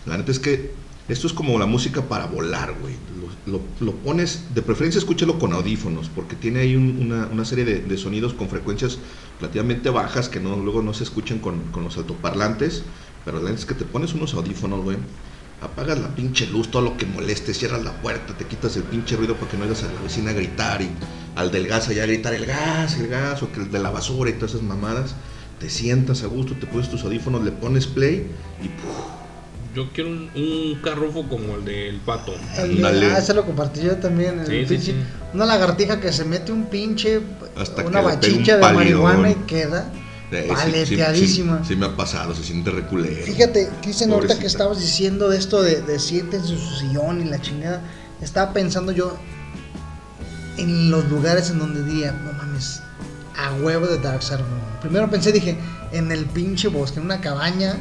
[0.06, 0.72] La neta es que
[1.10, 2.94] esto es como la música para volar, güey.
[3.46, 8.32] Lo, pones, de preferencia escúchalo con audífonos, porque tiene ahí un- una, serie de, sonidos
[8.34, 8.98] con frecuencias
[9.40, 12.82] relativamente bajas que luego no se escuchan con, los altoparlantes.
[13.24, 14.96] Pero la es que te pones unos audífonos, güey.
[15.62, 19.16] Apagas la pinche luz, todo lo que moleste, cierras la puerta, te quitas el pinche
[19.16, 20.88] ruido para que no oigas a la vecina gritar y
[21.36, 24.30] al del gas allá gritar el gas, el gas, o que el de la basura
[24.30, 25.16] y todas esas mamadas.
[25.58, 28.26] Te sientas a gusto, te pones tus audífonos, le pones play
[28.62, 29.19] y ¡puf!
[29.74, 32.34] Yo quiero un, un carrufo como el del pato.
[32.58, 34.40] El- ah, ese lo compartí yo también.
[34.40, 35.04] el Sí, sí, pinche- sí.
[35.32, 37.20] Una lagartija que se mete un pinche.
[37.56, 39.92] Hasta una un bachicha de marihuana y queda
[40.32, 41.58] Eh, sí, sí, paleteadísima.
[41.62, 43.24] Sí, sí me ha pasado, se siente reculero.
[43.24, 47.24] Fíjate, Cristian, ahorita que estabas diciendo de esto de, de siéntense en su sillón y
[47.30, 47.82] la chingada,
[48.20, 49.16] estaba pensando yo
[50.56, 52.80] en los lugares en donde diría, no mames,
[53.36, 54.38] a huevo de Dark Side.
[54.80, 55.56] Primero pensé, dije,
[55.92, 57.76] en el pinche bosque, en una cabaña,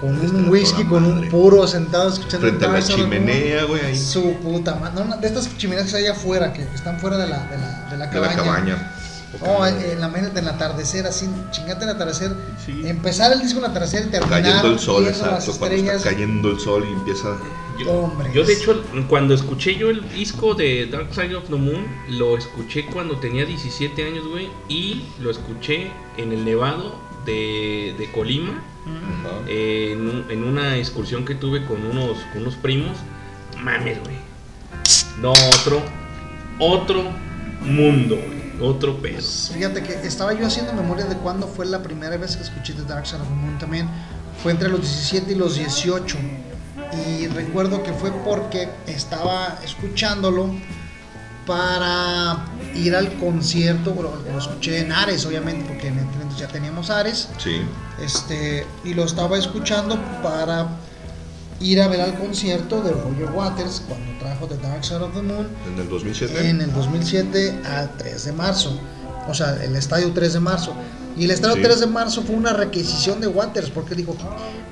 [0.00, 3.10] con Está un whisky, con un puro, sentado escuchando Frente a la Dark Side of
[3.10, 3.26] the Moon.
[3.26, 3.96] chimenea, güey, ahí.
[3.98, 4.94] Su puta madre.
[4.96, 7.88] No, no, de estas chimeneas que hay afuera, que están fuera de la, de la,
[7.90, 8.36] de la De la cabaña.
[8.36, 8.90] cabaña.
[9.40, 12.32] Oh, en la mente del atardecer, así, chingate el atardecer.
[12.84, 15.28] Empezar el disco en el atardecer y terminar Cayendo el sol, exacto.
[15.28, 16.02] Cuando está estrellas.
[16.04, 17.36] cayendo el sol y empieza.
[17.88, 18.30] Hombre.
[18.32, 22.38] Yo de hecho, cuando escuché yo el disco de Dark Side of the Moon, lo
[22.38, 26.94] escuché cuando tenía 17 años, güey, y lo escuché en el Nevado
[27.26, 28.62] de, de Colima,
[29.48, 32.96] eh, en, un- en una excursión que tuve con unos, con unos primos.
[33.62, 34.16] Mames, güey.
[35.20, 35.82] No, otro,
[36.58, 37.04] otro
[37.62, 38.44] mundo, güey.
[38.60, 39.20] Otro pedo.
[39.20, 42.82] Fíjate que estaba yo haciendo memoria de cuándo fue la primera vez que escuché The
[42.84, 43.88] Dark Side of the Moon también.
[44.42, 46.16] Fue entre los 17 y los 18.
[47.06, 50.54] Y recuerdo que fue porque estaba escuchándolo
[51.46, 52.44] para
[52.74, 53.94] ir al concierto.
[54.32, 57.28] Lo escuché en Ares, obviamente, porque en entonces ya teníamos Ares.
[57.38, 57.60] Sí.
[58.02, 60.68] Este, y lo estaba escuchando para
[61.60, 65.22] ir a ver al concierto de Roger Waters cuando trajo The Dark Side of the
[65.22, 66.48] Moon En el 2007.
[66.50, 68.78] en el 2007 al 3 de marzo.
[69.28, 70.74] O sea, el estadio 3 de marzo.
[71.16, 71.62] Y el estadio Sí.
[71.62, 74.16] 3 de marzo fue una requisición de Waters porque dijo,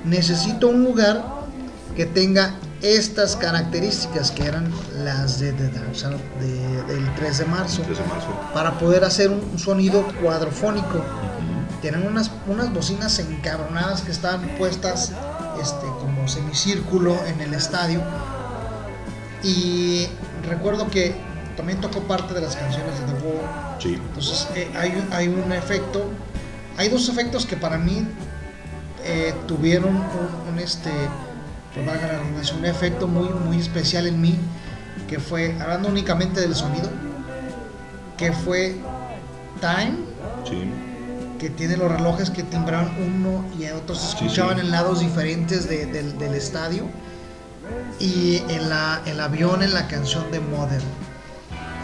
[0.03, 1.23] necesito un lugar
[1.95, 4.69] que tenga estas características que eran
[5.03, 7.81] las de, de- del 3 de marzo.
[7.83, 8.27] 3 de marzo.
[8.53, 11.03] Para poder hacer un, sonido cuadrofónico.
[11.81, 15.11] Tienen unas, unas bocinas encabronadas que estaban puestas
[15.61, 18.01] este, como semicírculo en el estadio.
[19.43, 20.07] Y
[20.47, 21.15] recuerdo que
[21.57, 23.41] también tocó parte de las canciones de The Wall.
[23.79, 23.93] Sí.
[23.95, 26.09] Entonces eh, hay, un- hay un efecto,
[26.77, 28.07] hay dos efectos que para mí
[29.05, 30.91] eh, tuvieron un, un, este,
[31.73, 34.37] pues valga la redundancia, un efecto muy, muy especial en mí,
[35.07, 36.89] que fue, hablando únicamente del sonido,
[38.17, 38.75] que fue
[39.59, 39.93] Time,
[40.47, 40.63] Sí.
[41.39, 44.61] que tiene los relojes que timbraban uno y otros se escuchaban sí.
[44.61, 46.83] en lados diferentes de- del, del estadio.
[47.99, 50.81] Y en la, el avión, en la canción de Mother,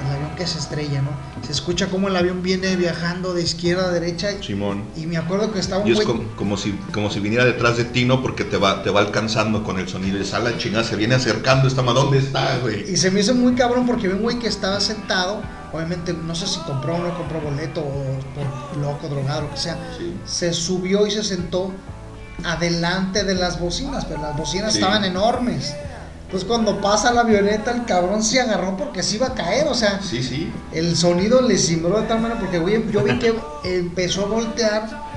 [0.08, 1.10] el avión que se estrella, ¿no?
[1.46, 4.30] Se escucha como el avión viene viajando de izquierda a derecha.
[4.42, 4.84] Simón.
[4.96, 6.08] Y me acuerdo que estaba un Y es güey.
[6.08, 8.22] como, como si, como si viniera detrás de ti, ¿no?
[8.22, 10.18] Porque te va, te va alcanzando con el sonido.
[10.18, 11.68] Y esa la chingada se viene acercando.
[11.68, 12.92] Esta ma- ¿dónde está, güey?
[12.92, 15.42] Y se me hizo muy cabrón porque vi un güey que estaba sentado.
[15.72, 19.58] Obviamente, no sé si compró o no compró boleto o por loco, drogado, lo que
[19.58, 19.78] sea.
[20.26, 21.72] Se subió y se sentó
[22.44, 24.80] adelante de las bocinas, pero las bocinas Sí.
[24.80, 25.76] estaban enormes.
[26.30, 29.68] Entonces, cuando pasa la avioneta, el cabrón se agarró porque se iba a caer.
[29.68, 30.52] O sea, Sí, sí.
[30.72, 33.34] el sonido le cimbró de tal manera porque güey, yo vi que
[33.64, 35.10] empezó a voltear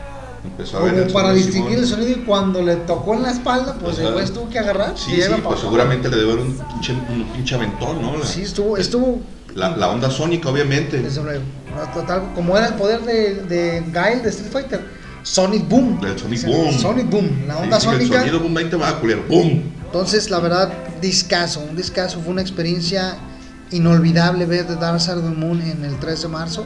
[0.42, 3.30] Empezó a ver como el para distinguir el sonido y cuando le tocó en la
[3.30, 4.94] espalda, pues el güey tuvo que agarrar.
[4.96, 8.16] Sí, y sí, pues seguramente le debe un pinche, un pinche aventón, ¿no?
[8.16, 9.20] La, Sí, estuvo, estuvo
[9.54, 10.98] la, la onda sónica, obviamente.
[11.94, 14.80] Total, como era el poder de, de Guile de Street Fighter.
[15.22, 16.00] Sonic Boom.
[16.04, 16.72] El Sonic Boom.
[16.78, 17.44] Sonic Boom.
[17.46, 18.18] La onda sí, El sónica.
[18.20, 19.22] sonido, boom, ahí te va, culero.
[19.28, 19.62] ¡Boom!
[19.92, 21.60] Entonces, la verdad, discaso.
[21.60, 22.18] Un discaso.
[22.22, 23.18] Fue una experiencia
[23.72, 26.64] inolvidable ver The Dark Side of the Moon en el 3 de marzo.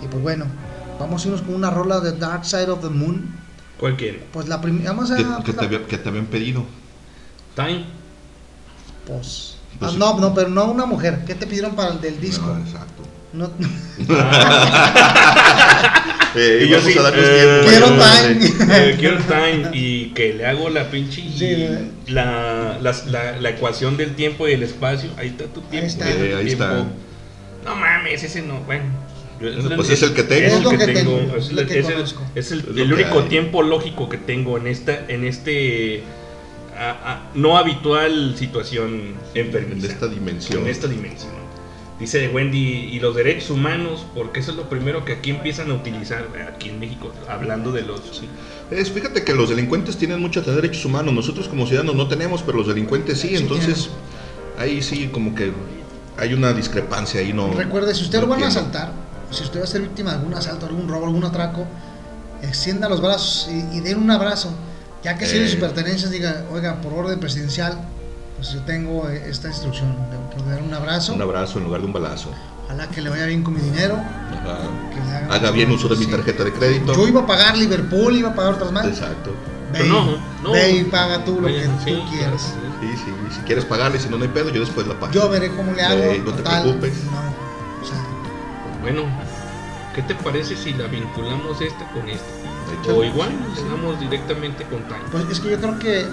[0.00, 0.44] Y pues bueno,
[1.00, 3.34] vamos a irnos con una rola de Dark Side of the Moon.
[3.80, 4.24] ¿Cuál quiere?
[4.32, 4.92] Pues la primera.
[4.92, 5.16] Vamos a.
[5.16, 6.64] Que, que te, había- que te habían pedido.
[7.56, 7.84] Time.
[9.08, 9.56] Pues.
[9.80, 9.98] Pues ah, sí.
[9.98, 11.24] no, no, pero no una mujer.
[11.26, 12.46] ¿Qué te pidieron para el del disco?
[12.46, 13.02] No, exacto.
[13.32, 13.50] No,
[16.34, 17.68] Eh, Y yo vamos sí, a darnos eh, tiempo.
[17.70, 18.02] Quiero ¿no?
[18.02, 18.66] time.
[18.90, 21.66] Eh, quiero time y que le hago la pinche y Sí,
[22.12, 25.10] la, la, la ecuación del tiempo y el espacio.
[25.16, 25.86] Ahí está tu tiempo.
[25.86, 26.06] está.
[26.06, 26.64] ahí Eh, tu ahí tiempo.
[26.64, 26.84] está.
[27.64, 28.84] No mames, ese no, bueno.
[29.40, 30.46] Yo- Pues es el que tengo.
[30.46, 31.16] Es el lo que que tengo.
[31.18, 32.22] tengo, Es, es lo el- que es el- conozco.
[32.34, 33.28] es el- Es lo el que único hay.
[33.28, 36.02] tiempo lógico que tengo en esta, en este
[36.78, 39.86] a- a- no habitual situación En enfermiza.
[39.88, 40.62] esta dimensión.
[40.62, 41.32] En esta dimensión.
[41.98, 45.74] Dice Wendy, y los derechos humanos, porque eso es lo primero que aquí empiezan a
[45.74, 48.22] utilizar, aquí en México, hablando de los...
[48.70, 51.14] Es, fíjate que los delincuentes tienen muchos derechos humanos.
[51.14, 53.34] Nosotros como ciudadanos no tenemos, pero los delincuentes sí.
[53.34, 53.88] Entonces,
[54.58, 55.52] ahí sí como que
[56.18, 57.32] hay una discrepancia ahí.
[57.32, 58.92] No, Recuerde, si usted no lo van a asaltar,
[59.30, 61.64] si usted va a ser víctima de algún asalto, algún robo, algún atraco,
[62.42, 64.52] extienda los brazos y, y den un abrazo.
[65.02, 65.48] Ya que si Eh.
[65.48, 67.78] sus pertenencias, diga, oiga, por orden presidencial,
[68.36, 71.14] pues yo tengo eh, esta instrucción de, de dar un abrazo.
[71.14, 72.30] Un abrazo en lugar de un balazo.
[72.64, 73.94] Ojalá que le vaya bien con mi dinero.
[73.96, 74.58] Ajá.
[74.90, 76.94] que le haga- Haga bien uso de mi tarjeta de crédito.
[76.94, 78.86] Yo iba a pagar Liverpool, iba a pagar otras más.
[78.86, 79.30] Exacto.
[79.72, 80.06] Ve, Pero no,
[80.42, 80.52] no.
[80.52, 82.54] ve y paga tú lo que sí, tú quieras.
[82.80, 83.14] Sí, sí.
[83.30, 85.12] y Si quieres pagarle, si no, no hay pedo, yo después la pago.
[85.12, 86.04] Yo veré cómo le hago.
[86.24, 86.92] No te preocupes.
[87.04, 87.18] no,
[87.82, 87.98] o sea,
[88.82, 89.02] Bueno,
[89.94, 92.24] ¿qué te parece si la vinculamos esta con esta?
[92.92, 95.00] O igual nos damos directamente con Time.
[95.12, 96.04] pues es que yo creo que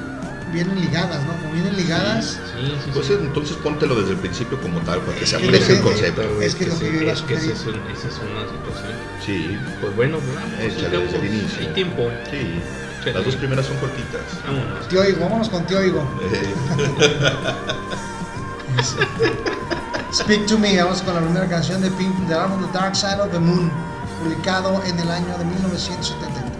[0.53, 1.33] vienen ligadas, ¿no?
[1.41, 2.39] Como vienen ligadas.
[2.55, 3.13] Sí, sí, Pues sí.
[3.19, 6.21] entonces póntelo desde el principio como tal, para que se que aprecie el que- concepto.
[6.41, 8.93] Es que lo que a es que es, esa es una situación.
[9.25, 11.59] Sí, Pues bueno, vamos, Échale desde el inicio.
[11.59, 12.09] Hay tiempo.
[12.29, 12.61] sí.
[13.01, 13.13] Échale.
[13.15, 14.21] Las dos primeras son cortitas.
[14.45, 14.87] Vámonos.
[14.87, 16.07] Tío Higo, vámonos con Tío Higo.
[16.31, 16.53] Eh,
[20.13, 22.95] Speak to me, vamos con la primera canción de Pink, The Arm of the Dark
[22.95, 23.71] Side of the Moon.
[24.23, 26.52] publicado en el año de 1973.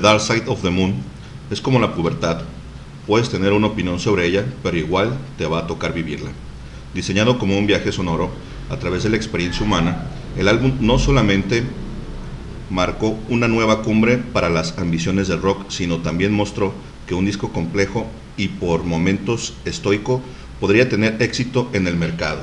[0.00, 0.94] The Dark Side of the Moon
[1.50, 2.40] es como la pubertad.
[3.06, 6.30] Puedes tener una opinión sobre ella, pero igual te va a tocar vivirla.
[6.94, 8.30] Diseñado como un viaje sonoro
[8.70, 10.06] a través de la experiencia humana,
[10.38, 11.64] el álbum no solamente
[12.70, 16.72] marcó una nueva cumbre para las ambiciones del rock, sino también mostró
[17.06, 18.06] que un disco complejo
[18.38, 20.22] y por momentos estoico
[20.60, 22.40] podría tener éxito en el mercado.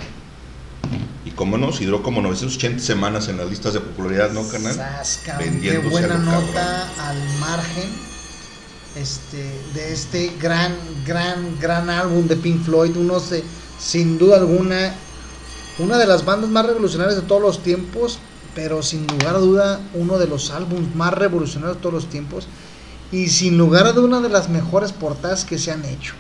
[1.25, 4.79] Y como no, si duró como 980 semanas en las listas de popularidad, ¿no, canal?
[5.39, 6.86] Vendiéndose buena a nota
[7.47, 7.89] margen
[8.95, 9.37] este,
[9.73, 10.75] de este gran,
[11.05, 12.95] gran, gran álbum de Pink Floyd.
[12.97, 13.43] Uno de,
[13.79, 14.93] sin duda alguna,
[15.79, 18.19] una de las bandas más revolucionarias de todos los tiempos,
[18.53, 22.47] pero sin lugar a duda, uno de los álbumes más revolucionarios de todos los tiempos.
[23.11, 26.13] Y sin lugar a duda, una de las mejores portadas que se han hecho.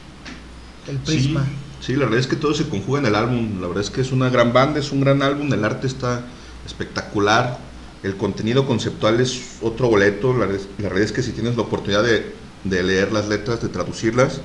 [0.87, 1.45] El Prisma.
[1.81, 3.59] Sí, la verdad es que todo se conjuga en el álbum.
[3.59, 5.51] La verdad es que es una gran banda, es un gran álbum.
[5.51, 6.21] El arte está
[6.65, 7.66] espectacular.
[8.03, 10.33] El contenido conceptual es otro boleto.
[10.33, 13.27] La, verdad es- la realidad es que si tienes la oportunidad de, de leer las
[13.27, 14.41] letras, de traducirlas,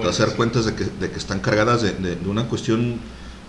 [0.00, 2.44] te vas a dar cuenta de que, de que están cargadas de, de- de una
[2.48, 3.00] cuestión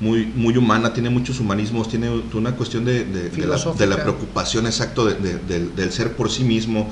[0.02, 0.94] muy, muy humana.
[0.94, 5.38] Tiene muchos humanismos, tiene una cuestión de, de- de la, de preocupación exacto de- de-
[5.38, 6.90] del, del ser por sí mismo.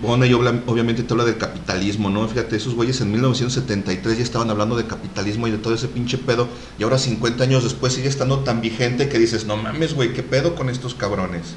[0.00, 2.26] Bueno, y obla- obviamente te habla del capitalismo, ¿no?
[2.28, 6.18] Fíjate, esos güeyes en 1973 ya estaban hablando de capitalismo y de todo ese pinche
[6.18, 6.48] pedo,
[6.78, 10.22] y ahora 50 años después sigue estando tan vigente que dices, no mames, güey, ¿qué
[10.22, 11.54] pedo con estos cabrones?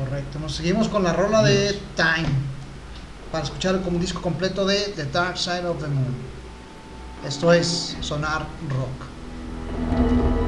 [0.00, 0.38] Correcto.
[0.38, 2.28] Nos seguimos con la rola de Time.
[3.30, 6.14] Para escuchar como disco completo de The Dark Side of the Moon.
[7.26, 10.39] Esto es Sonar Rock.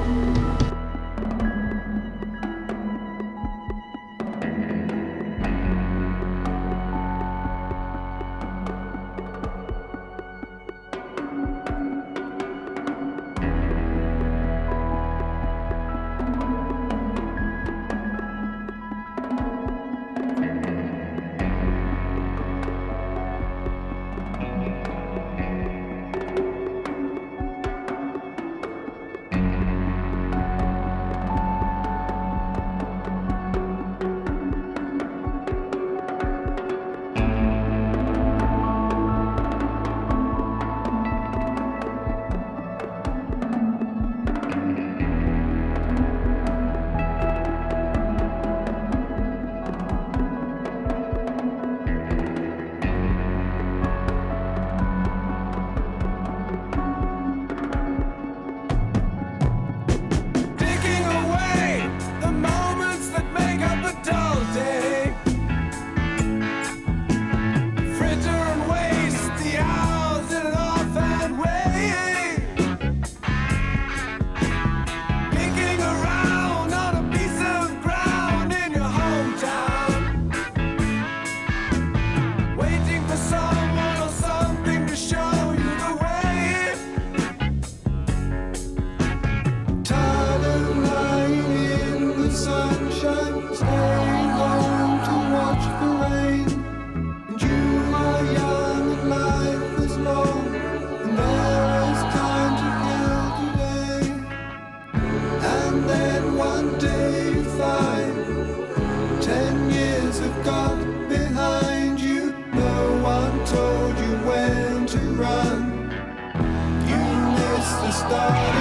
[118.12, 118.51] stars.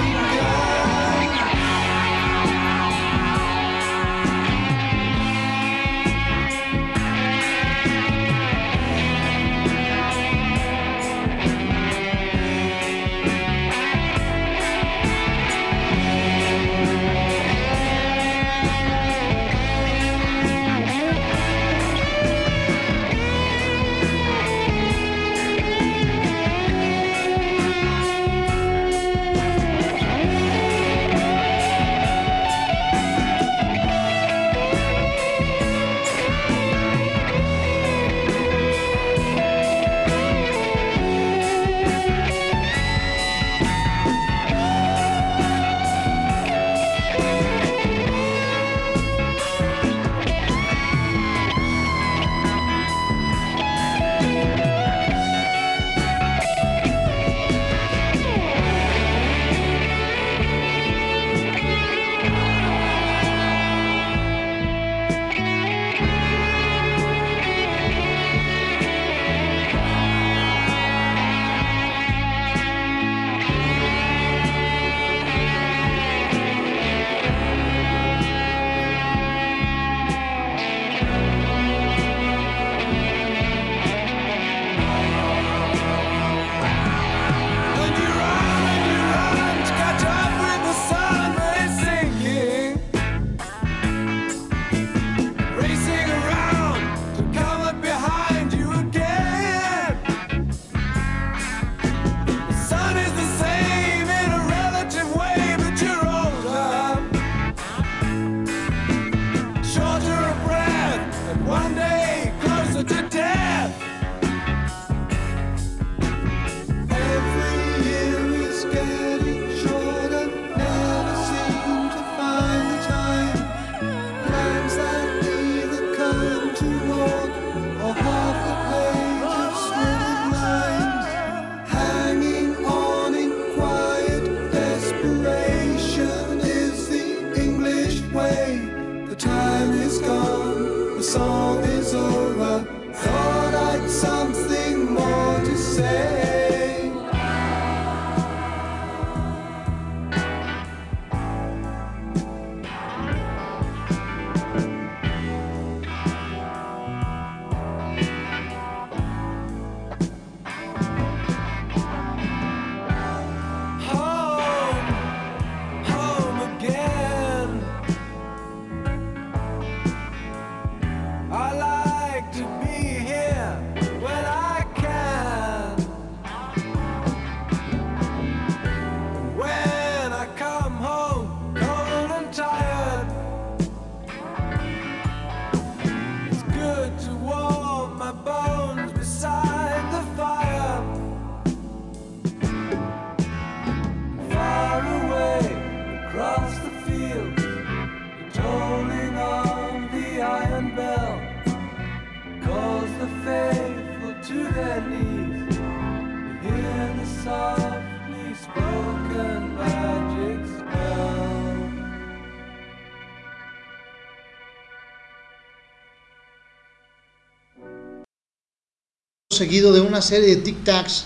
[219.60, 221.04] De una serie de tic-tacs,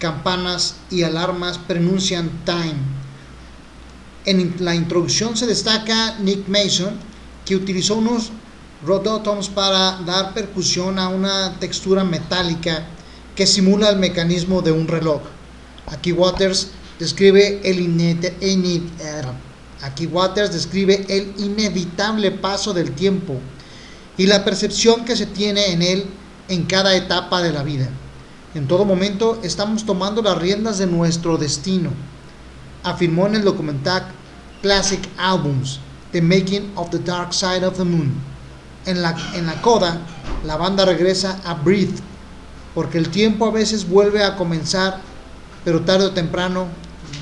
[0.00, 2.74] campanas y alarmas pronuncian time.
[4.24, 6.98] En la introducción se destaca Nick Mason,
[7.44, 8.32] que utilizó unos
[8.84, 12.88] rodotoms para dar percusión a una textura metálica
[13.36, 15.22] que simula el mecanismo de un reloj.
[15.86, 17.78] Aquí Waters describe el
[21.38, 23.38] inevitable paso del tiempo
[24.16, 26.06] y la percepción que se tiene en él
[26.48, 27.88] en cada etapa de la vida.
[28.54, 31.90] En todo momento estamos tomando las riendas de nuestro destino,
[32.82, 34.06] afirmó en el documental
[34.62, 35.80] Classic Albums,
[36.12, 38.14] The Making of the Dark Side of the Moon.
[38.86, 40.00] En la, en la coda,
[40.44, 41.98] la banda regresa a Breathe,
[42.74, 45.00] porque el tiempo a veces vuelve a comenzar,
[45.64, 46.68] pero tarde o temprano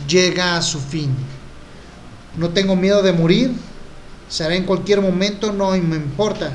[0.06, 1.14] llega a su fin.
[2.36, 3.54] No tengo miedo de morir,
[4.28, 6.52] será en cualquier momento, no me importa,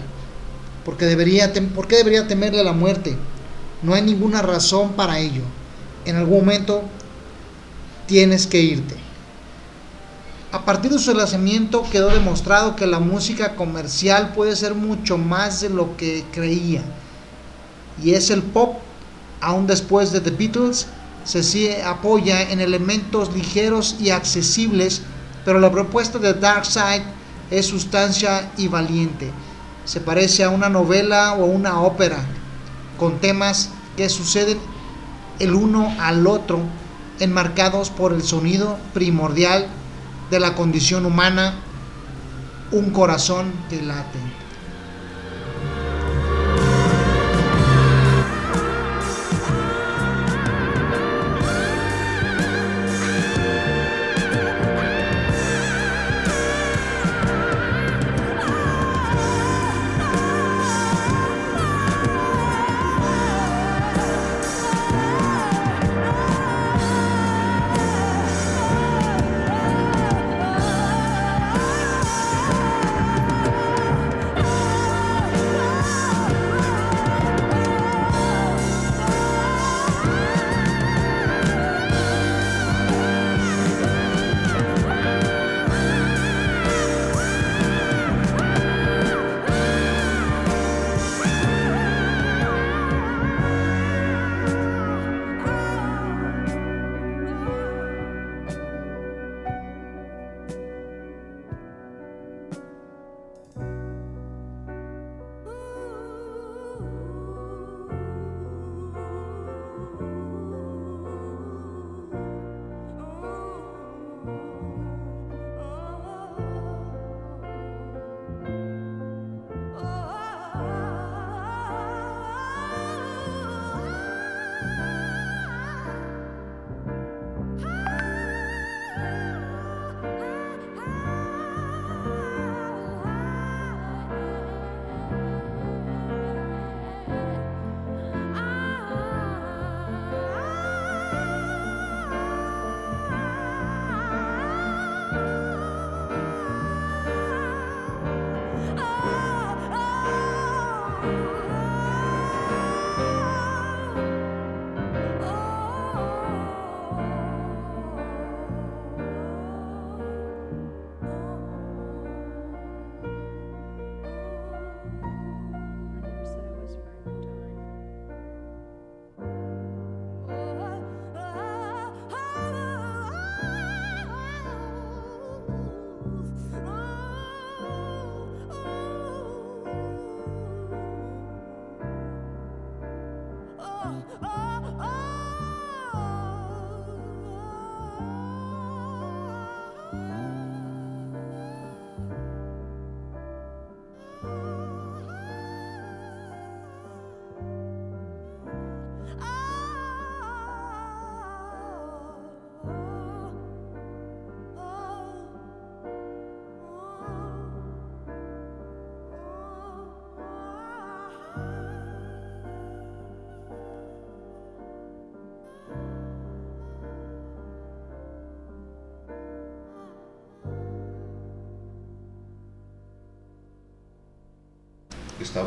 [0.90, 3.16] porque debería, ¿por qué debería temerle a la muerte?
[3.84, 5.44] No hay ninguna razón para ello.
[6.03, 6.82] En algún momento
[8.07, 8.95] tienes que irte.
[10.52, 15.61] A partir de su lanzamiento quedó demostrado que la música comercial puede ser mucho más
[15.61, 16.82] de lo que creía.
[18.03, 18.80] Y es el pop,
[19.41, 20.88] aún después de The Beatles,
[21.24, 25.03] se sí apoya en elementos ligeros y accesibles,
[25.45, 27.03] pero la propuesta de Dark Side
[27.52, 29.32] es sustancia y valiente.
[29.85, 32.18] Se parece a una novela o una ópera,
[32.97, 34.60] con temas que suceden
[35.39, 36.60] el uno al otro,
[37.19, 39.68] enmarcados por el sonido primordial
[40.30, 41.56] de la condición humana,
[42.72, 44.19] un corazón que late.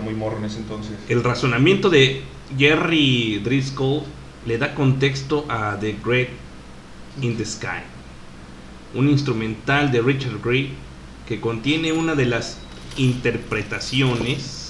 [0.02, 0.92] Muy ese entonces.
[1.08, 2.22] El razonamiento de
[2.58, 4.02] Jerry Driscoll
[4.46, 6.28] le da contexto a The Great
[7.22, 7.82] in the Sky,
[8.94, 10.74] un instrumental de Richard Gray
[11.26, 12.58] que contiene una de las
[12.98, 14.62] interpretaciones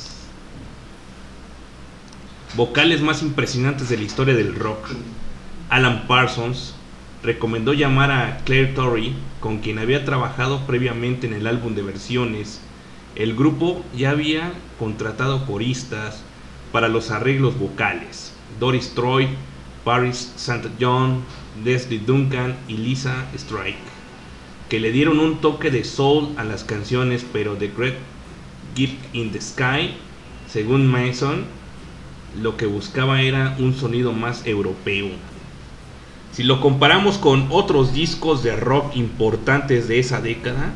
[2.54, 4.90] vocales más impresionantes de la historia del rock.
[5.70, 6.74] Alan Parsons
[7.22, 12.60] recomendó llamar a Claire Torrey, con quien había trabajado previamente en el álbum de versiones.
[13.14, 16.22] El grupo ya había contratado coristas
[16.72, 18.32] para los arreglos vocales.
[18.58, 19.28] Doris Troy,
[19.84, 20.70] Paris St.
[20.80, 21.22] John,
[21.62, 23.76] Leslie Duncan y Lisa Strike,
[24.70, 27.96] que le dieron un toque de soul a las canciones, pero The Great
[28.74, 29.94] Gift in the Sky,
[30.48, 31.44] según Mason,
[32.40, 35.08] lo que buscaba era un sonido más europeo.
[36.32, 40.72] Si lo comparamos con otros discos de rock importantes de esa década,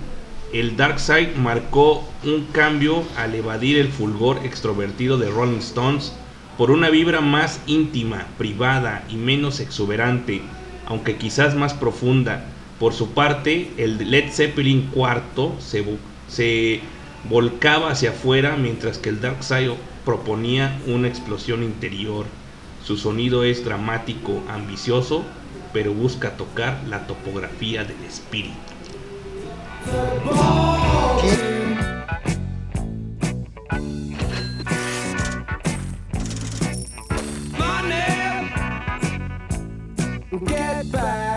[0.52, 6.12] el Dark Side marcó un cambio al evadir el fulgor extrovertido de Rolling Stones
[6.56, 10.40] por una vibra más íntima, privada y menos exuberante,
[10.86, 12.44] aunque quizás más profunda.
[12.78, 15.98] Por su parte, el Led Zeppelin IV se, vo-
[16.28, 16.80] se
[17.28, 19.74] volcaba hacia afuera mientras que el Dark Side
[20.04, 22.26] proponía una explosión interior.
[22.84, 25.24] Su sonido es dramático, ambicioso,
[25.72, 28.75] pero busca tocar la topografía del espíritu.
[40.44, 41.35] Get back.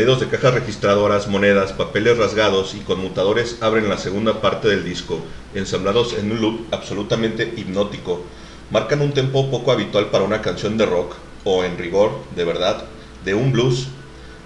[0.00, 5.20] Sonidos de cajas registradoras, monedas, papeles rasgados y conmutadores abren la segunda parte del disco,
[5.54, 8.22] ensamblados en un loop absolutamente hipnótico.
[8.70, 12.86] Marcan un tempo poco habitual para una canción de rock, o en rigor, de verdad,
[13.26, 13.88] de un blues.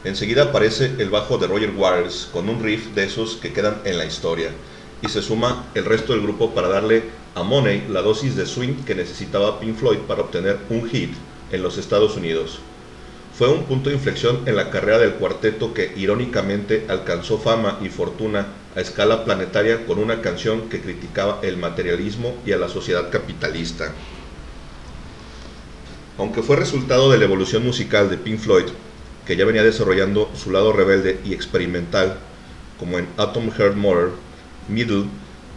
[0.03, 3.97] Enseguida aparece el bajo de Roger Waters con un riff de esos que quedan en
[3.97, 4.51] la historia,
[5.03, 7.05] y se suma el resto del grupo para darle
[7.37, 11.15] a Money la dosis de swing que necesitaba Pink Floyd para obtener un hit
[11.53, 12.59] en los Estados Unidos.
[13.37, 17.89] Fue un punto de inflexión en la carrera del cuarteto que irónicamente alcanzó fama y
[17.89, 18.47] fortuna
[18.77, 23.93] a escala planetaria con una canción que criticaba el materialismo y a la sociedad capitalista.
[26.17, 28.67] Aunque fue resultado de la evolución musical de Pink Floyd,
[29.27, 32.19] que ya venía desarrollando su lado rebelde y experimental,
[32.79, 34.13] como en Atom Heart Motor,
[34.69, 35.07] Middle,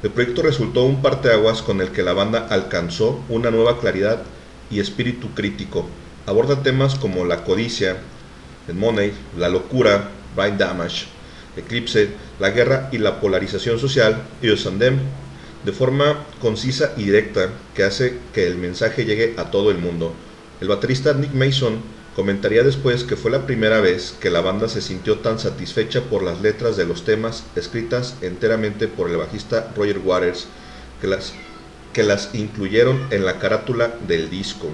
[0.02, 4.24] el proyecto resultó un parteaguas con el que la banda alcanzó una nueva claridad
[4.72, 5.88] y espíritu crítico.
[6.28, 7.96] Aborda temas como la codicia,
[8.68, 11.06] el money, la locura, brain damage,
[11.56, 15.00] eclipse, la guerra y la polarización social, y Osandem,
[15.64, 20.14] de forma concisa y directa que hace que el mensaje llegue a todo el mundo.
[20.60, 21.82] El baterista Nick Mason
[22.14, 26.24] comentaría después que fue la primera vez que la banda se sintió tan satisfecha por
[26.24, 30.48] las letras de los temas escritas enteramente por el bajista Roger Waters
[31.00, 31.32] que las,
[31.94, 34.68] que las incluyeron en la carátula del disco.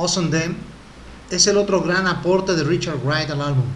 [0.00, 0.56] Awesome Them
[1.30, 3.66] es el otro gran aporte de Richard Wright al álbum.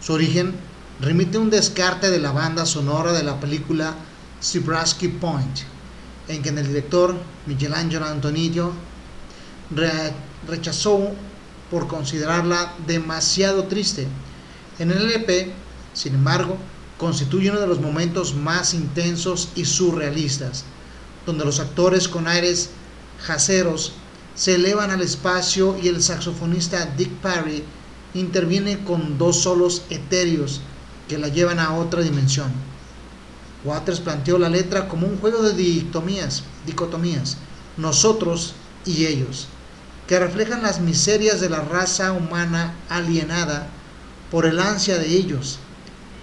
[0.00, 0.54] Su origen
[1.00, 3.94] remite a un descarte de la banda sonora de la película
[4.40, 5.60] Seabrasky Point,
[6.28, 8.72] en que el director Michelangelo Antonio
[9.74, 10.12] re-
[10.46, 11.12] rechazó
[11.70, 14.06] por considerarla demasiado triste.
[14.78, 15.52] En el LP,
[15.94, 16.58] sin embargo,
[16.98, 20.64] constituye uno de los momentos más intensos y surrealistas,
[21.24, 22.68] donde los actores con aires
[23.26, 23.94] jaceros
[24.38, 27.64] se elevan al espacio y el saxofonista Dick Parry
[28.14, 30.60] interviene con dos solos etéreos
[31.08, 32.52] que la llevan a otra dimensión.
[33.64, 37.36] Waters planteó la letra como un juego de dicotomías, dicotomías,
[37.76, 38.54] nosotros
[38.86, 39.48] y ellos,
[40.06, 43.66] que reflejan las miserias de la raza humana alienada
[44.30, 45.58] por el ansia de ellos,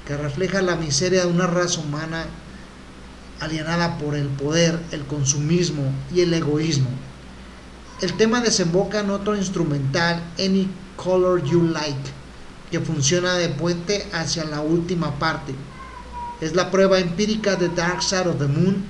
[0.08, 2.28] que refleja la miseria de una raza humana
[3.42, 6.88] alienada por el poder, el consumismo y el egoísmo.
[8.02, 10.68] El tema desemboca en otro instrumental, Any
[10.98, 12.12] Color You Like,
[12.70, 15.56] que funciona de puente hacia la última parte.
[16.42, 18.84] Es la prueba empírica de Dark Side of the Moon,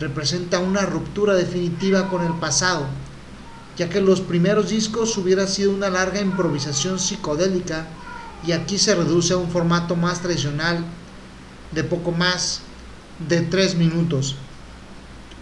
[0.00, 2.86] representa una ruptura definitiva con el pasado,
[3.76, 7.86] ya que los primeros discos hubiera sido una larga improvisación psicodélica
[8.44, 10.84] y aquí se reduce a un formato más tradicional
[11.70, 12.62] de poco más
[13.28, 14.34] de 3 minutos.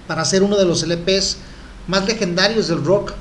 [0.07, 1.39] Para ser uno de los LPs
[1.89, 3.15] más legendarios del rock,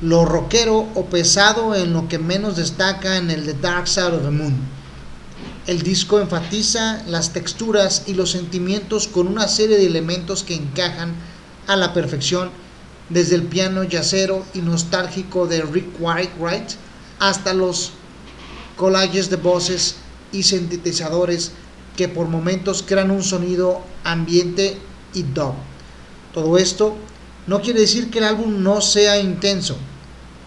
[0.00, 4.22] lo rockero o pesado en lo que menos destaca en el The Dark Side of
[4.22, 4.56] the Moon.
[5.66, 11.12] El disco enfatiza las texturas y los sentimientos con una serie de elementos que encajan
[11.66, 12.50] a la perfección,
[13.10, 16.70] desde el piano yacero y nostálgico de Rick Wright
[17.18, 17.92] hasta los
[18.76, 19.96] collages de voces
[20.30, 21.52] y sintetizadores
[21.96, 24.78] que por momentos crean un sonido ambiente
[25.14, 25.54] y dub.
[26.32, 26.96] Todo esto
[27.48, 29.76] no quiere decir que el álbum no sea intenso,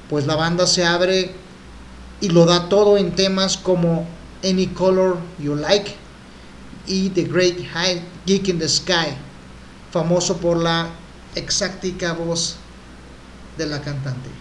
[0.07, 1.31] pues la banda se abre
[2.21, 4.05] y lo da todo en temas como
[4.43, 5.95] Any Color You Like
[6.85, 9.17] y The Great High Geek in the Sky,
[9.91, 10.89] famoso por la
[11.33, 12.57] exactica voz
[13.57, 14.40] de la cantante.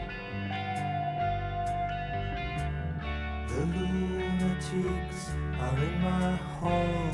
[3.53, 7.11] The lunatics are in my hall.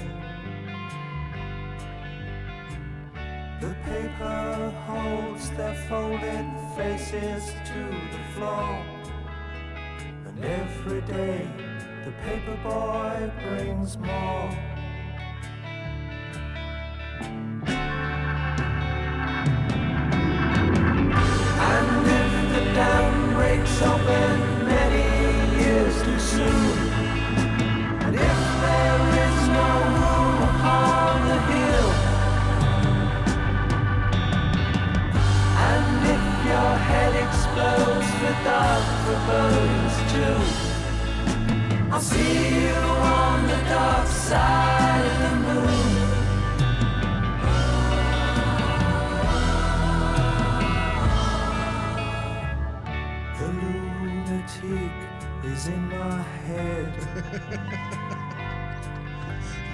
[3.59, 8.85] The paper holds their folded faces to the floor.
[10.27, 11.47] And every day
[12.05, 14.49] the paper boy brings more.
[21.59, 24.46] And if the dam breaks open
[55.57, 57.97] is in my head.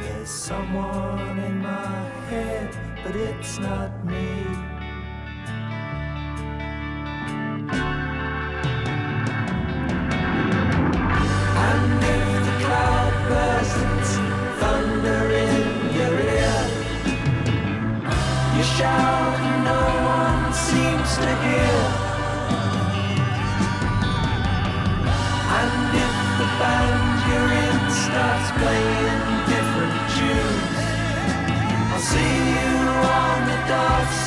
[0.00, 4.69] There's someone in my head, but it's not me.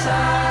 [0.03, 0.42] Side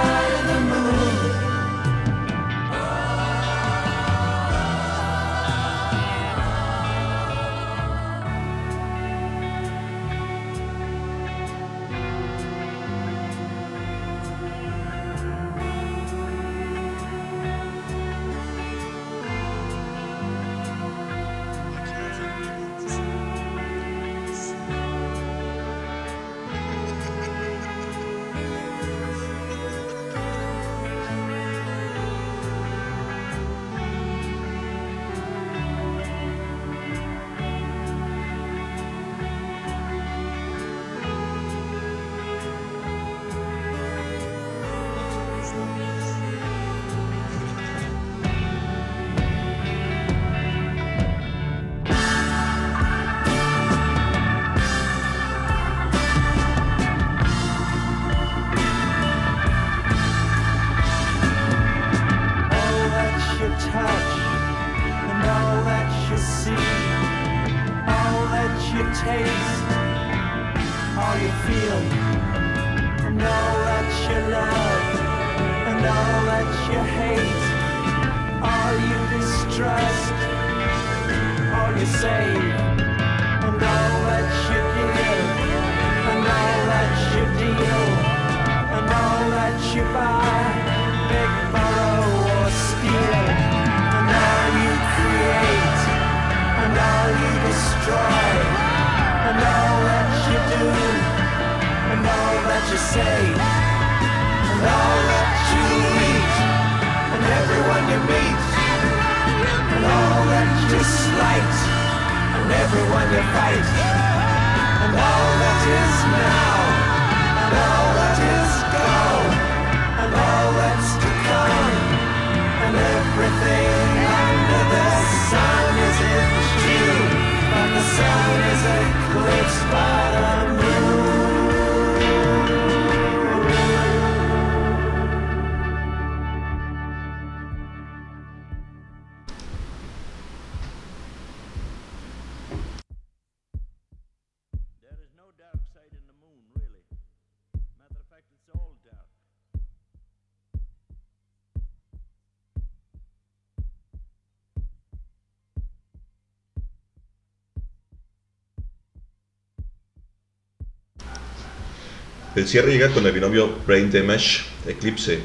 [162.43, 165.21] El cierre llega con el binomio Brain Damage Eclipse,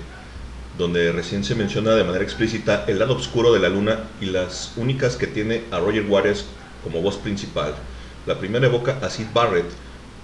[0.78, 4.74] donde recién se menciona de manera explícita el lado oscuro de la luna y las
[4.78, 6.46] únicas que tiene a Roger Waters
[6.84, 7.74] como voz principal.
[8.28, 9.66] La primera evoca a Sid Barrett,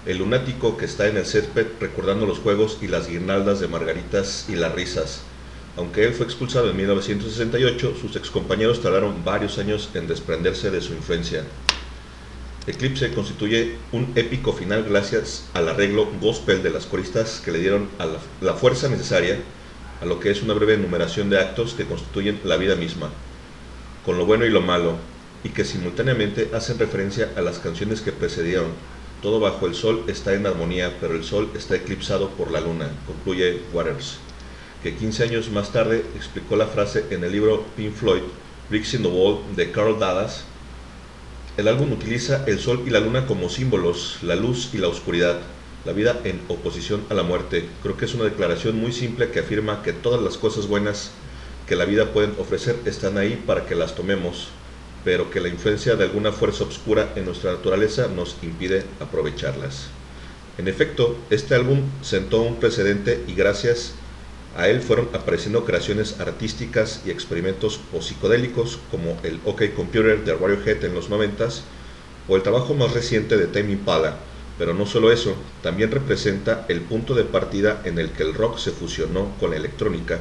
[0.06, 4.46] el lunático que está en el césped recordando los juegos y las guirnaldas de margaritas
[4.48, 5.22] y las risas.
[5.76, 10.92] Aunque él fue expulsado en 1968, sus excompañeros tardaron varios años en desprenderse de su
[10.92, 11.42] influencia.
[12.66, 17.90] Eclipse constituye un épico final gracias al arreglo gospel de las coristas que le dieron
[17.98, 19.38] la, la fuerza necesaria
[20.00, 23.10] a lo que es una breve enumeración de actos que constituyen la vida misma,
[24.04, 24.96] con lo bueno y lo malo,
[25.44, 28.68] y que simultáneamente hacen referencia a las canciones que precedieron.
[29.20, 32.90] Todo bajo el sol está en armonía, pero el sol está eclipsado por la luna,
[33.06, 34.18] concluye Waters,
[34.82, 38.22] que 15 años más tarde explicó la frase en el libro Pink Floyd,
[38.70, 40.44] Bricks in the Wall de Carl Dallas,
[41.56, 45.38] el álbum utiliza el sol y la luna como símbolos, la luz y la oscuridad,
[45.84, 47.68] la vida en oposición a la muerte.
[47.80, 51.12] Creo que es una declaración muy simple que afirma que todas las cosas buenas
[51.68, 54.48] que la vida pueden ofrecer están ahí para que las tomemos,
[55.04, 59.86] pero que la influencia de alguna fuerza oscura en nuestra naturaleza nos impide aprovecharlas.
[60.58, 63.94] En efecto, este álbum sentó un precedente y gracias
[64.56, 70.34] a él fueron apareciendo creaciones artísticas y experimentos o psicodélicos como el OK Computer de
[70.34, 71.62] Radiohead en los 90s
[72.28, 74.16] o el trabajo más reciente de Tame Impala,
[74.56, 78.58] pero no solo eso, también representa el punto de partida en el que el rock
[78.58, 80.20] se fusionó con la electrónica,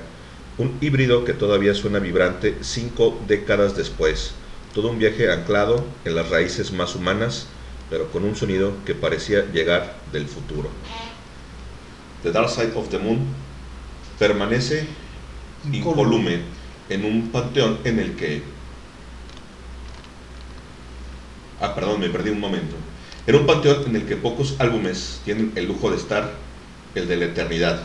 [0.58, 4.34] un híbrido que todavía suena vibrante cinco décadas después,
[4.74, 7.46] todo un viaje anclado en las raíces más humanas,
[7.90, 10.70] pero con un sonido que parecía llegar del futuro.
[12.24, 13.43] The Dark Side of the Moon
[14.20, 14.88] permanece
[15.72, 16.42] incólume
[16.90, 18.44] en un panteón en el que...
[21.62, 22.76] Ah, perdón, me perdí un momento.
[23.26, 26.32] En un panteón en el que pocos álbumes tienen el lujo de estar,
[26.96, 27.82] el de la eternidad.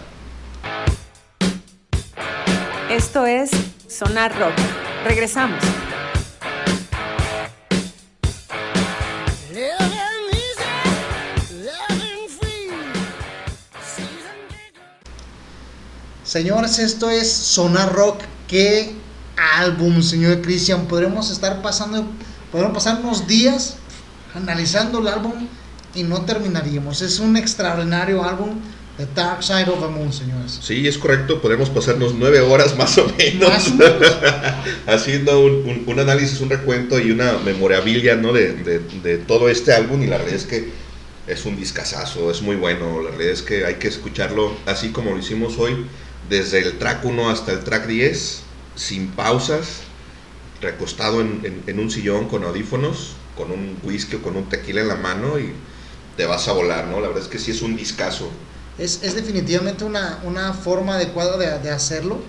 [2.90, 3.50] Esto es
[3.86, 4.55] Sonar Rock.
[5.05, 5.62] Regresamos.
[16.32, 18.20] Señores, esto es Sonar Rock.
[18.47, 18.92] ¿Qué
[19.57, 20.86] álbum, señor Cristian?
[20.86, 22.05] Podremos estar pasando,
[22.52, 23.76] podremos pasar unos días
[24.34, 25.32] analizando el álbum
[25.94, 27.00] y no terminaríamos.
[27.00, 28.50] Es un extraordinario álbum
[28.98, 30.58] de Dark Side of the Moon, señores.
[30.60, 34.16] Sí, es correcto, podemos pasarnos nueve horas más o menos, Más o menos.
[34.86, 38.34] haciendo un, un- un análisis, un recuento y una memorabilia ¿no?
[38.34, 40.68] de, de- de todo este álbum y la realidad es que
[41.26, 45.12] es un discazazo, es muy bueno, la realidad es que hay que escucharlo así como
[45.12, 45.86] lo hicimos hoy,
[46.28, 48.40] desde el track 1 hasta el track 10,
[48.74, 49.81] sin pausas,
[50.60, 54.97] recostado en, un sillón con audífonos, con un whisky o con un tequila en la
[54.97, 55.52] mano y
[56.16, 57.00] te vas a volar, ¿no?
[57.00, 58.28] La verdad es que sí es un discazo.
[58.78, 62.20] Es, definitivamente una, forma adecuada de, hacerlo.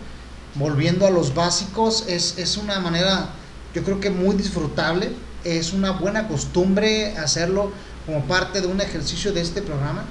[0.56, 3.30] Volviendo a los básicos, es una manera,
[3.74, 5.12] yo creo que muy disfrutable.
[5.44, 7.72] Es una buena costumbre hacerlo
[8.06, 10.06] como parte de un ejercicio de este programa.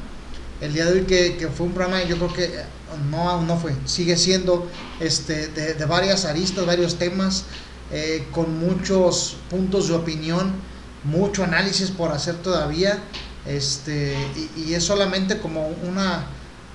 [0.61, 2.65] El día de hoy que, fue un programa, yo creo que eh,
[3.11, 7.45] no, no fue, sigue siendo este, de, de varias aristas, varios temas,
[7.91, 10.53] eh, con muchos puntos de opinión,
[11.05, 12.99] mucho análisis por hacer todavía.
[13.47, 14.15] Este,
[14.57, 16.27] y, es solamente como una,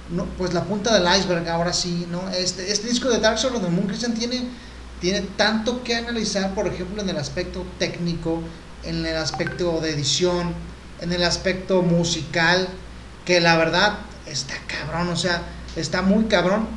[0.10, 2.28] no, pues la punta del iceberg ahora sí, ¿no?
[2.30, 4.46] Este, este disco de Dark of the Moon Christian tiene,
[5.00, 8.42] tiene tanto que analizar, por ejemplo, en el aspecto técnico,
[8.84, 10.54] en el aspecto de edición,
[11.00, 12.68] en el aspecto musical,
[13.26, 15.42] que la verdad está cabrón, o sea,
[15.76, 16.68] está muy cabrón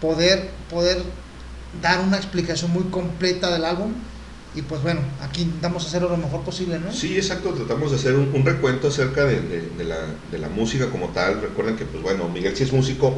[0.00, 1.02] poder, poder
[1.80, 3.92] dar una explicación muy completa del álbum.
[4.54, 6.92] Y pues bueno, aquí intentamos hacerlo lo mejor posible, ¿no?
[6.92, 9.96] Sí, exacto, tratamos de hacer un, un recuento acerca de, de- de la,
[10.30, 11.40] de la música como tal.
[11.40, 13.16] Recuerden que, pues bueno, Miguel sí es músico,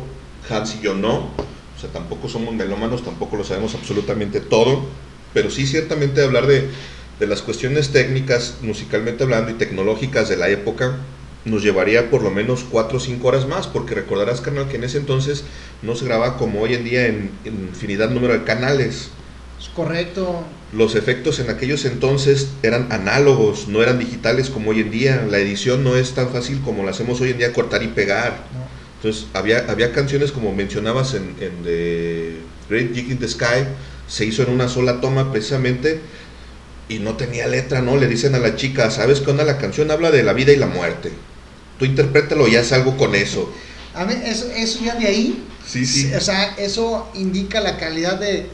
[0.49, 1.31] Hans y yo no.
[1.77, 4.85] O sea, tampoco somos melómanos, tampoco lo sabemos absolutamente todo.
[5.33, 6.71] Pero sí, ciertamente hablar de,
[7.19, 10.99] de las cuestiones técnicas, musicalmente hablando y tecnológicas de la época,
[11.45, 14.85] nos llevaría por lo menos 4 o 5 horas más, porque recordarás, carnal, que en
[14.85, 15.45] ese entonces
[15.83, 19.11] no se grababa como hoy en día en, en infinidad número de canales.
[19.61, 20.45] Es correcto.
[20.73, 25.27] Los efectos en aquellos entonces eran análogos, no eran digitales como hoy en día.
[25.31, 28.45] La edición no es tan fácil como la hacemos hoy en día, cortar y pegar.
[28.97, 32.37] Entonces había, había canciones como mencionabas en, en The
[32.69, 33.67] Great Gig in the Sky,
[34.09, 36.01] se hizo en una sola toma precisamente
[36.89, 37.97] y no tenía letra, ¿no?
[37.97, 39.45] Le dicen a la chica, ¿sabes qué onda?
[39.45, 41.13] La canción habla de la vida y la muerte.
[41.79, 43.53] Tú interprétalo y haz algo con eso.
[43.95, 46.13] A mí, eso, eso ya de ahí, Sí, sí.
[46.15, 48.49] o sea, eso indica la calidad de,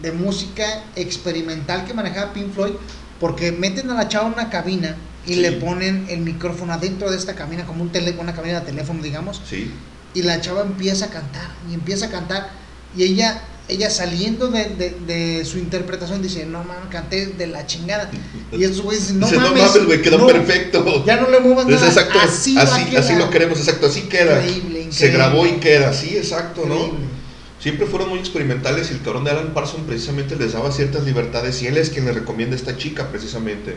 [0.00, 2.72] de música experimental que manejaba Pink Floyd,
[3.20, 5.40] porque meten a la chava en una cabina y Sí.
[5.40, 9.02] le ponen el micrófono adentro de esta cabina, como un tele, una cabina de teléfono,
[9.02, 9.70] digamos, Sí.
[10.14, 12.50] y la chava empieza a cantar, y empieza a cantar,
[12.96, 13.40] y ella,
[13.72, 18.10] ella saliendo de, de- de su interpretación dice, no mames, canté de la chingada.
[18.52, 21.04] Y esos güeyes dicen, no Dice, mames, no mames, güey, quedó no, perfecto.
[21.06, 24.40] Ya no le muevas Es nada, exacto, así, así, así, lo queremos, exacto, así queda.
[24.42, 25.16] Increíble, Se increíble.
[25.18, 27.12] grabó y queda, sí, exacto, ¿no?
[27.60, 31.62] Siempre fueron muy experimentales y el cabrón de Alan Parsons precisamente les daba ciertas libertades
[31.62, 33.76] y él es quien le recomienda a esta chica precisamente.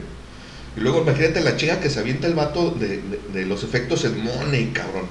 [0.75, 4.03] Y luego imagínate la chica que se avienta el vato de, de- de los efectos
[4.03, 5.05] en Money, cabrón.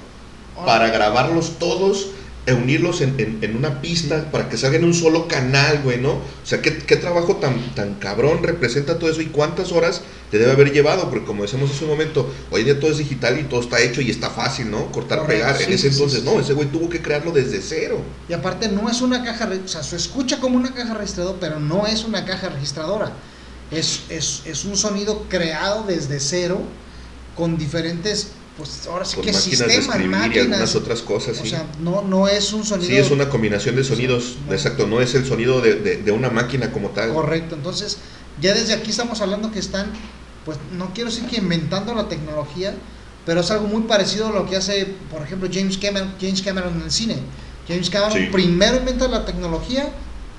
[0.66, 2.08] Para grabarlos todos,
[2.52, 6.10] unirlos en, en- en una pista para que salgan en un solo canal, güey, ¿no?
[6.12, 10.38] O sea, ¿qué, qué trabajo tan, tan cabrón representa todo eso y cuántas horas te
[10.38, 13.38] debe haber llevado, porque como decíamos hace un momento, hoy en día todo es digital
[13.40, 14.92] y todo está hecho y está fácil, ¿no?
[14.92, 15.56] Cortar, Correcto, pegar.
[15.56, 18.02] sí, en ese sí, entonces, sí, no, ese güey tuvo que crearlo desde cero.
[18.28, 21.60] Y aparte no es una caja, o sea, se escucha como una caja registradora, pero
[21.60, 23.12] no es una caja registradora.
[23.70, 26.60] Es, es, es un sonido creado desde cero
[27.34, 31.42] con diferentes, pues ahora sí que máquinas de sistemas, escribir y algunas otras cosas, O
[31.42, 31.50] sí.
[31.50, 35.14] sea, no, no es un sonido Sí, es una combinación de sonidos, exacto, no es
[35.16, 37.12] el sonido de, de- de una máquina como tal.
[37.12, 37.56] correcto.
[37.56, 37.98] Entonces,
[38.40, 39.90] ya desde aquí estamos hablando que están,
[40.44, 42.74] pues no quiero decir que inventando la tecnología,
[43.26, 46.74] pero es algo muy parecido a lo que hace, por ejemplo, James Cameron, James Cameron
[46.76, 47.16] en el cine.
[47.66, 48.28] James Cameron Sí.
[48.30, 49.88] primero inventa la tecnología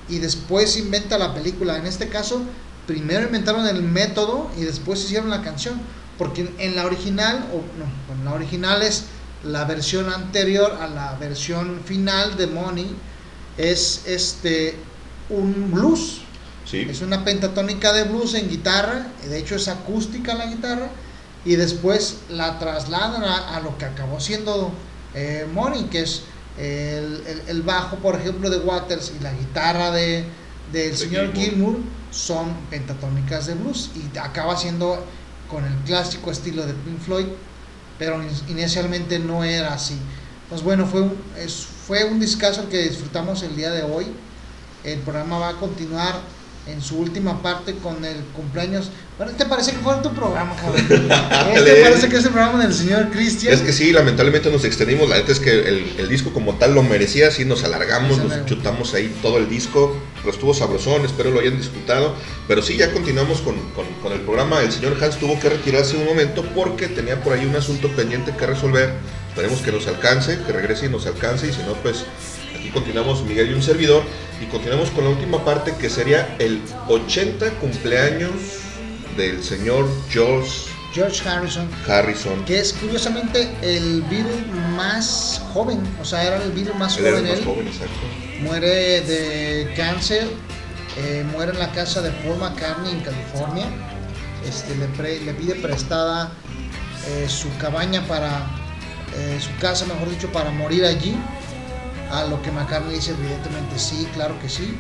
[0.07, 1.77] y después inventa la película.
[1.77, 2.43] En este caso,
[2.85, 5.81] primero inventaron el método y después hicieron la canción.
[6.17, 9.05] Porque en- en la original, o no, bueno, la original es
[9.43, 12.95] la versión anterior a la versión final de Money,
[13.57, 14.75] es este
[15.29, 16.21] un blues.
[16.65, 16.87] Sí.
[16.89, 20.89] Es una pentatónica de blues en guitarra, de hecho es acústica la guitarra,
[21.43, 24.71] y después la trasladan a, a lo que acabó siendo
[25.13, 26.23] eh, Money, que es
[26.57, 30.25] el, el- el bajo, por ejemplo, de Waters y la guitarra de,
[30.71, 31.33] del De señor.
[31.33, 31.77] Gilmour
[32.11, 35.05] son pentatónicas de blues, y acaba siendo
[35.49, 37.25] con el clásico estilo de Pink Floyd,
[37.99, 39.95] pero in- inicialmente no era así.
[40.49, 44.07] Pues bueno, fue un, es- fue un discazo que disfrutamos el día de hoy.
[44.83, 46.15] El programa va a continuar
[46.67, 48.89] en su última parte con el cumpleaños.
[49.17, 51.07] Bueno, ¿te parece que fue tu programa, cabrón?
[51.07, 51.61] Dale.
[51.63, 53.53] ¿Te parece que es el programa del señor Cristian?
[53.53, 55.07] Es que sí, lamentablemente nos extendimos.
[55.07, 58.45] La neta es que el, el disco como tal lo merecía, sí, nos alargamos, nos
[58.45, 59.95] chutamos ahí todo el disco.
[60.25, 62.15] Pero estuvo sabrosón, espero lo hayan disfrutado.
[62.47, 64.61] Pero sí, ya continuamos con, con- con el programa.
[64.61, 68.33] El señor Hans tuvo que retirarse un momento porque tenía por ahí un asunto pendiente
[68.35, 68.89] que resolver.
[69.29, 71.47] Esperemos que nos alcance, que regrese y nos alcance.
[71.47, 72.05] Y si no, pues
[72.57, 74.01] aquí continuamos Miguel y un servidor.
[74.41, 78.31] Y continuamos con la última parte que sería el 80 cumpleaños
[79.15, 80.49] del señor George
[80.95, 82.45] George Harrison, Harrison.
[82.45, 84.45] que es curiosamente el Beatle
[84.77, 87.45] más joven, o sea, era el Beatle más Él era joven el más él.
[87.45, 87.99] joven, exacto.
[88.41, 90.25] Muere de cáncer,
[90.97, 93.65] eh, muere en la casa de Paul McCartney en California.
[94.47, 96.31] Este, le, pre- le pide prestada
[97.09, 98.29] eh, su cabaña para,
[99.17, 101.15] eh, su casa, mejor dicho, para morir allí.
[102.11, 104.77] A lo que McCartney dice, evidentemente sí, claro que sí.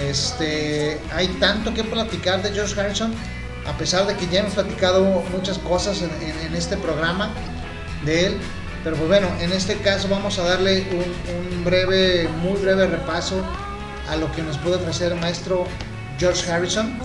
[0.00, 3.14] Este, hay tanto que platicar de George Harrison,
[3.66, 7.30] a pesar de que ya hemos platicado muchas cosas en, este programa
[8.04, 8.38] de él.
[8.82, 13.42] Pero pues bueno, en este caso vamos a darle un, un breve, muy breve repaso
[14.08, 15.64] a lo que nos puede ofrecer el maestro
[16.18, 16.98] George Harrison,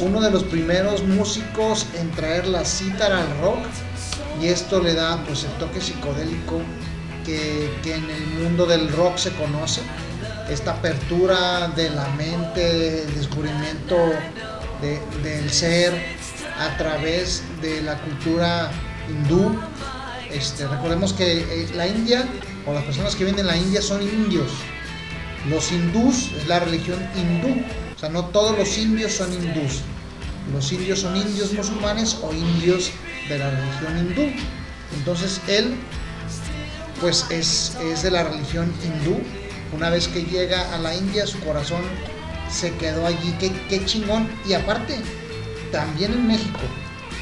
[0.00, 3.64] uno de los primeros músicos en traer la cítara al rock
[4.42, 6.60] y esto le da pues el toque psicodélico
[7.24, 9.80] que, que en el mundo del rock se conoce,
[10.50, 13.96] esta apertura de la mente, el descubrimiento
[14.80, 15.92] de- del ser
[16.58, 18.70] a través de la cultura
[19.08, 19.58] hindú.
[20.30, 22.24] Este, recordemos que eh, la India
[22.66, 24.50] o las personas que viven en la India son indios.
[25.48, 27.62] Los hindús es la religión hindú.
[27.94, 29.82] O sea, no todos los indios son hindús.
[30.52, 32.90] Los indios son indios musulmanes o indios
[33.28, 34.32] de la religión hindú.
[34.98, 35.74] Entonces él
[37.00, 39.18] pues es, es de la religión hindú.
[39.72, 41.82] Una vez que llega a la India, su corazón
[42.54, 43.34] se quedó allí.
[43.38, 44.28] Qué, qué chingón.
[44.46, 44.98] Y aparte,
[45.72, 46.60] también en México,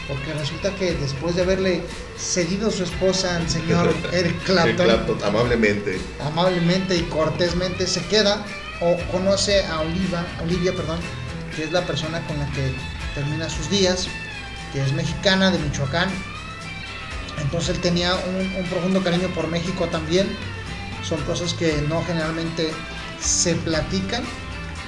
[0.07, 1.83] porque resulta que después de haberle
[2.19, 5.99] cedido su esposa al señor Eric Clapton, amablemente.
[6.20, 8.44] amablemente y cortésmente se queda
[8.81, 10.99] o conoce a Oliva, Olivia, perdón,
[11.57, 12.75] que es la persona con la que
[13.15, 14.09] termina sus días,
[14.73, 16.11] que es mexicana de Michoacán.
[17.41, 20.28] Entonces él tenía un, un profundo cariño por México también.
[21.02, 22.70] Son cosas que no generalmente
[23.20, 24.25] se platican.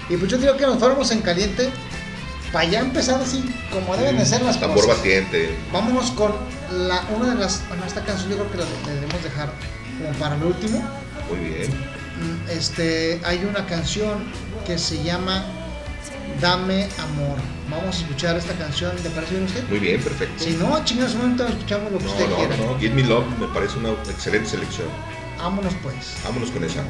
[0.09, 1.71] Y pues yo digo que nos fuéramos en caliente
[2.53, 3.43] para ya empezar así
[3.73, 4.99] como deben de ser las Tambor cosas.
[4.99, 5.55] batiente.
[5.73, 6.33] Vámonos con
[6.73, 7.63] la, una de las.
[7.69, 9.53] Bueno, esta canción yo creo que la debemos dejar
[9.99, 10.83] como para el último.
[11.31, 11.71] Muy bien.
[11.71, 14.25] Mm, Este, hay una canción
[14.67, 15.45] que se llama
[16.41, 17.39] Dame Amor.
[17.71, 18.93] Vamos a escuchar esta canción.
[19.03, 19.69] ¿Le parece bien a usted?
[19.69, 20.45] Muy bien, perfecto.
[20.45, 22.57] Si no, chingados, no escuchamos lo que No, usted no, quiera.
[22.59, 22.79] no.
[22.79, 24.87] Give Me Love me parece una excelente selección.
[25.39, 25.95] Vámonos pues.
[26.25, 26.83] Vámonos con esa.